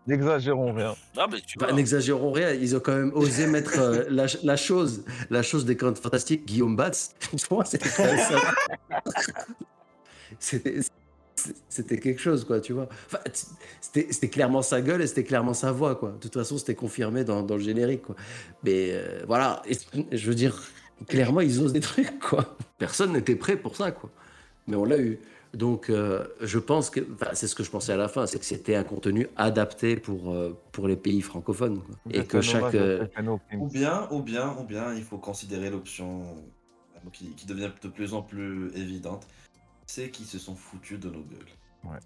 N'exagérons 0.06 0.74
rien. 0.74 0.96
Ah, 1.18 1.28
mais 1.32 1.40
tu 1.40 1.58
Bah. 1.58 1.72
N'exagérons 1.72 2.32
rien, 2.32 2.52
ils 2.52 2.76
ont 2.76 2.80
quand 2.80 2.96
même 2.96 3.12
osé 3.14 3.48
mettre 3.48 3.80
euh, 3.80 4.04
la, 4.10 4.26
la 4.44 4.56
chose, 4.58 5.04
la 5.30 5.42
chose 5.44 5.66
des 5.66 5.78
contes 5.78 5.98
fantastiques, 5.98 6.46
Guillaume 6.46 6.76
Batz. 6.76 7.16
C'était 7.66 7.90
quand 7.90 8.04
même 8.04 8.18
ça. 8.18 8.40
C'était- 10.40 10.80
C'était 11.68 11.98
quelque 11.98 12.22
chose, 12.22 12.46
quoi, 12.46 12.62
tu 12.62 12.74
vois. 12.74 12.88
Enfin, 13.08 13.18
c'était 13.82 14.08
c'était 14.12 14.30
clairement 14.30 14.62
sa 14.62 14.82
gueule 14.82 15.02
et 15.02 15.08
c'était 15.08 15.24
clairement 15.24 15.54
sa 15.54 15.72
voix, 15.72 15.96
quoi. 15.96 16.12
De 16.12 16.18
toute 16.18 16.34
façon, 16.34 16.58
c'était 16.58 16.76
confirmé 16.76 17.24
dans, 17.26 17.42
dans 17.44 17.56
le 17.56 17.62
générique, 17.62 18.04
quoi. 18.04 18.16
Mais 18.64 18.92
euh, 18.92 19.24
voilà, 19.28 19.62
Et 19.68 19.76
je 20.16 20.28
veux 20.30 20.36
dire, 20.36 20.62
clairement, 21.08 21.42
ils 21.42 21.60
osent 21.60 21.74
des 21.74 21.80
trucs, 21.82 22.20
quoi. 22.20 22.56
Personne 22.78 23.12
n'était 23.14 23.36
prêt 23.36 23.58
pour 23.58 23.76
ça, 23.76 23.92
quoi. 23.92 24.10
Mais 24.68 24.76
on 24.78 24.86
l'a 24.86 24.98
eu. 25.00 25.20
Donc, 25.54 25.90
euh, 25.90 26.26
je 26.42 26.58
pense 26.58 26.90
que, 26.90 27.02
enfin, 27.14 27.28
c'est 27.34 27.48
ce 27.48 27.54
que 27.56 27.64
je 27.64 27.70
pensais 27.70 27.94
à 27.94 27.98
la 27.98 28.08
fin, 28.08 28.26
c'est 28.26 28.40
que 28.40 28.46
c'était 28.46 28.76
un 28.76 28.84
contenu 28.84 29.28
adapté 29.36 29.96
pour, 29.98 30.34
euh, 30.34 30.58
pour 30.72 30.88
les 30.88 30.96
pays 30.96 31.22
francophones. 31.22 31.80
quoi. 31.80 31.96
Et 32.12 32.24
que 32.24 32.42
chaque. 32.42 32.74
euh. 32.74 33.06
Ou 33.60 33.68
bien, 33.68 34.08
ou 34.12 34.22
bien, 34.24 34.56
ou 34.60 34.64
bien, 34.64 34.94
il 34.94 35.04
faut 35.04 35.20
considérer 35.20 35.70
l'option 35.70 36.24
euh, 36.96 37.10
qui, 37.12 37.30
qui 37.36 37.46
devient 37.46 37.70
de 37.82 37.88
plus 37.88 38.14
en 38.14 38.24
plus 38.24 38.72
évidente. 38.76 39.28
C'est 39.86 40.10
qu'ils 40.10 40.26
se 40.26 40.40
sont 40.40 40.56
foutus 40.56 41.00
de 41.00 41.10
nos 41.10 41.22
gueules. 41.22 41.46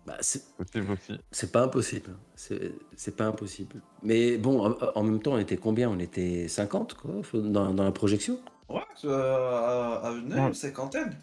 bah, 0.06 0.18
c'est 0.22 1.52
pas 1.52 1.64
impossible. 1.64 2.16
C'est 2.36 2.72
c'est 2.96 3.16
pas 3.16 3.28
impossible. 3.28 3.82
Mais 4.04 4.38
bon, 4.38 4.66
en, 4.66 4.76
en 4.96 5.04
même 5.04 5.22
temps, 5.22 5.34
on 5.34 5.38
était 5.38 5.58
combien? 5.58 5.90
On 5.90 6.00
était 6.00 6.48
50, 6.48 6.96
quoi, 6.96 7.12
dans, 7.34 7.74
dans 7.74 7.84
la 7.84 7.92
projection? 7.92 8.40
Ouais, 8.70 8.82
euh, 9.06 9.58
à, 9.58 10.08
à 10.08 10.12
une 10.12 10.34
Ouais. 10.34 10.54
cinquantaine. 10.54 11.16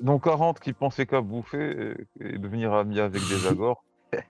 Donc 0.00 0.24
40 0.24 0.60
qui 0.60 0.72
pensaient 0.72 1.06
qu'à 1.06 1.20
bouffer 1.20 1.94
et, 2.20 2.34
et 2.34 2.38
devenir 2.38 2.72
amis 2.72 3.00
avec 3.00 3.22
des 3.28 3.46
agores. 3.46 3.84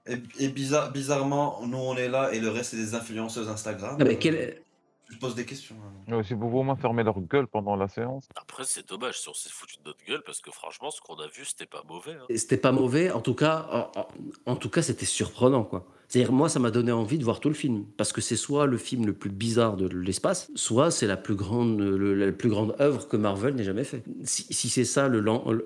Et, 0.07 0.17
et 0.39 0.49
bizarre, 0.49 0.93
bizarrement, 0.93 1.65
nous 1.67 1.79
on 1.79 1.97
est 1.97 2.09
là 2.09 2.33
et 2.33 2.41
le 2.41 2.51
reste 2.51 2.71
c'est 2.73 2.77
des 2.77 2.95
influenceuses 2.95 3.49
Instagram. 3.49 3.97
Ah, 3.99 4.05
mais 4.05 4.15
Euh, 4.15 4.19
quel- 4.21 4.63
Je 5.09 5.17
pose 5.19 5.35
des 5.35 5.45
questions. 5.47 5.77
hein. 6.09 6.17
Ouais, 6.17 6.23
C'est 6.23 6.37
pour 6.37 6.55
au 6.55 6.63
moins 6.63 6.77
fermer 6.77 7.03
leur 7.03 7.19
gueule 7.21 7.47
pendant 7.47 7.77
la 7.77 7.89
séance. 7.89 8.29
Après, 8.37 8.65
c'est 8.65 8.87
dommage 8.89 9.19
si 9.21 9.29
on 9.29 9.35
s'est 9.35 9.49
foutu 9.51 9.77
de 9.79 9.83
notre 9.85 10.05
gueule 10.05 10.23
parce 10.27 10.41
que 10.41 10.51
franchement, 10.51 10.91
ce 10.91 11.01
qu'on 11.01 11.17
a 11.17 11.27
vu, 11.29 11.45
c'était 11.45 11.67
pas 11.67 11.83
mauvais. 11.89 12.13
hein. 12.13 12.27
Et 12.29 12.37
C'était 12.39 12.57
pas 12.59 12.73
mauvais, 12.73 13.11
en 13.11 13.21
tout 13.21 13.35
cas, 13.35 13.67
en, 13.73 14.01
en- 14.01 14.09
en 14.53 14.57
tout 14.57 14.71
cas, 14.71 14.83
c'était 14.83 15.07
surprenant, 15.07 15.65
quoi. 15.65 15.87
C'est-à-dire, 16.11 16.33
moi, 16.33 16.49
ça 16.49 16.59
m'a 16.59 16.73
donné 16.73 16.91
envie 16.91 17.19
de 17.19 17.25
voir 17.25 17.39
tout 17.39 17.49
le 17.49 17.55
film, 17.55 17.85
parce 17.97 18.13
que 18.13 18.21
c'est 18.21 18.35
soit 18.35 18.67
le 18.67 18.79
film 18.79 19.07
le 19.07 19.13
plus 19.13 19.31
bizarre 19.31 19.77
de 19.77 19.87
l'espace, 19.87 20.51
soit 20.57 20.91
c'est 20.91 21.07
la 21.07 21.17
plus 21.17 21.37
grande, 21.37 21.81
la 21.81 22.33
plus 22.33 22.49
grande 22.49 22.75
œuvre 22.81 23.07
que 23.07 23.17
Marvel 23.17 23.55
n'ait 23.55 23.63
jamais 23.63 23.85
fait. 23.85 24.03
Si, 24.25 24.69
c'est 24.69 24.85
ça 24.85 25.09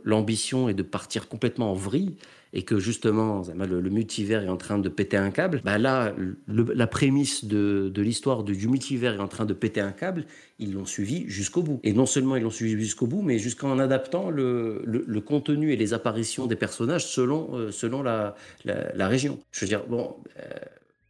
l'ambition 0.05 0.69
est 0.69 0.75
de 0.75 0.83
partir 0.83 1.29
complètement 1.29 1.71
en 1.71 1.75
vrille 1.75 2.17
et 2.55 2.63
que 2.63 2.79
justement 2.79 3.43
le, 3.53 3.91
multivers 3.91 4.45
est 4.45 4.49
en 4.49 4.57
train 4.57 4.79
de 4.79 4.89
péter 4.89 5.17
un 5.17 5.31
câble, 5.31 5.61
bah 5.65 5.77
là, 5.77 6.15
la 6.47 6.87
prémisse 6.87 7.45
de, 7.47 7.91
l'histoire 7.97 8.45
du, 8.45 8.69
multivers 8.69 9.15
est 9.15 9.21
en 9.21 9.29
train 9.29 9.45
de 9.45 9.55
péter 9.55 9.81
un 9.81 9.91
câble, 9.91 10.25
ils 10.61 10.73
l'ont 10.73 10.87
suivi 10.87 11.25
jusqu'au 11.27 11.63
bout. 11.63 11.81
Et 11.83 11.93
non 11.93 12.07
seulement 12.07 12.37
ils 12.37 12.45
l'ont 12.45 12.51
suivi 12.51 12.81
jusqu'au 12.81 13.09
bout, 13.09 13.23
mais 13.23 13.39
jusqu'en 13.39 13.79
adaptant 13.81 14.31
le, 14.31 14.85
contenu 15.27 15.73
et 15.73 15.77
les 15.77 15.95
apparitions 15.95 16.47
des 16.47 16.55
personnages 16.55 17.07
selon, 17.07 17.57
euh, 17.57 17.71
selon 17.73 18.03
la, 18.03 18.37
la, 18.65 19.09
région. 19.09 19.41
Je 19.51 19.61
veux 19.63 19.67
dire, 19.67 19.85
bon, 19.89 20.15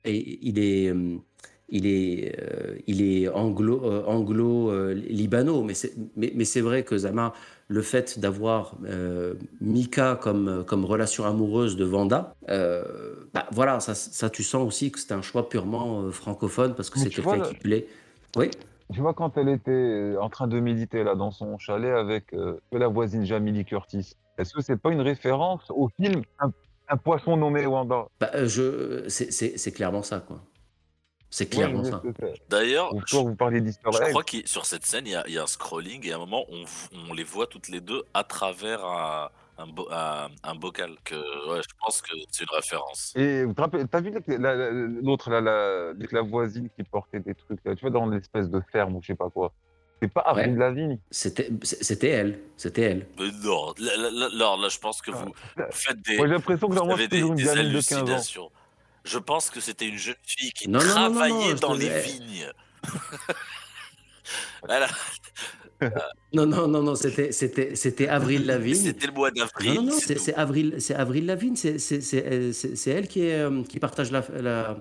et 0.05 0.39
il 0.47 0.59
est. 0.59 0.89
euh, 0.91 1.17
il 1.71 1.87
est, 1.87 2.39
euh, 2.43 2.77
il 2.87 3.01
est 3.01 3.27
anglo, 3.31 3.81
euh, 3.85 4.05
anglo 4.07 4.71
euh, 4.71 4.93
libano, 4.93 5.63
mais 5.65 5.73
c'est, 5.73 5.95
mais, 6.15 6.31
mais 6.35 6.45
c'est 6.45 6.61
vrai 6.61 6.85
que 6.85 6.97
Zama, 6.99 7.33
le 7.69 7.81
fait 7.81 8.19
d'avoir 8.21 8.77
euh, 8.85 9.35
Mika 9.63 10.15
comme, 10.21 10.63
comme 10.67 10.85
relation 10.85 11.25
amoureuse 11.25 11.77
de 11.77 11.87
Vanda, 11.87 12.35
euh, 12.51 12.85
bah, 13.33 13.47
voilà, 13.51 13.81
ça, 13.81 13.95
ça, 13.95 14.29
tu 14.29 14.43
sens 14.43 14.63
aussi 14.67 14.93
que 14.93 14.99
c'est 15.01 15.13
un 15.13 15.23
choix 15.23 15.49
purement 15.49 16.03
euh, 16.03 16.11
francophone 16.11 16.75
parce 16.75 16.91
que 16.91 16.99
c'est 16.99 17.09
quelqu'un 17.09 17.41
qui 17.41 17.55
plaît. 17.55 17.87
Oui, 18.37 18.51
Tu 18.93 19.01
vois, 19.01 19.15
quand 19.15 19.39
elle 19.39 19.49
était 19.49 19.71
euh, 19.71 20.21
en 20.21 20.29
train 20.29 20.47
de 20.49 20.61
méditer 20.61 21.03
là 21.03 21.15
dans 21.15 21.31
son 21.31 21.57
chalet 21.59 21.93
avec 21.93 22.35
euh, 22.35 22.61
la 22.73 22.89
voisine 22.89 23.25
Jamie 23.25 23.65
Curtis, 23.65 24.13
est-ce 24.37 24.53
que 24.53 24.61
c'est 24.61 24.77
pas 24.77 24.91
une 24.93 25.01
référence 25.01 25.63
au 25.71 25.89
film 25.89 26.23
Un, 26.89 26.97
poisson 26.97 27.37
nommé 27.37 27.67
Wanda 27.67 28.07
bah, 28.21 28.31
euh, 28.35 28.47
je, 28.47 29.09
c'est, 29.09 29.33
c'est, 29.33 29.57
c'est 29.59 29.73
clairement 29.73 30.03
ça, 30.03 30.21
quoi. 30.21 30.41
C'est 31.31 31.47
clairement 31.47 31.83
ça. 31.83 32.01
D'ailleurs, 32.49 32.93
je, 33.07 33.17
vous 33.17 33.35
parliez 33.35 33.61
d'easter 33.61 33.81
je 33.93 34.11
crois 34.11 34.23
que 34.23 34.47
sur 34.47 34.67
cette 34.67 34.87
scène, 34.87 35.05
il 35.07 35.13
y, 35.13 35.17
a, 35.17 35.25
il 35.27 35.35
y 35.35 35.39
a 35.39 35.43
un 35.43 35.49
scrolling 35.49 36.07
et 36.07 36.13
à 36.13 36.15
un 36.15 36.19
moment, 36.19 36.45
on, 36.49 36.65
on 37.11 37.13
les 37.13 37.25
voit 37.25 37.49
toutes 37.49 37.69
les 37.69 37.81
deux 37.81 38.05
à 38.15 38.23
travers 38.23 38.85
un, 38.85 39.31
un, 39.59 39.67
bo- 39.67 39.89
un- 39.91 40.29
un 40.45 40.55
bocal. 40.55 40.93
Que, 41.05 41.17
ouais, 41.51 41.61
je 41.69 41.75
pense 41.81 42.03
que 42.03 42.13
c'est 42.31 42.45
une 42.45 42.55
référence. 42.55 43.13
Et 43.17 43.45
vous 43.45 43.53
t'as 43.53 44.01
vu 44.01 44.13
la- 44.13 44.39
la- 44.39 44.55
la- 44.55 44.71
l'autre, 44.71 45.29
la, 45.31 45.41
la 45.41 46.23
voisine 46.23 46.69
qui 46.77 46.85
portait 46.85 47.19
des 47.19 47.35
trucs, 47.35 47.59
là, 47.65 47.75
tu 47.75 47.81
vois, 47.81 47.91
dans 47.91 48.07
l'espèce 48.07 48.49
de 48.49 48.61
ferme 48.71 48.95
ou 48.95 49.03
je 49.03 49.09
sais 49.09 49.15
pas 49.17 49.29
quoi. 49.31 49.53
C'est 50.05 50.13
pas 50.13 50.21
Avril 50.21 50.53
Ouais. 50.53 50.59
Lavigne. 50.59 50.99
C'était, 51.11 51.49
c'était 51.63 52.09
elle. 52.09 52.39
C'était 52.57 52.83
elle. 52.83 53.07
Mais 53.19 53.31
non, 53.43 53.73
là, 53.79 53.97
là, 53.97 54.11
là, 54.11 54.29
là, 54.33 54.57
là, 54.61 54.69
je 54.69 54.79
pense 54.79 55.01
que 55.01 55.11
vous, 55.11 55.25
vous 55.57 55.63
faites 55.71 56.01
des, 56.03 56.17
Moi, 56.19 56.27
j'ai 56.27 56.35
l'impression 56.35 56.67
que 56.69 56.73
vous 56.73 56.79
normalement, 56.79 56.95
avez 56.95 57.05
c'est 57.05 57.09
des, 57.09 57.21
toujours 57.21 57.33
une 57.33 57.39
des 57.39 57.45
gamine 57.45 57.73
de 57.73 57.81
15 57.81 58.39
ans. 58.39 58.51
Je 59.05 59.19
pense 59.19 59.51
que 59.51 59.61
c'était 59.61 59.87
une 59.87 59.99
jeune 59.99 60.15
fille 60.23 60.53
qui 60.53 60.69
Non, 60.69 60.79
non, 60.81 60.85
non, 60.85 60.95
non, 60.95 61.15
travaillait 61.15 61.55
dans 61.55 61.75
les 61.75 61.87
eh. 61.87 62.01
vignes. 62.01 62.53
Voilà. 64.67 64.89
Non, 66.33 66.47
non, 66.47 66.67
non, 66.69 66.83
non, 66.83 66.95
c'était, 66.95 67.31
c'était, 67.33 67.75
c'était 67.77 68.09
Avril 68.09 68.47
Lavigne. 68.47 68.75
C'était 68.75 69.09
le 69.09 69.13
mois 69.13 69.31
d'avril. 69.31 69.75
Non, 69.75 69.83
non, 69.83 69.91
non, 69.91 69.99
c'est 69.99 70.15
c'est 70.15 70.19
c'est 70.19 70.35
Avril, 70.35 70.77
c'est 70.79 70.95
Avril 70.95 71.27
Lavigne, 71.27 71.57
c'est 71.57 71.79
c'est- 71.79 72.01
c'est- 72.01 72.25
euh, 72.27 72.53
elle 72.97 73.07
qui, 73.09 73.21
est, 73.27 73.41
euh, 73.41 73.63
qui 73.65 73.79
partage 73.81 74.11
la, 74.11 74.25
la, 74.41 74.77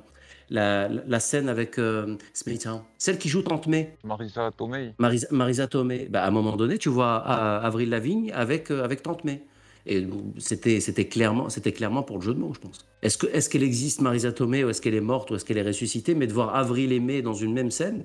la, 0.49 0.87
la 0.89 1.19
scène 1.19 1.49
avec 1.49 1.77
euh, 1.79 2.15
Smithtown. 2.33 2.81
Celle 2.97 3.17
qui 3.17 3.29
joue 3.29 3.41
Tante 3.41 3.67
May, 3.67 3.95
Marisa 4.03 4.51
Tomei. 4.55 4.93
Marisa, 4.99 5.27
Marisa 5.31 5.67
Tomei. 5.67 6.07
Bah, 6.09 6.23
à 6.23 6.27
un 6.27 6.31
moment 6.31 6.55
donné, 6.55 6.77
tu 6.77 6.89
vois 6.89 7.15
Avril 7.17 7.89
Lavigne 7.89 8.31
avec, 8.33 8.71
euh, 8.71 8.83
avec 8.83 9.01
Tante 9.03 9.23
May. 9.23 9.41
Et 9.85 10.07
c'était 10.37 10.79
c'était 10.79 11.07
clairement, 11.09 11.49
c'était 11.49 11.73
clairement 11.73 12.03
pour 12.03 12.17
le 12.17 12.21
jeu 12.23 12.33
de 12.33 12.39
mots, 12.39 12.53
je 12.53 12.59
pense. 12.59 12.85
Est-ce 13.01 13.17
que- 13.17 13.27
est-ce 13.27 13.49
qu'elle 13.49 13.63
existe, 13.63 13.99
Marisa 13.99 14.31
Tomei, 14.31 14.63
ou 14.63 14.69
est-ce 14.69 14.81
qu'elle 14.81 14.95
est 14.95 15.01
morte, 15.01 15.29
ou 15.31 15.35
est-ce 15.35 15.43
qu'elle 15.43 15.57
est 15.57 15.61
ressuscitée 15.67 16.15
Mais 16.15 16.25
de 16.25 16.31
voir 16.33 16.55
Avril 16.55 16.93
et 16.93 17.01
May 17.01 17.21
dans 17.21 17.33
une 17.33 17.51
même 17.53 17.69
scène, 17.69 18.03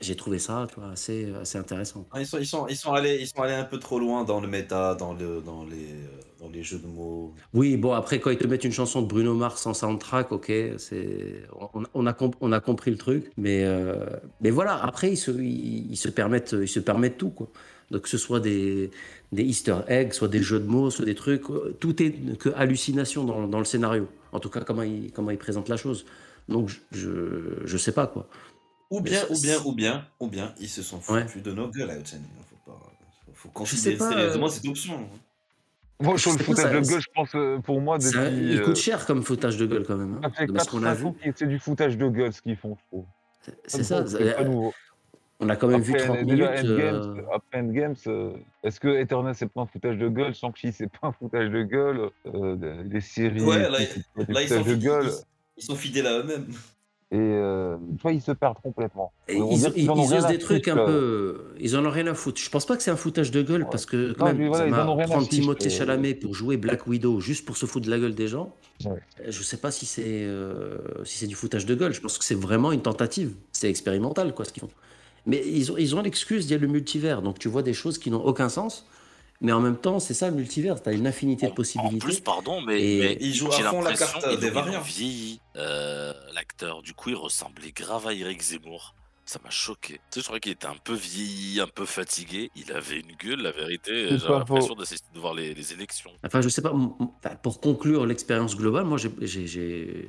j'ai 0.00 0.16
trouvé 0.16 0.38
ça 0.38 0.66
tu 0.68 0.80
vois, 0.80 0.90
assez, 0.90 1.32
assez 1.40 1.58
intéressant. 1.58 2.06
Ah, 2.12 2.20
Ils 2.20 2.26
sont, 2.26 2.38
ils, 2.38 2.46
sont, 2.46 2.66
ils, 2.68 2.76
sont 2.76 2.92
allés, 2.92 3.18
ils 3.20 3.26
sont 3.26 3.42
allés 3.42 3.54
un 3.54 3.64
peu 3.64 3.78
trop 3.78 3.98
loin 3.98 4.24
dans 4.24 4.40
le 4.40 4.48
méta, 4.48 4.94
dans, 4.94 5.12
le, 5.14 5.40
dans, 5.40 5.64
les, 5.64 5.76
euh, 5.76 6.06
dans 6.40 6.48
les 6.48 6.62
jeux 6.62 6.78
de 6.78 6.86
mots. 6.86 7.34
Oui, 7.52 7.76
bon, 7.76 7.92
après, 7.92 8.20
quand 8.20 8.30
ils 8.30 8.38
te 8.38 8.46
mettent 8.46 8.64
une 8.64 8.72
chanson 8.72 9.02
de 9.02 9.06
Bruno 9.06 9.34
Mars 9.34 9.66
en 9.66 9.74
soundtrack, 9.74 10.32
ok, 10.32 10.52
c'est, 10.78 11.42
on, 11.74 11.82
on 11.94 12.06
a, 12.06 12.16
on 12.40 12.52
a 12.52 12.60
compris 12.60 12.90
le 12.90 12.96
truc, 12.96 13.30
mais, 13.36 13.64
euh, 13.64 14.06
mais 14.40 14.50
voilà, 14.50 14.82
après, 14.82 15.10
ils 15.12 15.16
se, 15.16 15.30
ils, 15.30 15.90
ils 15.90 15.96
se 15.96 16.08
permettent, 16.08 16.56
ils 16.60 16.68
se 16.68 16.80
permettent 16.80 17.18
tout, 17.18 17.30
quoi. 17.30 17.48
Donc, 17.90 18.02
que 18.02 18.08
ce 18.08 18.18
soit 18.18 18.38
des, 18.38 18.90
des 19.32 19.42
easter 19.42 19.78
eggs, 19.88 20.12
soit 20.12 20.28
des 20.28 20.42
jeux 20.42 20.60
de 20.60 20.66
mots, 20.66 20.90
soit 20.90 21.04
des 21.04 21.16
trucs, 21.16 21.50
euh, 21.50 21.76
tout 21.80 22.00
est 22.02 22.38
que 22.38 22.50
hallucination 22.54 23.24
dans, 23.24 23.48
dans 23.48 23.58
le 23.58 23.64
scénario. 23.64 24.06
En 24.32 24.38
tout 24.38 24.48
cas, 24.48 24.60
comment 24.60 24.82
ils, 24.82 25.10
comment 25.12 25.32
ils 25.32 25.38
présentent 25.38 25.68
la 25.68 25.76
chose. 25.76 26.06
Donc, 26.48 26.70
je, 26.92 27.10
je 27.64 27.76
sais 27.76 27.92
pas, 27.92 28.06
quoi. 28.06 28.28
Ou 28.90 29.00
bien, 29.00 29.22
ou 29.30 29.40
bien, 29.40 29.58
ou 29.64 29.72
bien, 29.72 30.06
ou 30.18 30.26
bien, 30.28 30.54
ils 30.58 30.68
se 30.68 30.82
sont 30.82 31.00
Ouais. 31.12 31.22
foutus 31.26 31.42
de 31.44 31.52
nos 31.52 31.68
gueules 31.68 31.90
à 31.90 31.96
Hudson. 31.98 32.18
Faut, 32.48 32.72
pas, 32.72 32.80
faut, 33.34 33.48
considérer 33.50 33.96
pas, 33.96 34.08
sérieusement 34.10 34.46
euh, 34.46 34.48
cette 34.50 34.66
option. 34.66 35.08
Moi, 36.00 36.18
sur 36.18 36.32
le 36.32 36.38
foutage 36.38 36.64
ça, 36.64 36.80
de 36.80 36.80
gueule, 36.88 37.00
je 37.00 37.08
pense, 37.14 37.34
euh, 37.34 37.58
pour 37.58 37.80
moi, 37.80 37.98
depuis. 37.98 38.10
Ça- 38.12 38.30
il 38.30 38.58
euh, 38.58 38.64
coûte 38.64 38.76
cher 38.76 39.06
comme 39.06 39.22
foutage 39.22 39.56
de 39.58 39.66
gueule, 39.66 39.84
quand 39.86 39.96
même. 39.96 40.14
hein, 40.16 40.20
ça 40.22 40.30
fait 40.30 40.46
de 40.46 40.58
ce 40.58 40.64
qu'on 40.68 40.82
a 40.82 40.86
4 40.88 40.98
vu. 40.98 41.06
ans 41.06 41.12
que 41.12 41.30
c'est 41.36 41.46
du 41.46 41.58
foutage 41.60 41.96
de 41.96 42.08
gueule 42.08 42.32
ce 42.32 42.42
qu'ils 42.42 42.56
font, 42.56 42.76
je 42.80 42.86
trouve. 42.88 43.04
C'est 43.66 43.84
ça. 43.84 44.04
C'est 44.06 44.34
pas 44.34 44.40
euh, 44.40 44.44
nouveau. 44.44 44.74
On 45.42 45.48
a 45.48 45.56
quand 45.56 45.68
même 45.68 45.80
vu 45.80 45.92
Après, 45.94 46.06
30 46.06 46.24
déjà, 46.26 46.50
minutes. 46.50 46.70
Endgames, 46.70 47.18
euh, 47.18 47.22
après 47.34 47.60
Endgames, 47.60 47.94
euh, 48.08 48.32
est-ce 48.62 48.78
que 48.80 48.88
Eternal 48.88 49.34
c'est 49.34 49.46
pas 49.50 49.62
un 49.62 49.66
foutage 49.66 49.96
de 49.96 50.08
gueule, 50.08 50.34
Shang-Chi 50.34 50.72
c'est 50.72 50.88
pas 50.90 51.06
un 51.08 51.12
foutage 51.12 51.48
de 51.48 51.62
gueule, 51.62 52.10
euh, 52.26 52.82
les 52.84 53.00
séries, 53.00 53.40
Ouais, 53.40 53.58
là, 53.60 53.70
Là, 53.70 53.78
ils 53.80 54.48
sont, 54.48 54.62
de 54.62 54.74
gueule, 54.74 55.10
ils 55.56 55.62
sont 55.64 55.76
fidèles 55.76 56.06
à 56.08 56.18
eux-mêmes. 56.18 56.52
Et 57.12 57.16
euh, 57.18 57.76
tu 57.96 58.02
vois, 58.02 58.12
ils 58.12 58.20
se 58.22 58.30
perdent 58.30 58.58
complètement. 58.62 59.12
Et 59.28 59.36
ils, 59.36 59.72
ils- 59.76 60.14
à 60.14 60.28
des 60.28 60.38
trucs 60.38 60.68
un 60.68 60.78
euh. 60.78 60.86
peu. 60.86 61.40
Ils 61.58 61.76
en 61.76 61.84
ont 61.84 61.90
rien 61.90 62.06
à 62.06 62.14
foutre. 62.14 62.40
Je 62.40 62.48
pense 62.50 62.66
pas 62.66 62.76
que 62.76 62.82
c'est 62.84 62.90
un 62.92 62.96
foutage 62.96 63.32
de 63.32 63.42
gueule 63.42 63.62
Ouais. 63.64 63.68
parce 63.70 63.84
que, 63.84 64.08
Non, 64.10 64.14
quand 64.16 64.26
même, 64.26 64.46
voilà, 64.46 64.64
ça 64.64 64.70
m'a- 64.70 65.04
prendre 65.06 65.28
Timothée. 65.28 65.70
Chalamet 65.70 66.14
pour 66.14 66.34
jouer 66.34 66.56
Black 66.56 66.86
Widow 66.86 67.18
juste 67.20 67.44
pour 67.44 67.56
se 67.56 67.66
foutre 67.66 67.86
de 67.86 67.90
la 67.90 67.98
gueule 67.98 68.14
des 68.14 68.28
gens, 68.28 68.54
Ouais. 68.84 68.92
euh, 69.20 69.24
je 69.28 69.42
sais 69.42 69.56
pas 69.56 69.72
si 69.72 69.86
c'est 69.86 70.02
euh, 70.06 70.78
si 71.04 71.18
c'est 71.18 71.26
du 71.26 71.34
foutage 71.34 71.66
de 71.66 71.74
gueule. 71.74 71.92
Je 71.92 72.00
pense 72.00 72.16
que 72.16 72.24
c'est 72.24 72.34
vraiment 72.36 72.70
une 72.70 72.82
tentative. 72.82 73.34
C'est 73.50 73.68
expérimental, 73.68 74.32
quoi, 74.32 74.44
ce 74.44 74.52
qu'ils 74.52 74.60
font. 74.62 74.70
Mais 75.26 75.42
ils 75.46 75.72
ont, 75.72 75.76
ils 75.76 75.96
ont 75.96 76.02
l'excuse 76.02 76.46
d'y 76.46 76.54
a 76.54 76.58
le 76.58 76.66
multivers. 76.68 77.22
Donc 77.22 77.38
tu 77.40 77.48
vois 77.48 77.62
des 77.62 77.74
choses 77.74 77.98
qui 77.98 78.10
n'ont 78.10 78.24
aucun 78.24 78.48
sens. 78.48 78.86
Mais 79.40 79.52
en 79.52 79.60
même 79.60 79.76
temps, 79.76 80.00
c'est 80.00 80.12
ça 80.14 80.28
le 80.28 80.36
multivers. 80.36 80.82
Tu 80.82 80.88
as 80.88 80.92
une 80.92 81.06
infinité 81.06 81.46
de 81.46 81.50
En- 81.50 81.52
En 81.52 81.56
possibilités. 81.56 81.98
plus, 81.98 82.20
pardon, 82.20 82.60
mais, 82.60 82.80
Et- 82.82 82.98
mais 83.00 83.18
Ils 83.20 83.34
jouent 83.34 83.50
j'ai 83.52 83.64
à 83.64 83.70
fond 83.70 83.80
la 83.82 83.94
carte 83.94 84.28
qu'ils 84.28 84.38
des 84.38 84.50
variants. 84.50 84.80
vieilli 84.82 85.40
euh, 85.56 86.12
l'acteur. 86.34 86.82
Du 86.82 86.92
coup, 86.92 87.08
il 87.10 87.14
ressemblait 87.16 87.72
grave 87.72 88.06
à 88.06 88.12
Eric 88.14 88.42
Zemmour. 88.42 88.94
Ça 89.24 89.38
m'a 89.44 89.50
choqué. 89.50 89.94
Tu 89.94 90.00
sais, 90.10 90.20
je 90.20 90.24
croyais 90.24 90.40
qu'il 90.40 90.50
était 90.52 90.66
un 90.66 90.74
peu 90.82 90.92
vieilli, 90.94 91.60
un 91.60 91.68
peu 91.68 91.84
fatigué. 91.86 92.50
Il 92.56 92.72
avait 92.72 92.98
une 92.98 93.14
gueule, 93.16 93.40
la 93.40 93.52
vérité. 93.52 94.08
Pas 94.26 94.38
l'impression 94.40 94.74
d'assister 94.74 95.06
de 95.14 95.20
voir 95.20 95.34
les, 95.34 95.54
les 95.54 95.72
élections. 95.72 96.10
Enfin, 96.26 96.40
je 96.40 96.48
sais 96.48 96.62
pas. 96.62 96.74
pour 97.42 97.60
conclure 97.60 98.06
l'expérience 98.06 98.56
globale, 98.56 98.84
moi, 98.84 98.98
j'ai- 98.98 99.10
j'ai- 99.22 99.46
j'ai 99.46 100.06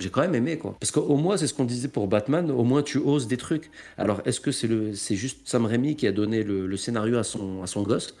j'ai 0.00 0.10
quand 0.10 0.20
même 0.20 0.36
aimé, 0.36 0.58
quoi. 0.58 0.76
Parce 0.78 0.92
qu'au 0.92 1.16
moins, 1.16 1.36
c'est 1.36 1.48
ce 1.48 1.54
qu'on 1.54 1.64
disait 1.64 1.88
pour 1.88 2.06
Batman, 2.06 2.52
au 2.52 2.62
moins 2.62 2.84
tu 2.84 2.98
oses 2.98 3.26
des 3.26 3.36
trucs. 3.36 3.68
Alors, 3.96 4.20
est-ce 4.26 4.38
que 4.40 4.52
c'est 4.52 4.68
le, 4.68 4.94
c'est 4.94 5.16
juste 5.16 5.48
Sam 5.48 5.66
Raimi 5.66 5.96
qui 5.96 6.06
a 6.06 6.12
donné 6.12 6.44
le, 6.44 6.68
le 6.68 6.76
scénario 6.76 7.18
à 7.18 7.24
son, 7.24 7.64
à 7.64 7.66
son 7.66 7.82
gosse? 7.82 8.14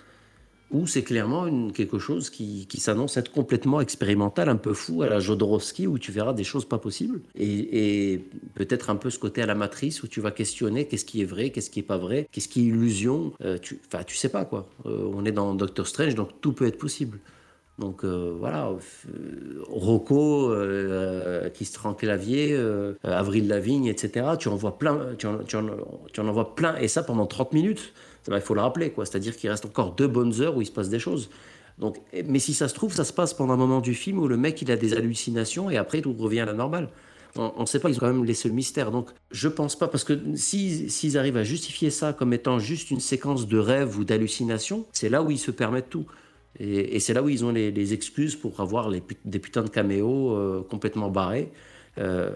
Ou 0.70 0.86
c'est 0.86 1.02
clairement 1.02 1.70
quelque 1.70 1.98
chose 1.98 2.28
qui, 2.28 2.66
qui 2.66 2.78
s'annonce 2.80 3.16
être 3.16 3.32
complètement 3.32 3.80
expérimental, 3.80 4.48
un 4.48 4.56
peu 4.56 4.74
fou, 4.74 5.02
à 5.02 5.08
la 5.08 5.18
Jodorowsky, 5.18 5.86
où 5.86 5.98
tu 5.98 6.12
verras 6.12 6.34
des 6.34 6.44
choses 6.44 6.66
pas 6.66 6.78
possibles. 6.78 7.20
Et, 7.34 8.24
peut-être 8.54 8.90
un 8.90 8.96
peu 8.96 9.08
ce 9.10 9.18
côté 9.18 9.40
à 9.40 9.46
la 9.46 9.54
matrice, 9.54 10.02
où 10.02 10.08
tu 10.08 10.20
vas 10.20 10.30
questionner 10.30 10.86
qu'est-ce 10.86 11.04
qui 11.06 11.22
est 11.22 11.24
vrai, 11.24 11.50
qu'est-ce 11.50 11.70
qui 11.70 11.80
est 11.80 11.82
pas 11.84 11.96
vrai, 11.96 12.28
qu'est-ce 12.32 12.48
qui 12.48 12.60
est 12.60 12.64
illusion. 12.64 13.32
Euh, 13.42 13.56
tu, 13.56 13.80
enfin, 13.86 14.04
tu 14.04 14.16
sais 14.16 14.28
pas, 14.28 14.44
quoi. 14.44 14.68
Euh, 14.84 15.10
on 15.14 15.24
est 15.24 15.32
dans 15.32 15.54
Doctor 15.54 15.86
Strange, 15.86 16.14
donc 16.14 16.28
tout 16.40 16.52
peut 16.52 16.66
être 16.66 16.78
possible. 16.78 17.18
Donc 17.78 18.04
euh, 18.04 18.34
voilà, 18.38 18.70
Rocco, 19.68 20.50
euh, 20.50 21.48
qui 21.50 21.64
se 21.64 21.78
clavier, 21.96 22.58
Avril 23.04 23.48
Lavigne, 23.48 23.86
etc. 23.86 24.26
Tu 24.38 24.48
en 24.48 24.56
vois 24.56 24.78
plein, 24.78 25.14
tu 25.16 25.26
en, 25.26 25.38
en- 25.38 26.26
envoies 26.28 26.54
plein, 26.54 26.76
et 26.76 26.88
ça 26.88 27.02
pendant 27.02 27.26
30 27.26 27.52
minutes. 27.52 27.92
Il 28.26 28.40
faut 28.40 28.54
le 28.54 28.60
rappeler, 28.60 28.90
quoi. 28.90 29.06
C'est-à-dire 29.06 29.36
qu'il 29.36 29.48
reste 29.50 29.64
encore 29.64 29.92
deux 29.94 30.08
bonnes 30.08 30.40
heures 30.40 30.56
où 30.56 30.60
il 30.62 30.66
se 30.66 30.72
passe 30.72 30.88
des 30.88 30.98
choses. 30.98 31.30
Donc, 31.78 31.96
et- 32.12 32.22
mais 32.24 32.38
si 32.40 32.54
ça 32.54 32.68
se 32.68 32.74
trouve, 32.74 32.92
ça 32.92 33.04
se 33.04 33.12
passe 33.12 33.32
pendant 33.34 33.54
un 33.54 33.56
moment 33.56 33.80
du 33.80 33.94
film 33.94 34.18
où 34.18 34.28
le 34.28 34.36
mec 34.36 34.60
il 34.62 34.70
a 34.70 34.76
des 34.76 34.94
hallucinations 34.94 35.70
et 35.70 35.76
après 35.76 36.00
tout 36.02 36.12
revient 36.12 36.40
à 36.40 36.44
la 36.46 36.52
normale. 36.52 36.88
On 37.36 37.60
ne 37.60 37.66
sait 37.66 37.78
pas, 37.78 37.88
ils 37.90 37.96
ont 37.96 38.00
quand 38.00 38.12
même 38.12 38.24
laissé 38.24 38.48
le 38.48 38.54
mystère. 38.54 38.90
Donc, 38.90 39.10
je 39.30 39.48
pense 39.48 39.76
pas, 39.78 39.86
parce 39.86 40.02
que 40.02 40.18
si- 40.34 40.90
s'ils 40.90 41.16
arrivent 41.16 41.36
à 41.36 41.44
justifier 41.44 41.90
ça 41.90 42.12
comme 42.12 42.32
étant 42.32 42.58
juste 42.58 42.90
une 42.90 43.00
séquence 43.00 43.46
de 43.46 43.58
rêve 43.58 43.96
ou 43.98 44.02
d'hallucination, 44.04 44.86
c'est 44.92 45.08
là 45.08 45.22
où 45.22 45.30
ils 45.30 45.38
se 45.38 45.50
permettent 45.52 45.90
tout. 45.90 46.06
Et, 46.58 46.98
c'est 46.98 47.12
là 47.14 47.22
où 47.22 47.28
ils 47.28 47.44
ont 47.44 47.52
les, 47.52 47.92
excuses 47.92 48.34
pour 48.34 48.58
avoir 48.60 48.88
les, 48.88 49.02
des 49.24 49.38
putains 49.38 49.62
de 49.62 49.68
caméos 49.68 50.32
euh, 50.34 50.66
complètement 50.68 51.10
barrés. 51.10 51.52
Euh, 51.98 52.32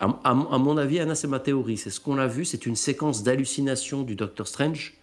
à, 0.00 0.18
à 0.24 0.34
mon- 0.34 0.50
à 0.50 0.58
mon 0.58 0.76
avis, 0.76 0.98
Anna, 1.00 1.14
c'est 1.14 1.28
ma 1.28 1.38
théorie. 1.40 1.78
C'est 1.78 1.88
ce 1.90 2.00
qu'on 2.00 2.18
a 2.18 2.26
vu, 2.26 2.44
c'est 2.44 2.66
une 2.66 2.76
séquence 2.76 3.22
d'hallucination 3.22 4.02
du 4.02 4.14
Docteur 4.16 4.46
Strange 4.46 4.97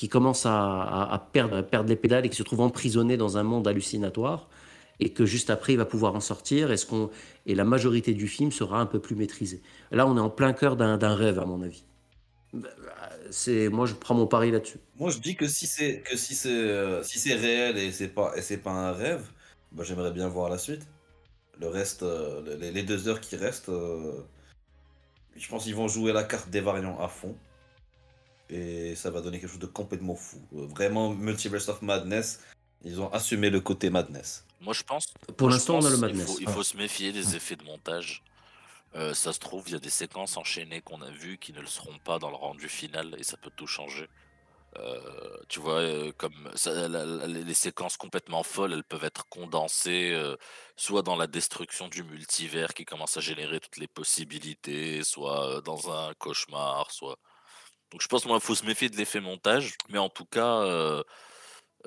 qui 0.00 0.08
commence 0.08 0.46
à, 0.46 1.28
perdre, 1.30 1.62
à 1.70 1.82
les 1.82 1.94
pédales 1.94 2.24
et 2.24 2.30
qui 2.30 2.36
se 2.38 2.42
trouve 2.42 2.62
emprisonné 2.62 3.18
dans 3.18 3.36
un 3.36 3.42
monde 3.42 3.68
hallucinatoire 3.68 4.48
et 4.98 5.10
que 5.10 5.26
juste 5.26 5.50
après 5.50 5.74
il 5.74 5.76
va 5.76 5.84
pouvoir 5.84 6.14
en 6.14 6.20
sortir 6.20 6.72
et, 6.72 6.78
ce 6.78 6.86
qu'on- 6.86 7.10
et 7.44 7.54
la 7.54 7.64
majorité 7.64 8.14
du 8.14 8.26
film 8.26 8.50
sera 8.50 8.80
un 8.80 8.86
peu 8.86 8.98
plus 8.98 9.14
maîtrisée. 9.14 9.60
Là, 9.90 10.06
on 10.06 10.16
est 10.16 10.20
en 10.20 10.30
plein 10.30 10.54
cœur 10.54 10.76
d'un 10.76 11.14
rêve, 11.14 11.38
à 11.38 11.44
mon 11.44 11.60
avis. 11.60 11.84
C'est 13.30 13.68
Moi, 13.68 13.84
je 13.84 13.92
prends 13.92 14.14
mon 14.14 14.26
pari 14.26 14.50
là-dessus. 14.50 14.78
Moi, 14.98 15.10
je 15.10 15.18
dis 15.18 15.36
que 15.36 15.46
si 15.46 15.66
c'est 15.66 16.00
que 16.00 16.16
si 16.16 16.34
c'est 16.34 16.48
euh, 16.48 17.02
si 17.02 17.18
c'est 17.18 17.34
réel 17.34 17.76
et 17.76 17.92
c'est 17.92 18.08
pas 18.08 18.32
et 18.38 18.40
c'est 18.40 18.56
pas 18.56 18.70
un 18.72 18.92
rêve, 18.92 19.28
bah, 19.70 19.84
j'aimerais 19.84 20.12
bien 20.12 20.28
voir 20.28 20.48
la 20.48 20.56
suite. 20.56 20.86
Le 21.60 21.68
reste, 21.68 22.04
euh, 22.04 22.56
les, 22.58 22.72
les 22.72 22.82
deux 22.84 23.06
heures 23.06 23.20
qui 23.20 23.36
restent, 23.36 23.68
euh, 23.68 24.14
je 25.36 25.46
pense 25.46 25.64
qu'ils 25.64 25.74
vont 25.74 25.88
jouer 25.88 26.14
la 26.14 26.24
carte 26.24 26.48
des 26.48 26.62
variants 26.62 26.98
à 26.98 27.08
fond. 27.08 27.36
Et 28.50 28.94
ça 28.96 29.10
va 29.10 29.20
donner 29.20 29.38
quelque 29.38 29.50
chose 29.50 29.60
de 29.60 29.66
complètement 29.66 30.16
fou. 30.16 30.40
Vraiment, 30.50 31.10
Multiverse 31.10 31.68
of 31.68 31.82
Madness, 31.82 32.40
ils 32.84 33.00
ont 33.00 33.10
assumé 33.12 33.48
le 33.48 33.60
côté 33.60 33.90
madness. 33.90 34.44
Moi, 34.60 34.74
je 34.74 34.82
pense. 34.82 35.06
Pour 35.36 35.48
l'instant, 35.48 35.76
on 35.76 35.84
a 35.84 35.88
le 35.90 35.96
qu'il 35.96 36.00
madness. 36.00 36.26
faut- 36.26 36.38
Il 36.40 36.48
faut, 36.48 36.62
se 36.62 36.76
méfier 36.76 37.12
des 37.12 37.36
effets 37.36 37.56
de 37.56 37.64
montage. 37.64 38.22
Euh, 38.96 39.14
ça 39.14 39.32
se 39.32 39.38
trouve, 39.38 39.64
il 39.68 39.72
y 39.72 39.76
a 39.76 39.78
des 39.80 39.88
séquences 39.88 40.36
enchaînées 40.36 40.80
qu'on 40.80 41.00
a 41.00 41.10
vues 41.10 41.38
qui 41.38 41.52
ne 41.52 41.60
le 41.60 41.66
seront 41.68 41.96
pas 42.04 42.18
dans 42.18 42.28
le 42.28 42.34
rendu 42.36 42.68
final 42.68 43.14
et 43.18 43.22
ça 43.22 43.36
peut 43.36 43.52
tout 43.54 43.68
changer. 43.68 44.08
Euh, 44.76 45.00
tu 45.48 45.60
vois, 45.60 45.78
euh, 45.80 46.12
comme 46.16 46.50
ça, 46.54 46.88
la- 46.88 47.04
la- 47.04 47.26
les 47.26 47.54
séquences 47.54 47.96
complètement 47.96 48.42
folles, 48.42 48.72
elles 48.72 48.84
peuvent 48.84 49.04
être 49.04 49.26
condensées 49.28 50.10
euh, 50.12 50.36
soit 50.76 51.02
dans 51.02 51.16
la 51.16 51.26
destruction 51.28 51.88
du 51.88 52.02
multivers 52.04 52.74
qui 52.74 52.84
commence 52.84 53.16
à 53.16 53.20
générer 53.20 53.60
toutes 53.60 53.76
les 53.78 53.88
possibilités, 53.88 55.02
soit 55.04 55.60
dans 55.62 55.90
un 55.92 56.12
cauchemar, 56.14 56.90
soit. 56.90 57.16
Donc 57.90 58.02
je 58.02 58.08
pense 58.08 58.26
moi, 58.26 58.36
il 58.36 58.44
faut 58.44 58.54
se 58.54 58.64
méfier 58.64 58.88
de 58.88 58.96
l'effet 58.96 59.20
montage, 59.20 59.74
mais 59.88 59.98
en 59.98 60.08
tout 60.08 60.24
cas, 60.24 60.62
euh, 60.62 61.02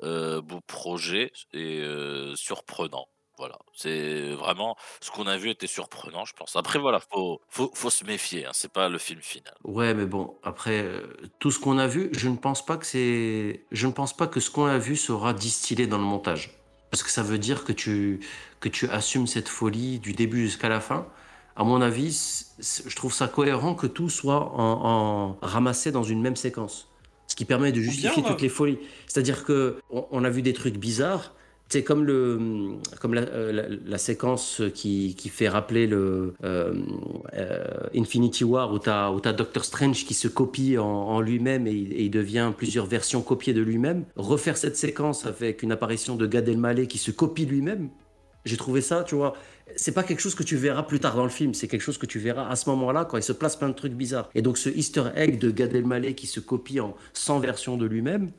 euh, 0.02 0.40
beau 0.42 0.60
projet 0.60 1.32
et 1.52 1.80
euh, 1.80 2.34
surprenant. 2.36 3.06
Voilà, 3.36 3.58
c'est 3.74 4.32
vraiment 4.34 4.76
ce 5.00 5.10
qu'on 5.10 5.26
a 5.26 5.36
vu 5.36 5.50
était 5.50 5.66
surprenant, 5.66 6.24
je 6.24 6.34
pense. 6.34 6.54
Après, 6.54 6.78
voilà, 6.78 7.00
faut, 7.00 7.40
faut, 7.48 7.68
faut 7.74 7.90
se 7.90 8.04
méfier, 8.04 8.46
hein, 8.46 8.50
c'est 8.52 8.72
pas 8.72 8.88
le 8.88 8.96
film 8.98 9.20
final. 9.22 9.54
Ouais, 9.64 9.92
mais 9.92 10.06
bon, 10.06 10.38
après, 10.44 11.02
tout 11.40 11.50
ce 11.50 11.58
qu'on 11.58 11.78
a 11.78 11.88
vu, 11.88 12.10
je 12.12 12.28
ne 12.28 12.36
pense 12.36 12.64
pas 12.64 12.76
que 12.76 12.86
c'est. 12.86 13.64
Je 13.72 13.86
ne 13.88 13.92
pense 13.92 14.16
pas 14.16 14.28
que 14.28 14.38
ce 14.38 14.50
qu'on 14.50 14.66
a 14.66 14.78
vu 14.78 14.94
sera 14.94 15.32
distillé 15.32 15.88
dans 15.88 15.98
le 15.98 16.04
montage. 16.04 16.52
Parce 16.92 17.02
que 17.02 17.10
ça 17.10 17.24
veut 17.24 17.38
dire 17.38 17.64
que 17.64 17.72
tu, 17.72 18.20
que 18.60 18.68
tu 18.68 18.88
assumes 18.88 19.26
cette 19.26 19.48
folie 19.48 19.98
du 19.98 20.12
début 20.12 20.42
jusqu'à 20.44 20.68
la 20.68 20.80
fin. 20.80 21.08
À 21.56 21.62
mon 21.64 21.80
avis, 21.80 22.44
je 22.58 22.96
trouve 22.96 23.12
ça 23.14 23.28
cohérent 23.28 23.74
que 23.74 23.86
tout 23.86 24.08
soit 24.08 24.52
en, 24.54 24.80
en- 24.84 25.36
ramassé 25.40 25.92
dans 25.92 26.02
une 26.02 26.20
même 26.20 26.36
séquence. 26.36 26.88
Ce 27.28 27.36
qui 27.36 27.44
permet 27.44 27.72
de 27.72 27.80
justifier 27.80 28.22
toutes 28.22 28.42
les 28.42 28.48
folies. 28.48 28.78
C'est-à-dire 29.06 29.44
que 29.44 29.76
on, 29.90 30.04
on 30.10 30.24
a 30.24 30.30
vu 30.30 30.42
des 30.42 30.52
trucs 30.52 30.76
bizarres. 30.78 31.32
C'est 31.70 31.82
comme, 31.82 32.04
le, 32.04 32.38
comme 33.00 33.14
la, 33.14 33.22
euh, 33.22 33.50
la- 33.50 33.64
la 33.68 33.98
séquence 33.98 34.60
qui, 34.74 35.14
qui 35.16 35.28
fait 35.30 35.48
rappeler 35.48 35.86
le 35.86 36.34
euh, 36.44 36.74
euh, 37.32 37.64
Infinity 37.96 38.44
War 38.44 38.72
où 38.72 38.78
tu 38.78 38.90
as, 38.90 39.10
où 39.10 39.18
t'as 39.18 39.32
Doctor 39.32 39.64
Strange 39.64 40.04
qui 40.04 40.12
se 40.14 40.28
copie 40.28 40.76
en, 40.76 40.84
en 40.86 41.20
lui-même 41.20 41.66
et, 41.66 41.72
il- 41.72 41.92
et 41.94 42.04
il 42.04 42.10
devient 42.10 42.52
plusieurs 42.56 42.86
versions 42.86 43.22
copiées 43.22 43.54
de 43.54 43.62
lui-même. 43.62 44.04
Refaire 44.16 44.56
cette 44.58 44.76
séquence 44.76 45.24
avec 45.24 45.62
une 45.62 45.72
apparition 45.72 46.16
de 46.16 46.26
Gad 46.26 46.46
Elmaleh 46.48 46.86
qui 46.86 46.98
se 46.98 47.10
copie 47.10 47.46
lui-même, 47.46 47.88
j'ai 48.44 48.58
trouvé 48.58 48.82
ça, 48.82 49.02
tu 49.02 49.14
vois, 49.14 49.32
c'est 49.76 49.92
pas 49.92 50.02
quelque 50.02 50.20
chose 50.20 50.34
que 50.34 50.42
tu 50.42 50.56
verras 50.56 50.82
plus 50.82 51.00
tard 51.00 51.16
dans 51.16 51.24
le 51.24 51.30
film, 51.30 51.54
c'est 51.54 51.68
quelque 51.68 51.82
chose 51.82 51.98
que 51.98 52.06
tu 52.06 52.18
verras 52.18 52.48
à 52.48 52.56
ce 52.56 52.68
moment-là 52.70 53.04
quand 53.04 53.16
il 53.16 53.22
se 53.22 53.32
place 53.32 53.56
plein 53.56 53.68
de 53.68 53.74
trucs 53.74 53.94
bizarres. 53.94 54.30
Et 54.34 54.42
donc 54.42 54.58
ce 54.58 54.68
easter 54.68 55.04
egg 55.14 55.38
de 55.38 55.50
Gad 55.50 55.74
Elmaleh 55.74 56.14
qui 56.14 56.26
se 56.26 56.40
copie 56.40 56.80
en 56.80 56.94
100 57.14 57.40
versions 57.40 57.76
de 57.76 57.86
lui-même, 57.86 58.30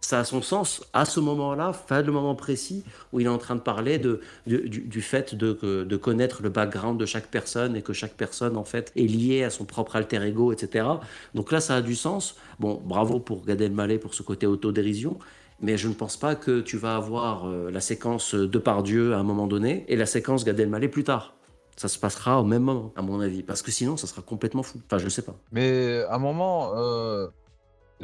ça 0.00 0.20
a 0.20 0.24
son 0.24 0.42
sens 0.42 0.84
à 0.92 1.04
ce 1.04 1.18
moment-là, 1.18 1.72
fin 1.72 2.02
le 2.02 2.12
moment 2.12 2.36
précis 2.36 2.84
où 3.12 3.20
il 3.20 3.26
est 3.26 3.30
en 3.30 3.38
train 3.38 3.56
de 3.56 3.60
parler 3.60 4.00
du 4.46 5.02
fait 5.02 5.34
de, 5.34 5.84
de 5.84 5.96
connaître 5.96 6.42
le 6.42 6.48
background 6.50 6.98
de 7.00 7.06
chaque 7.06 7.26
personne 7.26 7.74
et 7.76 7.82
que 7.82 7.92
chaque 7.92 8.14
personne 8.14 8.56
en 8.56 8.64
fait 8.64 8.92
est 8.94 9.02
liée 9.02 9.42
à 9.42 9.50
son 9.50 9.64
propre 9.64 9.96
alter 9.96 10.22
ego, 10.22 10.52
etc. 10.52 10.86
Donc 11.34 11.50
là, 11.50 11.60
ça 11.60 11.76
a 11.76 11.82
du 11.82 11.96
sens. 11.96 12.36
Bon, 12.60 12.80
bravo 12.84 13.18
pour 13.18 13.44
Gad 13.44 13.60
Elmaleh 13.60 13.98
pour 13.98 14.14
ce 14.14 14.22
côté 14.22 14.46
autodérision. 14.46 15.18
Mais 15.60 15.76
je 15.76 15.88
ne 15.88 15.94
pense 15.94 16.16
pas 16.16 16.36
que 16.36 16.60
tu 16.60 16.76
vas 16.76 16.94
avoir 16.96 17.48
euh, 17.48 17.70
la 17.70 17.80
séquence 17.80 18.34
de 18.34 18.58
par 18.58 18.82
Dieu 18.82 19.14
à 19.14 19.18
un 19.18 19.22
moment 19.24 19.46
donné 19.46 19.84
et 19.88 19.96
la 19.96 20.06
séquence 20.06 20.44
Gad 20.44 20.58
Elmaleh 20.60 20.88
plus 20.88 21.04
tard. 21.04 21.34
Ça 21.76 21.88
se 21.88 21.98
passera 21.98 22.40
au 22.40 22.44
même 22.44 22.62
moment, 22.62 22.92
à 22.96 23.02
mon 23.02 23.20
avis. 23.20 23.42
Parce 23.42 23.62
que 23.62 23.70
sinon, 23.70 23.96
ça 23.96 24.06
sera 24.06 24.22
complètement 24.22 24.62
fou. 24.62 24.78
Enfin, 24.86 24.98
je 24.98 25.08
sais 25.08 25.22
pas. 25.22 25.34
Mais 25.52 26.02
à 26.08 26.14
un 26.14 26.18
moment, 26.18 26.72
euh, 26.76 27.28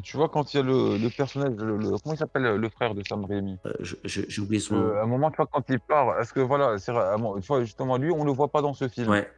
tu 0.03 0.17
vois, 0.17 0.29
quand 0.29 0.53
il 0.53 0.57
y 0.59 0.61
a 0.61 0.63
le, 0.63 0.97
le 0.99 1.11
personnage, 1.11 1.53
le, 1.59 1.77
le- 1.77 1.91
comment 1.99 2.15
il 2.15 2.19
s'appelle, 2.19 2.43
le 2.57 2.69
frère 2.69 2.95
de 2.95 3.03
Sam 3.07 3.25
Raimi? 3.25 3.57
Euh, 3.67 3.73
J'ai 4.05 4.41
oublié 4.43 4.61
son 4.61 4.75
Euh, 4.77 4.79
nom. 4.95 4.97
À 4.99 5.03
un 5.03 5.07
moment, 5.07 5.31
tu 5.31 5.37
vois, 5.37 5.47
quand 5.47 5.65
il 5.69 5.81
part, 5.81 6.21
est-ce 6.21 6.33
que 6.33 6.41
voilà, 6.41 6.79
c'est 6.79 6.93
tu 7.41 7.47
vois, 7.47 7.61
justement, 7.63 7.97
lui, 7.99 8.11
on 8.13 8.25
le 8.25 8.33
voit 8.33 8.49
pas 8.49 8.63
dans 8.63 8.75
ce 8.75 8.89
film. 8.89 9.09
Ouais. 9.11 9.29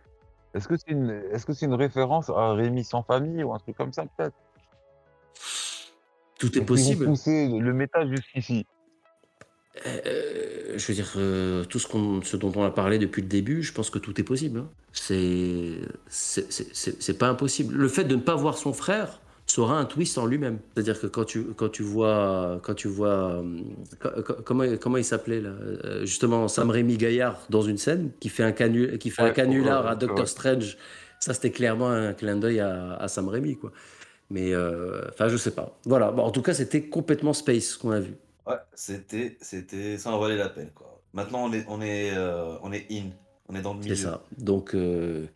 Est-ce 0.54 0.68
que 0.68 0.76
c'est 0.76 0.90
une, 0.90 1.10
que 1.10 1.52
une 1.66 1.74
référence 1.74 2.30
à 2.30 2.52
Rémi 2.52 2.82
sans 2.84 3.02
famille 3.02 3.42
ou 3.42 3.52
un 3.52 3.58
truc 3.58 3.76
comme 3.76 3.92
ça, 3.92 4.04
peut-être? 4.16 4.34
Tout 6.38 6.56
est 6.58 6.62
possible. 6.64 7.06
pousser 7.06 7.48
le 7.48 7.72
métal 7.72 8.10
jusqu'ici. 8.14 8.66
Euh, 9.86 10.74
je 10.76 10.86
veux 10.86 10.94
dire, 10.94 11.12
euh, 11.16 11.64
tout 11.64 11.78
ce, 11.78 11.86
qu'on- 11.86 12.22
ce 12.22 12.36
dont 12.36 12.50
on 12.56 12.64
a 12.64 12.70
parlé 12.70 12.98
depuis 12.98 13.20
le 13.22 13.28
début, 13.28 13.62
je 13.62 13.72
pense 13.72 13.90
que 13.90 13.98
tout 13.98 14.18
est 14.20 14.24
possible. 14.24 14.60
hein. 14.60 14.68
C'est 14.92 15.72
c'est- 16.08 16.50
c'est- 16.50 16.74
c'est- 16.74 17.02
c'est 17.02 17.18
pas 17.18 17.28
impossible. 17.28 17.74
Le 17.74 17.88
fait 17.88 18.04
de 18.04 18.16
ne 18.16 18.20
pas 18.20 18.34
voir 18.34 18.56
son 18.56 18.72
frère 18.72 19.20
sera 19.44 19.78
un 19.78 19.84
twist 19.84 20.16
en 20.16 20.24
lui-même. 20.26 20.58
C'est-à-dire 20.74 20.98
que 20.98 21.06
quand 21.06 21.24
tu, 21.24 21.44
quand 21.54 21.68
tu 21.68 21.82
vois, 21.82 22.58
quand 22.62 22.74
tu 22.74 22.88
vois 22.88 23.42
euh, 23.42 23.42
co- 24.00 24.22
co- 24.22 24.42
comment, 24.44 24.64
comment 24.80 24.96
il 24.96 25.04
s'appelait 25.04 25.40
là 25.42 25.50
Euh, 25.50 26.00
Justement, 26.06 26.48
Sam 26.48 26.70
Rémy 26.70 26.96
Gaillard 26.96 27.46
dans 27.50 27.62
une 27.62 27.76
scène 27.78 28.10
qui 28.18 28.30
fait 28.30 28.42
un, 28.42 28.52
canu, 28.52 28.96
qui 28.98 29.10
fait 29.10 29.22
un 29.22 29.30
canular 29.30 29.84
ouais, 29.84 29.90
à 29.90 29.94
Doctor. 29.94 30.26
Strange. 30.26 30.78
Ça, 31.20 31.32
c'était 31.34 31.50
clairement 31.50 31.88
un 31.90 32.12
clin 32.14 32.36
d'œil 32.36 32.60
à, 32.60 32.94
à 32.94 33.08
Sam 33.08 33.28
Raimi, 33.28 33.56
quoi. 33.56 33.72
Mais, 34.30 34.52
euh, 34.52 35.08
enfin, 35.10 35.28
je 35.28 35.36
sais 35.36 35.52
pas. 35.52 35.78
Voilà. 35.84 36.10
Bon, 36.10 36.22
en 36.24 36.30
tout 36.30 36.42
cas, 36.42 36.54
c'était 36.54 36.82
complètement 36.88 37.32
space 37.32 37.64
ce 37.64 37.78
qu'on 37.78 37.90
a 37.92 38.00
vu. 38.00 38.14
Ouais, 38.46 38.56
c'était, 38.74 39.36
c'était, 39.40 39.98
ça 39.98 40.10
en 40.12 40.18
valait 40.18 40.36
la 40.36 40.48
peine, 40.48 40.70
quoi. 40.74 41.00
Maintenant, 41.12 41.44
on 41.44 41.52
est, 41.52 41.64
on 41.68 41.80
est, 41.80 42.10
euh, 42.16 42.56
on 42.62 42.72
est 42.72 42.86
in, 42.90 43.10
on 43.48 43.54
est 43.54 43.62
dans 43.62 43.74
le 43.74 43.82
C'est 43.82 43.88
milieu. 43.90 44.02
ça. 44.02 44.24
Donc, 44.38 44.74
euh, 44.74 45.26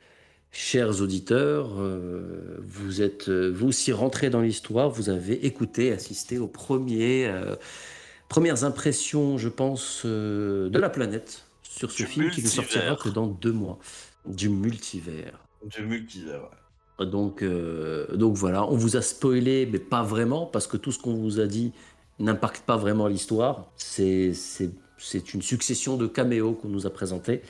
chers 0.51 1.01
auditeurs, 1.01 1.71
euh, 1.81 2.59
vous 2.63 3.01
êtes 3.03 3.29
euh, 3.29 3.51
vous 3.51 3.69
aussi 3.69 3.93
rentrés 3.93 4.29
dans 4.31 4.41
l'histoire. 4.43 4.91
Vous 4.91 5.09
avez 5.09 5.47
écouté, 5.47 5.93
assisté 5.93 6.39
aux 6.39 6.49
premiers, 6.49 7.27
euh, 7.27 7.57
premières 8.29 8.65
impressions, 8.65 9.39
je 9.39 9.49
pense, 9.49 10.05
de 10.05 10.71
la 10.79 10.91
planète 10.91 11.47
sur 11.63 11.91
ce 11.93 11.97
Du 11.99 12.07
film 12.07 12.31
qui 12.31 12.43
ne 12.43 12.49
sortira 12.49 12.97
que 12.97 13.09
dans 13.09 13.27
deux 13.29 13.53
mois. 13.53 13.79
Du 14.27 14.49
multivers. 14.51 15.39
Du 15.65 15.83
multivers, 15.85 16.43
ouais. 16.43 16.49
Donc, 17.05 17.43
euh, 17.43 18.07
donc 18.17 18.35
voilà, 18.35 18.67
on 18.67 18.77
vous 18.77 18.97
a 18.97 19.03
spoilé, 19.03 19.69
mais 19.71 19.79
pas 19.79 20.03
vraiment, 20.03 20.47
parce 20.47 20.67
que 20.67 20.77
tout 20.77 20.93
ce 20.93 20.99
qu'on 20.99 21.15
vous 21.15 21.41
a 21.41 21.47
dit 21.47 21.73
n'impacte 22.19 22.65
pas 22.65 22.77
vraiment 22.77 23.07
l'histoire. 23.07 23.67
C'est 23.77 24.35
une 25.35 25.43
succession 25.43 25.97
de 25.97 26.07
caméos 26.07 26.53
qu'on 26.53 26.69
nous 26.69 26.87
a 26.87 26.91
présentés, 26.91 27.43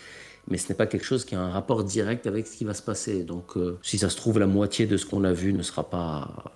mais 0.49 0.57
ce 0.57 0.69
n'est 0.69 0.77
pas 0.77 0.87
quelque 0.87 1.05
chose 1.05 1.25
qui 1.25 1.35
a 1.35 1.41
un 1.41 1.51
rapport 1.51 1.85
direct 1.85 2.27
avec 2.27 2.47
ce 2.47 2.57
qui 2.57 2.65
va 2.65 2.75
se 2.75 2.83
passer. 2.83 3.25
Donc, 3.25 3.57
euh, 3.57 3.79
si 3.83 3.99
ça 3.99 4.09
se 4.09 4.17
trouve, 4.17 4.39
la 4.39 4.47
moitié 4.47 4.87
de 4.87 4.97
ce 4.97 5.07
qu'on 5.07 5.25
a 5.25 5.33
vu 5.33 5.53
ne 5.53 5.63
sera 5.63 5.91
pas 5.91 6.53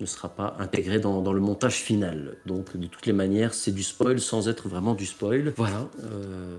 ne 0.00 0.06
sera 0.06 0.28
pas 0.28 0.56
intégré 0.58 0.98
dans, 0.98 1.20
dans 1.22 1.32
le 1.32 1.40
montage 1.40 1.74
final. 1.76 2.38
Donc, 2.46 2.76
de 2.76 2.86
toutes 2.86 3.06
les 3.06 3.12
manières, 3.12 3.54
c'est 3.54 3.72
du 3.72 3.82
spoil 3.82 4.20
sans 4.20 4.48
être 4.48 4.68
vraiment 4.68 4.94
du 4.94 5.06
spoil. 5.06 5.52
Voilà. 5.56 5.88
Euh, 6.04 6.58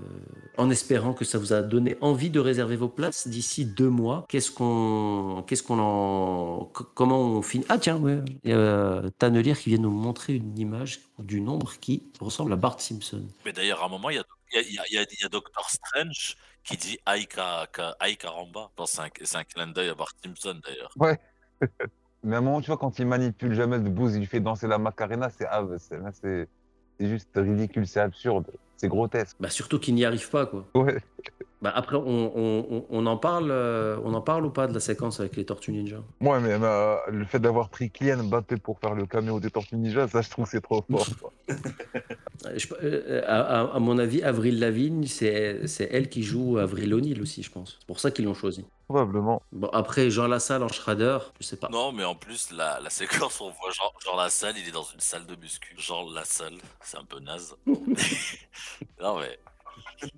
en 0.58 0.70
espérant 0.70 1.12
que 1.14 1.24
ça 1.24 1.38
vous 1.38 1.52
a 1.52 1.62
donné 1.62 1.96
envie 2.00 2.30
de 2.30 2.38
réserver 2.40 2.76
vos 2.76 2.88
places 2.88 3.26
d'ici 3.28 3.64
deux 3.64 3.88
mois. 3.88 4.26
Qu'est-ce 4.28 4.50
qu'on, 4.50 5.44
qu'est-ce 5.46 5.62
qu'on 5.62 5.78
en, 5.78 6.64
co- 6.66 6.84
comment 6.94 7.20
on 7.20 7.42
finit? 7.42 7.64
Ah 7.68 7.78
tiens, 7.78 7.96
ouais, 7.98 8.18
il 8.44 8.50
y 8.50 8.52
a 8.52 8.56
euh, 8.58 9.10
Tannelier 9.18 9.54
qui 9.54 9.70
vient 9.70 9.78
nous 9.78 9.90
montrer 9.90 10.34
une 10.34 10.58
image 10.58 11.00
du 11.18 11.40
nombre 11.40 11.72
qui 11.80 12.02
ressemble 12.20 12.52
à 12.52 12.56
Bart 12.56 12.80
Simpson. 12.80 13.22
Mais 13.44 13.52
d'ailleurs, 13.52 13.82
à 13.82 13.86
un 13.86 13.88
moment, 13.88 14.10
il 14.10 14.16
y 14.16 14.18
a, 14.18 14.24
il 14.52 14.56
y 14.56 14.58
a, 14.58 14.62
il 14.62 14.74
y 14.74 14.78
a- 14.78 14.84
il 14.90 14.94
y 14.94 14.98
a- 14.98 15.06
il 15.10 15.22
y 15.22 15.24
a 15.24 15.28
Doctor 15.28 15.68
Strange 15.70 16.36
qui 16.64 16.76
dit 16.76 16.98
Aïe 17.06 17.26
Ka- 17.26 17.66
Ka- 17.72 17.96
Aïe 17.98 18.16
Caramba. 18.16 18.68
Je 18.70 18.76
pense 18.76 18.90
que 18.92 18.96
C'est 18.96 19.02
un, 19.02 19.08
c'est 19.24 19.36
un 19.38 19.44
clin 19.44 19.66
d'œil 19.68 19.88
à 19.88 19.94
Bart 19.94 20.12
Simpson 20.24 20.60
d'ailleurs. 20.64 20.92
Ouais. 20.96 21.18
Mais 22.24 22.36
à 22.36 22.38
un 22.38 22.42
moment, 22.42 22.60
tu 22.60 22.68
vois, 22.68 22.76
quand 22.76 22.98
il 22.98 23.06
manipule 23.06 23.52
Jamel 23.54 23.82
Debbouze, 23.82 24.16
il 24.16 24.26
fait 24.26 24.40
danser 24.40 24.68
la 24.68 24.78
Macarena, 24.78 25.28
c'est 25.30 25.46
ah, 25.50 25.64
c'est 26.12 26.48
juste 27.00 27.30
ridicule, 27.34 27.86
c'est 27.86 28.00
absurde, 28.00 28.46
c'est 28.82 28.88
grotesque. 28.88 29.36
Bah 29.40 29.48
surtout 29.48 29.78
qu'il 29.78 29.94
n'y 29.94 30.04
arrive 30.04 30.28
pas 30.28 30.44
quoi. 30.46 30.66
Ouais. 30.74 30.98
Bah 31.62 31.72
après, 31.76 31.94
on, 31.94 32.02
on- 32.36 32.66
on- 32.72 32.86
on 32.90 33.06
en 33.06 33.16
parle, 33.16 33.52
euh, 33.52 33.96
on 34.02 34.12
en 34.14 34.20
parle 34.20 34.44
ou 34.44 34.50
pas 34.50 34.66
de 34.66 34.74
la 34.74 34.80
séquence 34.80 35.20
avec 35.20 35.36
les 35.36 35.44
Tortues 35.46 35.70
Ninja? 35.70 35.98
Ouais, 36.20 36.40
mais 36.40 36.58
euh, 36.60 36.96
le 37.08 37.24
fait 37.24 37.38
d'avoir 37.38 37.68
pris 37.68 37.88
Kylian 37.88 38.24
Mbappé 38.24 38.56
pour 38.56 38.80
faire 38.80 38.94
le 38.96 39.06
caméo 39.06 39.38
des 39.38 39.48
Tortues 39.50 39.76
Ninja, 39.76 40.08
ça, 40.08 40.22
je 40.22 40.28
trouve 40.30 40.48
c'est 40.50 40.60
trop 40.60 40.84
fort. 40.90 41.06
quoi. 41.20 41.32
Euh, 42.46 42.54
je- 42.58 42.66
euh, 42.82 43.22
à, 43.24 43.60
à- 43.60 43.76
à 43.76 43.78
mon 43.78 43.98
avis, 43.98 44.20
Avril 44.24 44.58
Lavigne, 44.58 45.06
c'est 45.06 45.68
c'est 45.68 45.88
elle 45.92 46.08
qui 46.08 46.24
joue 46.24 46.58
Avril 46.58 46.92
O'Neil 46.92 47.20
aussi, 47.20 47.40
je 47.44 47.50
pense. 47.52 47.76
C'est 47.78 47.86
pour 47.86 48.00
ça 48.00 48.10
qu'ils 48.10 48.24
l'ont 48.24 48.34
choisi. 48.34 48.64
Probablement. 48.88 49.40
Bon, 49.52 49.68
après, 49.68 50.10
Jean 50.10 50.26
Lassalle 50.26 50.64
en 50.64 50.68
Shredder, 50.68 51.18
je 51.38 51.46
sais 51.46 51.56
pas. 51.56 51.68
Non, 51.70 51.92
mais 51.92 52.02
en 52.02 52.16
plus, 52.16 52.50
la, 52.50 52.80
la 52.80 52.90
séquence, 52.90 53.40
on 53.40 53.50
voit 53.50 53.70
Jean, 53.70 53.92
Jean 54.04 54.16
Lassalle, 54.16 54.54
il 54.60 54.66
est 54.66 54.72
dans 54.72 54.82
une 54.82 54.98
salle 54.98 55.24
de 55.26 55.36
muscu. 55.36 55.76
Jean 55.78 56.10
Lassalle, 56.10 56.54
c'est 56.80 56.96
un 56.98 57.04
peu 57.04 57.20
naze. 57.20 57.54
non, 59.00 59.18
mais 59.20 59.38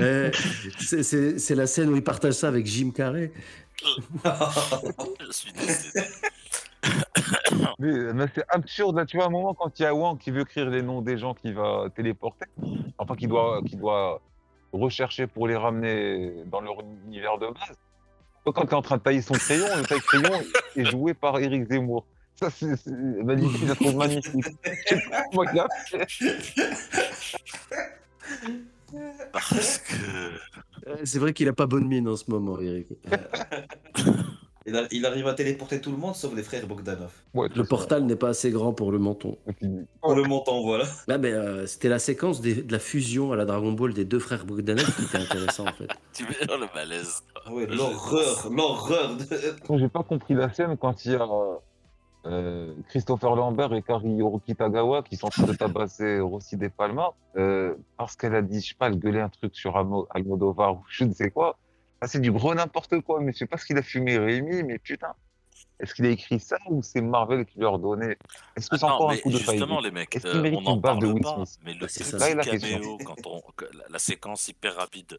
Euh, 0.00 0.32
c'est- 0.80 1.04
c'est 1.04 1.38
c'est 1.38 1.54
la 1.54 1.68
scène 1.68 1.88
où 1.90 1.94
il 1.96 2.02
partage 2.02 2.32
ça 2.34 2.48
avec 2.48 2.66
Jim 2.66 2.90
Carrey. 2.92 3.30
je 3.84 5.30
suis 5.32 5.52
décédé. 5.52 6.06
Mais, 7.78 8.12
mais 8.14 8.24
c'est 8.34 8.44
absurde, 8.48 8.96
là, 8.96 9.06
tu 9.06 9.16
vois, 9.16 9.26
à 9.26 9.28
un 9.28 9.30
moment, 9.30 9.54
quand 9.54 9.78
il 9.78 9.82
y 9.82 9.86
a 9.86 9.94
Wang 9.94 10.18
qui 10.18 10.32
veut 10.32 10.40
écrire 10.42 10.68
les 10.70 10.82
noms 10.82 11.02
des 11.02 11.18
gens 11.18 11.34
qu'il 11.34 11.54
va 11.54 11.86
téléporter, 11.94 12.46
enfin, 12.98 13.14
qui 13.14 13.28
doit, 13.28 13.60
qui 13.64 13.76
doit 13.76 14.20
rechercher 14.72 15.28
pour 15.28 15.46
les 15.46 15.56
ramener 15.56 16.32
dans 16.46 16.60
leur 16.60 16.76
univers 17.06 17.38
de 17.38 17.46
base, 17.46 17.76
toi, 18.44 18.52
quand 18.52 18.66
tu 18.66 18.70
es 18.72 18.74
en 18.74 18.82
train 18.82 18.96
de 18.96 19.02
tailler 19.02 19.22
son 19.22 19.34
crayon, 19.34 19.66
le 19.76 19.84
taille-crayon 19.84 20.42
est 20.76 20.84
joué 20.84 21.14
par 21.14 21.38
Eric 21.38 21.70
Zemmour. 21.70 22.04
Ça, 22.36 22.50
c'est 22.50 22.66
magnifique, 23.22 23.60
je 23.62 23.66
la 23.68 23.74
trouve 23.74 23.96
magnifique. 23.96 24.44
Je 24.64 24.94
sais 24.96 25.02
pas 25.10 25.22
comment 25.30 25.50
il 25.52 25.58
a 25.60 25.68
fait. 25.86 26.06
Parce 29.32 29.78
que. 29.78 29.94
Euh, 30.88 30.96
C'est 31.04 31.18
vrai 31.18 31.32
qu'il 31.32 31.48
a 31.48 31.52
pas 31.52 31.66
bonne 31.66 31.86
mine 31.86 32.08
en 32.08 32.16
ce 32.16 32.30
moment, 32.30 32.60
Eric. 32.60 32.88
Il, 34.66 34.74
a- 34.76 34.86
il 34.92 35.04
arrive 35.04 35.26
à 35.26 35.34
téléporter 35.34 35.78
tout 35.78 35.90
le 35.90 35.98
monde 35.98 36.14
sauf 36.16 36.34
les 36.34 36.42
frères 36.42 36.66
Bogdanov. 36.66 37.10
Ouais, 37.34 37.48
Le 37.54 37.64
portal 37.64 38.04
n'est 38.06 38.16
pas 38.16 38.30
assez 38.30 38.50
grand 38.50 38.72
pour 38.72 38.90
le 38.92 38.98
menton. 38.98 39.36
Pour 40.00 40.14
le 40.14 40.22
montant, 40.22 40.62
voilà. 40.62 40.84
Ah, 41.06 41.18
mais 41.18 41.32
euh, 41.32 41.66
c'était 41.66 41.90
la 41.90 41.98
séquence 41.98 42.40
des- 42.40 42.62
de 42.62 42.72
la 42.72 42.78
fusion 42.78 43.30
à 43.32 43.36
la 43.36 43.44
Dragon 43.44 43.72
Ball 43.72 43.92
des 43.92 44.06
deux 44.06 44.18
frères 44.20 44.46
Bogdanov 44.46 44.86
qui 44.96 45.02
était 45.04 45.18
intéressant 45.18 45.64
en 45.68 45.72
fait. 45.74 45.88
Tu 46.14 46.24
veux 46.24 46.32
dire 46.46 46.56
le 46.56 46.66
malaise. 46.74 47.20
Ah 47.44 47.52
ouais, 47.52 47.66
l'horreur, 47.66 48.48
l'horreur. 48.50 49.16
De... 49.18 49.26
Quand 49.66 49.76
j'ai 49.76 49.90
pas 49.90 50.02
compris 50.02 50.32
la 50.32 50.50
scène 50.50 50.78
quand 50.78 51.04
il 51.04 51.12
y 51.12 51.14
a 51.14 51.20
euh, 51.24 51.56
Christopher 52.88 53.36
Lambert 53.36 53.72
et 53.74 53.82
Kari 53.82 54.18
Kitagawa 54.46 55.02
qui 55.02 55.16
sont 55.16 55.26
en 55.26 55.30
train 55.30 55.44
de 55.46 55.52
tabasser 55.52 56.20
Rossi 56.20 56.56
De 56.56 56.68
Palma 56.68 57.12
euh, 57.36 57.74
parce 57.96 58.16
qu'elle 58.16 58.34
a 58.34 58.42
dit, 58.42 58.60
je 58.60 58.68
sais 58.68 58.74
pas, 58.74 58.86
elle 58.88 58.98
gueulait 58.98 59.20
un 59.20 59.28
truc 59.28 59.54
sur 59.54 59.76
Almo- 59.76 60.06
Almodovar 60.10 60.74
ou 60.74 60.84
je 60.88 61.04
ne 61.04 61.12
sais 61.12 61.30
quoi. 61.30 61.58
Ah, 62.00 62.08
c'est 62.08 62.20
du 62.20 62.32
gros 62.32 62.54
n'importe 62.54 63.00
quoi, 63.00 63.20
mais 63.20 63.32
je 63.32 63.38
sais 63.38 63.46
pas 63.46 63.56
ce 63.58 63.66
qu'il 63.66 63.78
a 63.78 63.82
fumé 63.82 64.18
Rémi, 64.18 64.62
mais 64.62 64.78
putain. 64.78 65.14
Est-ce 65.80 65.94
qu'il 65.94 66.06
a 66.06 66.10
écrit 66.10 66.38
ça 66.38 66.56
ou 66.68 66.82
c'est 66.82 67.00
Marvel 67.00 67.44
qui 67.46 67.58
lui 67.58 67.64
a 67.64 67.68
ordonné? 67.68 68.16
Est-ce 68.56 68.68
que 68.70 68.76
c'est 68.76 68.84
encore 68.84 69.10
un 69.10 69.16
coup 69.16 69.30
de 69.30 69.38
justement, 69.38 69.76
faille 69.76 69.84
les 69.84 69.90
mecs, 69.90 70.24
euh, 70.24 70.56
on 70.64 70.76
de 70.76 70.80
parle 70.80 71.04
Will 71.06 71.22
pas, 71.22 71.44
Smith? 71.44 71.58
mais 71.64 71.74
le 71.74 71.86
petit. 71.86 72.04
Là 72.16 72.44
caméo, 72.44 72.98
quand 73.04 73.26
on, 73.26 73.42
la, 73.72 73.84
la 73.88 73.98
séquence 73.98 74.48
hyper 74.48 74.76
rapide 74.76 75.18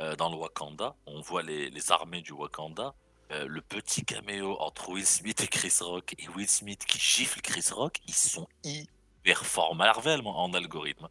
euh, 0.00 0.14
dans 0.16 0.30
le 0.30 0.36
Wakanda, 0.36 0.94
on 1.06 1.20
voit 1.20 1.42
les, 1.42 1.70
les 1.70 1.92
armées 1.92 2.20
du 2.22 2.32
Wakanda. 2.32 2.94
Euh, 3.30 3.46
le 3.48 3.60
petit 3.60 4.04
caméo 4.04 4.56
entre 4.60 4.88
Will 4.90 5.04
Smith 5.06 5.40
et 5.42 5.46
Chris 5.48 5.74
Rock 5.80 6.14
et 6.18 6.28
Will 6.30 6.48
Smith 6.48 6.84
qui 6.86 6.98
gifle 6.98 7.40
Chris 7.40 7.66
Rock, 7.72 7.98
ils 8.06 8.14
sont 8.14 8.48
hyper 8.64 9.44
forts 9.44 9.74
Marvel 9.74 10.22
moi, 10.22 10.34
en 10.34 10.52
algorithme. 10.54 11.08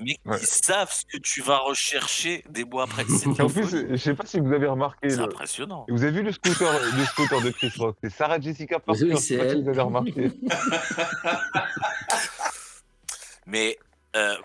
Ouais. 0.00 0.16
ils 0.40 0.46
savent 0.46 0.92
ce 0.92 1.04
que 1.06 1.18
tu 1.18 1.42
vas 1.42 1.58
rechercher 1.58 2.44
des 2.48 2.64
mois 2.64 2.84
après. 2.84 3.02
En 3.26 3.48
plus, 3.48 3.66
folie. 3.68 3.86
je 3.90 3.96
sais 3.96 4.14
pas 4.14 4.24
si 4.24 4.38
vous 4.38 4.52
avez 4.52 4.68
remarqué. 4.68 5.10
c'est 5.10 5.16
le- 5.16 5.24
impressionnant. 5.24 5.86
Vous 5.88 6.04
avez 6.04 6.12
vu 6.12 6.22
le 6.22 6.30
scooter, 6.30 6.72
le 6.96 7.04
scooter 7.04 7.40
de 7.42 7.50
Chris 7.50 7.72
Rock? 7.78 7.96
C'est 8.04 8.10
Sarah 8.10 8.38
Jessica 8.40 8.78
Parker. 8.78 9.02
Oui, 9.02 9.10
je 9.10 9.16
c'est 9.16 9.20
sais 9.20 9.36
pas 9.38 9.44
si 9.48 9.50
elle. 9.56 9.62
vous 9.64 9.68
avez 9.70 9.80
remarqué. 9.80 10.30
Mais 13.46 13.78
euh, 14.16 14.36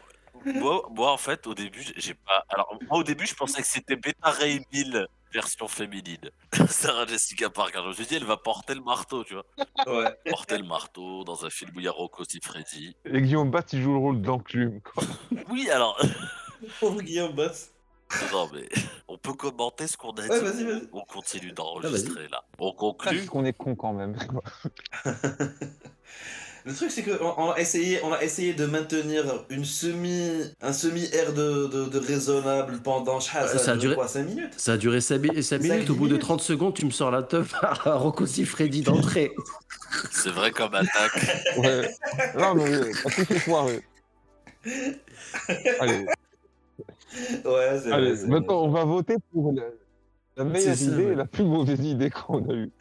moi, 0.45 0.89
moi, 0.91 1.11
en 1.11 1.17
fait, 1.17 1.45
au 1.47 1.53
début, 1.53 1.83
j'ai 1.97 2.13
pas. 2.13 2.45
Alors, 2.49 2.77
moi, 2.89 2.99
au 2.99 3.03
début, 3.03 3.25
je 3.25 3.35
pensais 3.35 3.61
que 3.61 3.67
c'était 3.67 3.95
Beta 3.95 4.31
Ray 4.31 4.61
1000 4.73 5.07
version 5.33 5.67
féminine. 5.67 6.29
Sarah 6.69 7.05
Jessica 7.07 7.49
Parker. 7.49 7.79
Je 7.83 7.87
me 7.89 7.93
suis 7.93 8.05
dit, 8.05 8.15
elle 8.15 8.23
va 8.25 8.37
porter 8.37 8.75
le 8.75 8.81
marteau, 8.81 9.23
tu 9.23 9.33
vois. 9.33 9.45
Ouais. 9.87 10.15
Porter 10.29 10.57
le 10.59 10.65
marteau 10.65 11.23
dans 11.23 11.43
un 11.45 11.49
film 11.49 11.71
où 11.75 11.79
il 11.79 11.85
y 11.85 11.87
a 11.87 11.91
Rocco 11.91 12.23
Siffredi. 12.23 12.95
Et 13.05 13.21
Guillaume 13.21 13.49
Bat, 13.51 13.63
il 13.73 13.81
joue 13.81 13.93
le 13.93 13.99
rôle 13.99 14.21
d'enclume. 14.21 14.79
quoi. 14.81 15.03
Oui, 15.49 15.69
alors. 15.69 15.99
Pauvre 16.79 17.01
Guillaume 17.01 17.33
Bass. 17.33 17.71
non, 18.31 18.47
mais 18.53 18.69
on 19.07 19.17
peut 19.17 19.33
commenter 19.33 19.87
ce 19.87 19.97
qu'on 19.97 20.11
a 20.11 20.21
Ouais, 20.27 20.39
dit. 20.39 20.45
vas-y, 20.45 20.63
vas-y. 20.65 20.89
On 20.93 21.01
continue 21.01 21.51
d'enregistrer 21.51 22.27
là. 22.29 22.43
On 22.59 22.71
conclut. 22.71 23.17
Parce 23.17 23.29
qu'on 23.29 23.43
est 23.45 23.53
con 23.57 23.75
quand 23.75 23.93
même. 23.93 24.15
Le 26.65 26.73
truc, 26.73 26.91
c'est 26.91 27.03
qu'on 27.03 27.33
on 27.37 27.51
a 27.51 27.59
essayé, 27.59 27.99
on 28.03 28.13
a 28.13 28.23
essayé 28.23 28.53
de 28.53 28.65
maintenir 28.65 29.25
une 29.49 29.65
semi, 29.65 30.43
un 30.61 30.71
semi 30.71 31.09
air 31.13 31.33
de, 31.33 31.67
de, 31.67 31.85
de 31.89 31.99
raisonnable 31.99 32.79
pendant 32.81 33.19
ça, 33.19 33.45
ça 33.57 33.71
a 33.73 33.75
duré- 33.75 33.95
quoi, 33.95 34.07
5 34.07 34.23
minutes. 34.23 34.53
Ça 34.55 34.73
a 34.73 34.77
duré 34.77 35.01
5 35.01 35.17
minutes. 35.21 35.89
Au 35.89 35.95
bout 35.95 36.05
de 36.07 36.13
minutes. 36.13 36.21
30 36.21 36.41
secondes, 36.41 36.73
tu 36.73 36.85
me 36.85 36.91
sors 36.91 37.11
la 37.11 37.21
teuf 37.21 37.53
à 37.61 37.95
Rocco 37.95 38.25
Siffredi 38.25 38.81
d'entrée. 38.81 39.33
C'est 40.11 40.29
vrai 40.31 40.51
comme 40.51 40.73
attaque. 40.73 41.43
Ouais. 41.57 41.89
Non, 42.39 42.55
mais 42.55 42.73
euh, 42.73 42.91
pas 43.03 43.09
tout 43.09 43.25
fait 43.25 43.39
foiré. 43.39 43.81
Allez, 45.79 46.05
Ouais, 47.45 47.79
c'est 47.83 47.91
allez. 47.91 48.13
vrai. 48.13 48.27
maintenant, 48.27 48.63
on 48.63 48.69
va 48.71 48.85
voter 48.85 49.15
pour 49.31 49.53
la 50.37 50.43
meilleure 50.43 50.75
C'est 50.75 50.85
ça, 50.85 50.91
idée 50.93 51.05
ouais. 51.05 51.11
et 51.11 51.15
la 51.15 51.25
plus 51.25 51.43
mauvaise 51.43 51.79
idée 51.85 52.09
qu'on 52.09 52.49
a 52.49 52.53
eue. 52.53 52.71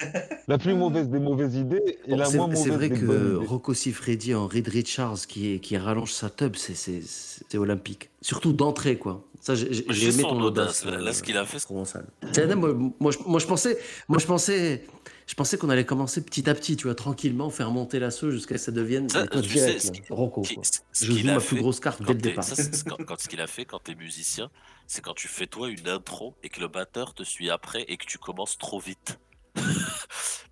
La 0.48 0.58
plus 0.58 0.74
mauvaise 0.74 1.08
des 1.08 1.18
mauvaises 1.18 1.54
idées 1.56 1.98
et 2.06 2.10
Bon, 2.10 2.16
la 2.16 2.24
c'est 2.26 2.36
moins 2.38 2.48
c'est 2.54 2.54
mauvaise 2.70 2.72
vrai 2.74 2.88
des 2.88 2.98
que 3.00 3.04
bonnes 3.04 3.36
idées. 3.36 3.46
Rocco 3.46 3.74
Siffredi 3.74 4.34
en 4.34 4.46
Reed 4.46 4.68
Richards 4.68 5.26
qui, 5.28 5.54
est- 5.54 5.58
qui 5.58 5.76
rallonge 5.76 6.12
sa 6.12 6.30
tub, 6.30 6.56
c'est- 6.56 6.74
c'est 6.74 7.02
c'est 7.02 7.58
olympique. 7.58 8.10
Surtout 8.22 8.52
d'entrée, 8.52 8.96
quoi. 8.96 9.24
Ça, 9.40 9.54
j'ai 9.56 9.68
aimé 10.04 10.22
son 10.22 10.28
ton 10.30 10.40
audace. 10.40 10.82
audace. 10.82 10.84
Là, 10.94 11.00
euh, 11.00 11.04
là, 11.04 11.12
ce 11.12 11.22
qu'il 11.22 11.36
a 11.36 11.44
fait, 11.44 11.58
c'est- 11.58 11.64
provençal. 11.66 12.06
Tiens, 12.32 12.46
Moi, 12.54 12.74
moi, 13.00 13.12
moi, 13.26 13.40
je 13.40 13.46
pensais, 13.46 13.76
moi, 14.08 14.18
je 14.20 14.26
pensais, 14.26 14.84
je 15.26 15.34
pensais 15.34 15.56
qu'on 15.58 15.70
allait 15.70 15.84
commencer 15.86 16.24
petit 16.24 16.48
à 16.50 16.54
petit, 16.54 16.76
tu 16.76 16.84
vois, 16.86 16.94
tranquillement, 16.94 17.50
faire 17.50 17.70
monter 17.70 17.98
l'assaut 17.98 18.30
jusqu'à 18.30 18.58
ce 18.58 18.58
que 18.58 18.64
ça 18.66 18.72
devienne 18.72 19.08
Ça, 19.08 19.26
des 19.26 19.48
sais, 19.48 19.74
là. 19.74 19.92
Rocco. 20.10 20.42
qui- 20.42 20.56
Je 20.92 21.12
joue 21.12 21.28
a 21.30 21.34
ma 21.34 21.40
plus 21.40 21.56
grosse 21.56 21.80
carte 21.80 22.02
dès 22.02 22.12
le 22.12 22.18
départ. 22.20 22.44
ça, 22.44 22.56
c'est 22.56 22.84
quand, 22.88 22.96
quand 23.04 23.20
ce 23.20 23.28
qu'il 23.28 23.40
a 23.40 23.46
fait 23.46 23.64
quand 23.64 23.78
t'es 23.82 23.94
musicien, 23.94 24.50
c'est 24.86 25.00
quand 25.02 25.14
tu 25.14 25.28
fais 25.28 25.46
toi 25.46 25.68
une 25.70 25.88
intro 25.88 26.34
et 26.42 26.48
que 26.48 26.60
le 26.60 26.68
batteur 26.68 27.14
te 27.14 27.22
suit 27.22 27.50
après 27.50 27.82
et 27.88 27.96
que 27.96 28.04
tu 28.06 28.18
commences 28.18 28.58
trop 28.58 28.80
vite. 28.80 29.18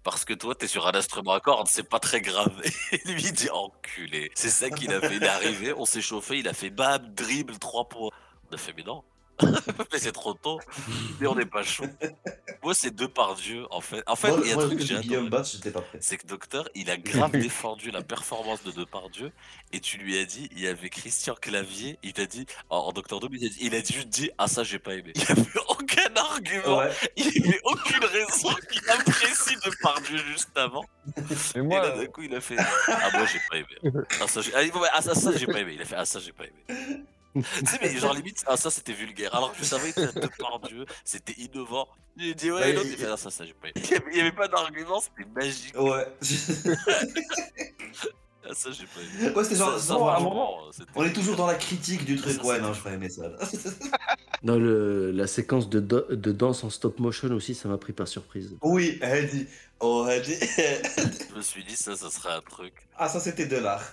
Parce 0.02 0.24
que 0.24 0.32
toi, 0.34 0.54
t'es 0.54 0.66
sur 0.66 0.86
un 0.86 0.92
instrument 0.94 1.32
à 1.32 1.40
cordes, 1.40 1.68
c'est 1.68 1.88
pas 1.88 1.98
très 2.00 2.20
grave. 2.20 2.52
Et 2.92 3.00
lui, 3.06 3.22
il 3.22 3.32
dit 3.32 3.50
enculé. 3.50 4.30
C'est 4.34 4.48
ça 4.50 4.70
qu'il 4.70 4.92
a 4.92 5.00
fait. 5.00 5.16
Il 5.16 5.22
est 5.24 5.28
arrivé, 5.28 5.74
on 5.76 5.84
s'est 5.84 6.00
chauffé, 6.00 6.38
il 6.38 6.48
a 6.48 6.54
fait 6.54 6.70
bam, 6.70 7.02
dribble, 7.14 7.58
3 7.58 7.88
points. 7.88 8.10
On 8.50 8.54
a 8.54 8.56
fait, 8.58 8.72
mais 8.76 8.82
non. 8.82 9.02
mais 9.92 9.98
c'est 9.98 10.12
trop 10.12 10.34
tôt. 10.34 10.58
Mais 11.20 11.26
on 11.26 11.34
n'est 11.34 11.46
pas 11.46 11.62
chaud. 11.62 11.84
Moi, 12.62 12.74
c'est 12.74 12.90
deux 12.94 13.08
par 13.08 13.34
Dieu, 13.34 13.66
en 13.70 13.80
fait. 13.80 14.02
En 14.06 14.16
fait, 14.16 14.28
Moi, 14.30 14.40
il 14.44 14.48
y 14.48 14.50
a 14.50 14.54
un 14.54 14.56
moi, 14.56 14.66
truc 14.66 14.78
que 14.78 14.84
j'ai 14.84 14.96
adoré 14.96 15.28
Bass, 15.28 15.52
j'étais 15.52 15.70
pas 15.70 15.80
prêt. 15.80 15.98
c'est 16.00 16.16
que 16.18 16.26
Docteur, 16.26 16.68
il 16.74 16.90
a 16.90 16.96
grave 16.98 17.32
défendu 17.32 17.90
la 17.90 18.02
performance 18.02 18.62
de 18.62 18.70
Depardieu 18.72 19.32
et 19.72 19.80
tu 19.80 19.98
lui 19.98 20.18
as 20.18 20.24
dit, 20.24 20.48
il 20.52 20.60
y 20.60 20.66
avait 20.66 20.90
Christian 20.90 21.34
Clavier, 21.34 21.98
il 22.02 22.12
t'a 22.12 22.26
dit, 22.26 22.46
en, 22.68 22.78
en 22.78 22.92
Docteur 22.92 23.20
Doom, 23.20 23.34
il 23.34 23.46
a, 23.46 23.48
dit, 23.48 23.58
il 23.60 23.74
a 23.74 23.82
juste 23.82 24.08
dit, 24.08 24.30
ah 24.38 24.46
ça 24.48 24.62
j'ai 24.64 24.78
pas 24.78 24.94
aimé. 24.94 25.12
Il 25.14 25.22
avait 25.30 25.60
aucun 25.68 26.14
argument, 26.16 26.78
Ouais. 26.78 26.90
il 27.16 27.28
avait 27.28 27.60
aucune 27.64 28.04
raison 28.04 28.54
qu'il 28.70 28.88
apprécie 28.90 29.56
Depardieu 29.64 30.18
juste 30.18 30.56
avant. 30.56 30.84
Et 31.54 31.58
Et 31.58 31.62
moi, 31.62 31.80
là 31.80 31.90
d'un 31.90 32.06
coup 32.06 32.22
il 32.22 32.34
a 32.34 32.40
fait, 32.40 32.56
ah 32.58 33.10
moi 33.14 33.26
j'ai 33.26 33.40
pas 33.48 33.56
aimé. 33.56 34.04
Ah 34.20 34.26
ça 34.28 34.40
j'ai 34.42 34.54
ah, 34.54 34.60
ah, 34.92 35.02
ça, 35.02 35.14
ça, 35.14 35.32
j'ai 35.36 35.46
pas 35.46 35.60
aimé. 35.60 35.72
Il 35.74 35.82
a 35.82 35.84
fait, 35.84 35.96
ah 35.96 36.04
ça 36.04 36.18
j'ai 36.20 36.32
pas 36.32 36.44
aimé. 36.44 36.64
Tu 37.34 37.42
sais, 37.66 37.78
mais 37.80 37.96
genre 37.96 38.14
limite, 38.14 38.42
ah 38.46 38.56
ça 38.56 38.70
c'était 38.70 38.92
vulgaire. 38.92 39.34
Alors 39.34 39.52
que 39.52 39.58
je 39.58 39.64
savais 39.64 39.92
que 39.92 40.00
Depardieu, 40.20 40.84
c'était 41.04 41.34
innovant. 41.40 41.86
J'ai 42.16 42.34
dit, 42.34 42.50
ouais, 42.50 42.60
Ouais, 42.60 42.72
l'autre, 42.72 42.88
il- 42.90 42.96
fait, 42.96 43.06
ah 43.06 43.16
ça, 43.16 43.30
ça 43.30 43.44
j'ai 43.44 43.54
pas. 43.54 43.68
Il 43.76 43.82
y 43.90 43.94
avait, 43.94 44.04
il 44.12 44.16
y 44.18 44.20
avait 44.20 44.32
pas 44.32 44.48
d'argument, 44.48 45.00
c'était 45.00 45.28
magique. 45.30 45.74
Ouais. 45.78 46.06
Ah, 48.48 48.54
ça, 48.54 48.70
j'ai 48.72 48.84
pas 48.86 49.00
aimé. 49.00 49.34
ouais, 49.36 49.44
c'était 49.44 49.56
genre, 49.56 49.78
Ça, 49.78 49.86
ça, 49.88 49.94
bon, 49.94 50.08
à 50.08 50.16
un 50.16 50.20
moment, 50.20 50.72
c'était- 50.72 50.90
on 50.96 51.04
est 51.04 51.12
toujours 51.12 51.36
dans 51.36 51.46
la 51.46 51.54
critique 51.56 52.06
du 52.06 52.16
truc. 52.16 52.32
Ça, 52.36 52.42
Ouais, 52.44 52.58
non, 52.58 52.72
je 52.72 52.80
ferais 52.80 52.94
aimer 52.94 53.10
ça. 53.10 53.24
Dans 54.42 54.56
le, 54.56 55.10
la 55.10 55.26
séquence 55.26 55.68
de, 55.68 55.78
do- 55.78 56.06
de 56.10 56.32
danse 56.32 56.64
en 56.64 56.70
stop 56.70 56.98
motion 57.00 57.28
aussi, 57.32 57.54
ça 57.54 57.68
m'a 57.68 57.76
pris 57.76 57.92
par 57.92 58.08
surprise. 58.08 58.56
oui, 58.62 58.98
elle 59.02 59.28
dit. 59.28 59.46
Oh, 59.80 60.06
elle 60.08 60.22
dit. 60.22 60.36
Je 60.40 61.36
me 61.36 61.42
suis 61.42 61.62
dit, 61.64 61.76
ça, 61.76 61.94
ça 61.96 62.10
serait 62.10 62.32
un 62.32 62.40
truc. 62.40 62.72
ah, 62.96 63.10
ça, 63.10 63.20
c'était 63.20 63.44
de 63.46 63.56
l'art. 63.58 63.84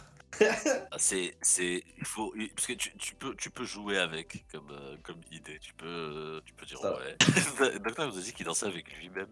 Ah, 0.91 0.97
C'est, 0.97 1.35
c'est, 1.41 1.83
il 1.97 2.05
faut, 2.05 2.33
parce 2.55 2.67
que 2.67 2.73
tu, 2.73 2.95
tu 2.97 3.15
peux, 3.15 3.35
tu 3.35 3.49
peux 3.49 3.65
jouer 3.65 3.97
avec 3.97 4.45
comme, 4.51 4.69
euh, 4.71 4.95
comme 5.03 5.19
idée. 5.31 5.59
Tu 5.59 5.73
peux, 5.73 6.41
tu 6.45 6.53
peux 6.53 6.65
dire 6.65 6.79
Ça. 6.79 6.97
ouais. 6.97 7.79
Docteur 7.79 8.07
nous 8.07 8.17
a 8.17 8.21
dit 8.21 8.33
qu'il 8.33 8.45
dansait 8.45 8.67
avec 8.67 8.91
lui-même. 8.97 9.27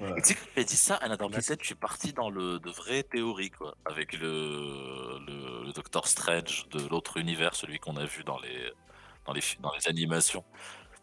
Ouais. 0.00 0.20
Tu 0.22 0.28
sais, 0.28 0.34
quand 0.34 0.46
il 0.56 0.60
a 0.60 0.64
dit 0.64 0.76
ça, 0.76 0.96
Anna 0.96 1.16
dans 1.16 1.28
ma 1.28 1.40
tête, 1.40 1.60
je 1.60 1.66
suis 1.66 1.74
parti 1.74 2.12
dans 2.12 2.30
le, 2.30 2.58
de 2.58 2.70
vraies 2.70 3.02
théories, 3.02 3.50
quoi. 3.50 3.76
Avec 3.84 4.12
le, 4.14 5.18
le, 5.26 5.64
le 5.66 5.72
Doctor 5.72 6.06
Strange 6.06 6.68
de 6.70 6.86
l'autre 6.88 7.16
univers, 7.16 7.54
celui 7.54 7.78
qu'on 7.78 7.96
a 7.96 8.04
vu 8.04 8.24
dans 8.24 8.38
les, 8.40 8.72
dans 9.26 9.32
les, 9.32 9.42
dans 9.60 9.72
les 9.74 9.88
animations. 9.88 10.44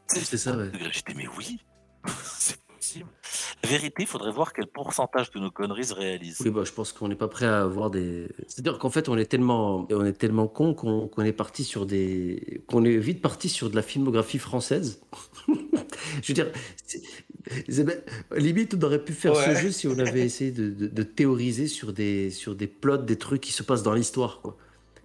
C'est 0.08 0.38
ça, 0.38 0.56
ouais. 0.58 0.72
J'étais, 0.92 1.14
mais 1.14 1.28
oui, 1.28 1.60
possible. 2.80 3.06
La 3.64 3.70
vérité, 3.70 4.04
il 4.04 4.08
faudrait 4.08 4.32
voir 4.32 4.54
quel 4.54 4.68
pourcentage 4.68 5.32
de 5.32 5.40
nos 5.40 5.52
conneries 5.52 5.86
se 5.86 5.94
réalisent. 5.94 6.42
Oui, 6.44 6.50
bah, 6.50 6.64
je 6.66 6.72
pense 6.72 6.92
qu'on 6.94 7.08
n'est 7.08 7.16
pas 7.16 7.28
prêt 7.28 7.46
à 7.46 7.62
avoir 7.62 7.90
des. 7.92 8.28
C'est-à-dire 8.48 8.78
qu'en 8.80 8.90
fait, 8.90 9.10
on 9.10 9.18
est 9.18 9.26
tellement, 9.26 9.88
on 9.92 10.06
est 10.06 10.14
tellement 10.14 10.48
con 10.48 10.74
qu'on 10.74 11.08
qu'on 11.08 11.24
est 11.24 11.34
parti 11.34 11.64
sur 11.64 11.86
des, 11.86 12.62
qu'on 12.68 12.84
est 12.86 12.98
vite 12.98 13.22
parti 13.22 13.50
sur 13.50 13.70
de 13.70 13.76
la 13.76 13.82
filmographie 13.82 14.40
française. 14.40 15.02
je 16.22 16.28
veux 16.30 16.34
dire, 16.34 16.52
limite, 18.36 18.76
on 18.76 18.82
aurait 18.84 19.04
pu 19.04 19.14
faire 19.14 19.36
ce 19.36 19.56
jeu 19.56 19.72
si 19.72 19.88
on 19.88 19.98
avait 20.00 20.22
essayé 20.26 20.52
de, 20.52 20.70
de- 20.70 20.88
de 20.88 21.04
théoriser 21.04 21.68
sur 21.68 21.94
des, 21.94 22.30
sur 22.32 22.56
des 22.56 22.68
plots, 22.68 22.98
des 22.98 23.18
trucs 23.18 23.42
qui 23.42 23.52
se 23.54 23.64
passent 23.64 23.84
dans 23.84 23.94
l'histoire, 23.94 24.42
quoi. 24.42 24.58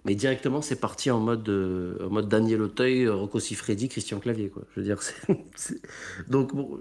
Mais 0.05 0.13
directement, 0.13 0.61
c'est 0.61 0.75
parti 0.79 1.09
en 1.09 1.19
mode, 1.19 1.49
euh, 1.49 1.97
en 2.05 2.11
mode 2.11 2.29
Daniel 2.29 2.61
Auteuil, 2.61 3.07
Rocco 3.09 3.39
Siffredi, 3.39 3.89
Christian 3.89 4.19
Clavier, 4.19 4.49
quoi. 4.49 4.61
Je 4.75 4.79
veux 4.79 4.85
dire, 4.85 5.01
c'est- 5.55 5.81
donc 6.27 6.53
bon, 6.55 6.79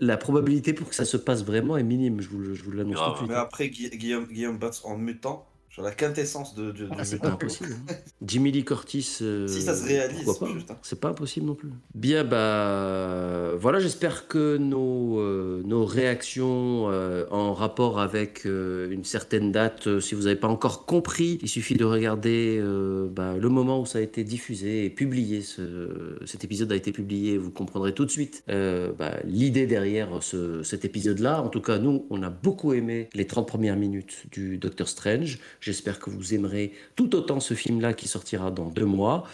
la, 0.00 0.16
probabilité 0.16 0.72
pour 0.72 0.88
que 0.88 0.94
ça 0.94 1.04
se 1.04 1.16
passe 1.16 1.44
vraiment 1.44 1.76
est 1.76 1.82
minime. 1.82 2.20
Je 2.20 2.28
vous, 2.28 2.38
le- 2.38 2.54
je 2.54 2.62
vous 2.62 2.72
l'annonce 2.72 2.96
tout 2.96 3.10
de 3.12 3.16
suite. 3.16 3.28
Mais 3.30 3.34
après, 3.36 3.68
Gui- 3.68 3.90
Guillaume, 3.90 4.26
Guillaume 4.26 4.58
Batz 4.58 4.84
en 4.84 4.96
mutant, 4.96 5.46
Sur 5.78 5.84
la 5.84 5.92
quintessence 5.94 6.56
de, 6.56 6.72
de, 6.72 6.88
Ah, 6.98 7.04
c'est 7.04 7.20
pas 7.20 7.28
impossible. 7.28 7.70
hein. 7.88 7.94
Jimmy 8.26 8.50
Lee 8.50 8.64
Curtis. 8.64 9.18
euh, 9.22 9.46
Si 9.46 9.62
ça 9.62 9.76
se 9.76 9.84
réalise, 9.86 10.24
pourquoi 10.24 10.48
pas, 10.48 10.54
putain. 10.54 10.74
hein. 10.74 10.78
C'est 10.82 10.98
pas 11.00 11.08
impossible 11.10 11.46
non 11.46 11.54
plus. 11.54 11.68
Bien, 11.94 12.24
bah 12.24 13.54
voilà, 13.60 13.78
j'espère 13.78 14.26
que 14.28 14.56
nos, 14.56 15.20
euh, 15.20 15.62
nos 15.64 15.84
réactions 15.84 16.90
euh, 16.90 17.26
en 17.30 17.54
rapport 17.54 18.00
avec 18.00 18.42
euh, 18.46 18.90
une 18.90 19.04
certaine 19.04 19.52
date, 19.52 19.86
euh, 19.86 20.00
si 20.00 20.14
vous 20.14 20.22
n'avez 20.22 20.36
pas 20.36 20.48
encore 20.48 20.86
compris, 20.86 21.38
il 21.42 21.48
suffit 21.48 21.74
de 21.76 21.84
regarder 21.84 22.58
euh, 22.60 23.06
bah, 23.08 23.36
le 23.38 23.48
moment 23.48 23.80
où 23.80 23.86
ça 23.86 23.98
a 23.98 24.02
été 24.02 24.24
diffusé 24.24 24.84
et 24.84 24.90
publié. 24.90 25.42
Ce, 25.42 26.16
cet 26.26 26.44
épisode 26.44 26.72
a 26.72 26.76
été 26.76 26.92
publié, 26.92 27.38
vous 27.38 27.50
comprendrez 27.50 27.92
tout 27.94 28.04
de 28.04 28.10
suite 28.10 28.42
euh, 28.48 28.90
bah, 28.98 29.12
l'idée 29.24 29.66
derrière 29.66 30.22
ce- 30.22 30.62
cet 30.62 30.84
épisode-là. 30.84 31.42
En 31.42 31.48
tout 31.48 31.60
cas, 31.60 31.78
nous, 31.78 32.06
on 32.10 32.22
a 32.22 32.30
beaucoup 32.30 32.72
aimé 32.72 33.08
les 33.14 33.26
30 33.26 33.46
premières 33.46 33.76
minutes 33.76 34.24
du 34.32 34.58
Doctor 34.58 34.88
Strange. 34.88 35.38
J'espère 35.68 35.98
que 35.98 36.08
vous 36.08 36.32
aimerez 36.32 36.72
tout 36.96 37.14
autant 37.14 37.40
ce 37.40 37.52
film-là 37.52 37.92
qui 37.92 38.08
sortira 38.08 38.50
dans 38.50 38.70
deux 38.70 38.86
mois. 38.86 39.24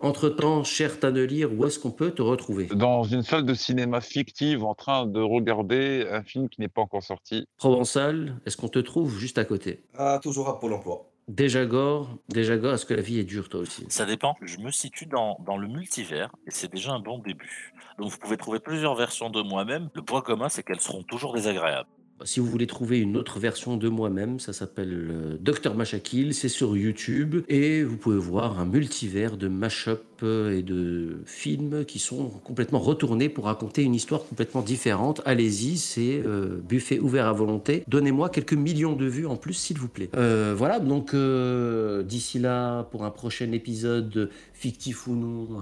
Entre-temps, 0.00 0.64
cher 0.64 0.98
Tannelir, 0.98 1.52
où 1.52 1.64
est-ce 1.64 1.78
qu'on 1.78 1.92
peut 1.92 2.10
te 2.10 2.22
retrouver? 2.22 2.66
Dans 2.66 3.04
une 3.04 3.22
salle 3.22 3.44
de 3.44 3.54
cinéma 3.54 4.00
fictive 4.00 4.64
en 4.64 4.74
train 4.74 5.06
de 5.06 5.20
regarder 5.20 6.04
un 6.10 6.24
film 6.24 6.48
qui 6.48 6.60
n'est 6.60 6.66
pas 6.66 6.80
encore 6.80 7.04
sorti. 7.04 7.46
Provençal, 7.56 8.34
est-ce 8.44 8.56
qu'on 8.56 8.66
te 8.66 8.80
trouve 8.80 9.16
juste 9.16 9.38
à 9.38 9.44
côté? 9.44 9.84
Ah, 9.96 10.18
toujours 10.20 10.48
à 10.48 10.58
Pôle 10.58 10.72
emploi. 10.72 11.08
Déjà 11.28 11.64
Gore, 11.66 12.18
déjà 12.28 12.56
Gore, 12.56 12.74
est-ce 12.74 12.86
que 12.86 12.94
la 12.94 13.02
vie 13.02 13.20
est 13.20 13.24
dure 13.24 13.48
toi 13.48 13.60
aussi? 13.60 13.84
Ça 13.88 14.06
dépend. 14.06 14.34
Je 14.42 14.58
me 14.58 14.72
situe 14.72 15.06
dans, 15.06 15.38
dans 15.46 15.56
le 15.56 15.68
multivers 15.68 16.34
et 16.48 16.50
c'est 16.50 16.72
déjà 16.72 16.92
un 16.92 17.00
bon 17.00 17.18
début. 17.20 17.72
Donc 18.00 18.10
vous 18.10 18.18
pouvez 18.18 18.36
trouver 18.36 18.58
plusieurs 18.58 18.96
versions 18.96 19.30
de 19.30 19.40
moi-même. 19.40 19.88
Le 19.94 20.02
point 20.02 20.20
commun, 20.20 20.48
c'est 20.48 20.64
qu'elles 20.64 20.80
seront 20.80 21.04
toujours 21.04 21.32
désagréables. 21.32 21.88
Si 22.24 22.40
vous 22.40 22.46
voulez 22.46 22.66
trouver 22.66 22.98
une 22.98 23.16
autre 23.16 23.38
version 23.38 23.76
de 23.76 23.88
moi-même, 23.88 24.40
ça 24.40 24.54
s'appelle 24.54 25.08
euh, 25.10 25.36
Dr 25.38 25.74
Machakil, 25.74 26.32
c'est 26.32 26.48
sur 26.48 26.76
YouTube 26.76 27.44
et 27.48 27.82
vous 27.82 27.98
pouvez 27.98 28.16
voir 28.16 28.58
un 28.58 28.64
multivers 28.64 29.36
de 29.36 29.48
mash-up 29.48 30.02
euh, 30.22 30.56
et 30.56 30.62
de 30.62 31.18
films 31.26 31.84
qui 31.84 31.98
sont 31.98 32.30
complètement 32.42 32.78
retournés 32.78 33.28
pour 33.28 33.44
raconter 33.44 33.82
une 33.82 33.94
histoire 33.94 34.24
complètement 34.24 34.62
différente. 34.62 35.20
Allez-y, 35.26 35.76
c'est 35.76 36.22
euh, 36.24 36.58
buffet 36.66 36.98
ouvert 36.98 37.26
à 37.26 37.34
volonté. 37.34 37.84
Donnez-moi 37.86 38.30
quelques 38.30 38.54
millions 38.54 38.96
de 38.96 39.06
vues 39.06 39.26
en 39.26 39.36
plus, 39.36 39.54
s'il 39.54 39.78
vous 39.78 39.88
plaît. 39.88 40.08
Voilà, 40.14 40.80
donc 40.80 41.14
d'ici 41.14 42.38
là, 42.38 42.84
pour 42.84 43.04
un 43.04 43.10
prochain 43.10 43.52
épisode, 43.52 44.30
fictif 44.54 45.06
ou 45.06 45.14
non, 45.14 45.60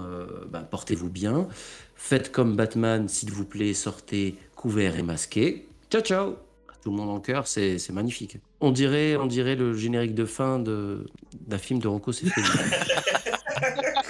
bah, 0.49 0.65
portez-vous 0.69 1.09
bien. 1.09 1.47
Faites 1.95 2.31
comme 2.31 2.55
Batman, 2.55 3.07
s'il 3.07 3.31
vous 3.31 3.45
plaît, 3.45 3.73
sortez 3.73 4.35
couvert 4.55 4.97
et 4.97 5.03
masqué. 5.03 5.67
Ciao, 5.89 6.01
ciao 6.01 6.44
Tout 6.85 6.91
le 6.91 6.97
monde 6.97 7.09
en 7.09 7.19
cœur, 7.19 7.47
c'est 7.47 7.79
magnifique. 7.91 8.37
On 8.61 8.69
dirait, 8.71 9.15
on 9.15 9.25
dirait 9.25 9.55
le 9.55 9.73
générique 9.73 10.13
de 10.13 10.23
fin 10.25 10.59
de- 10.59 11.07
d'un 11.47 11.57
film 11.57 11.79
de 11.79 11.87
Rocco 11.87 12.11
Siffredi. 12.11 12.47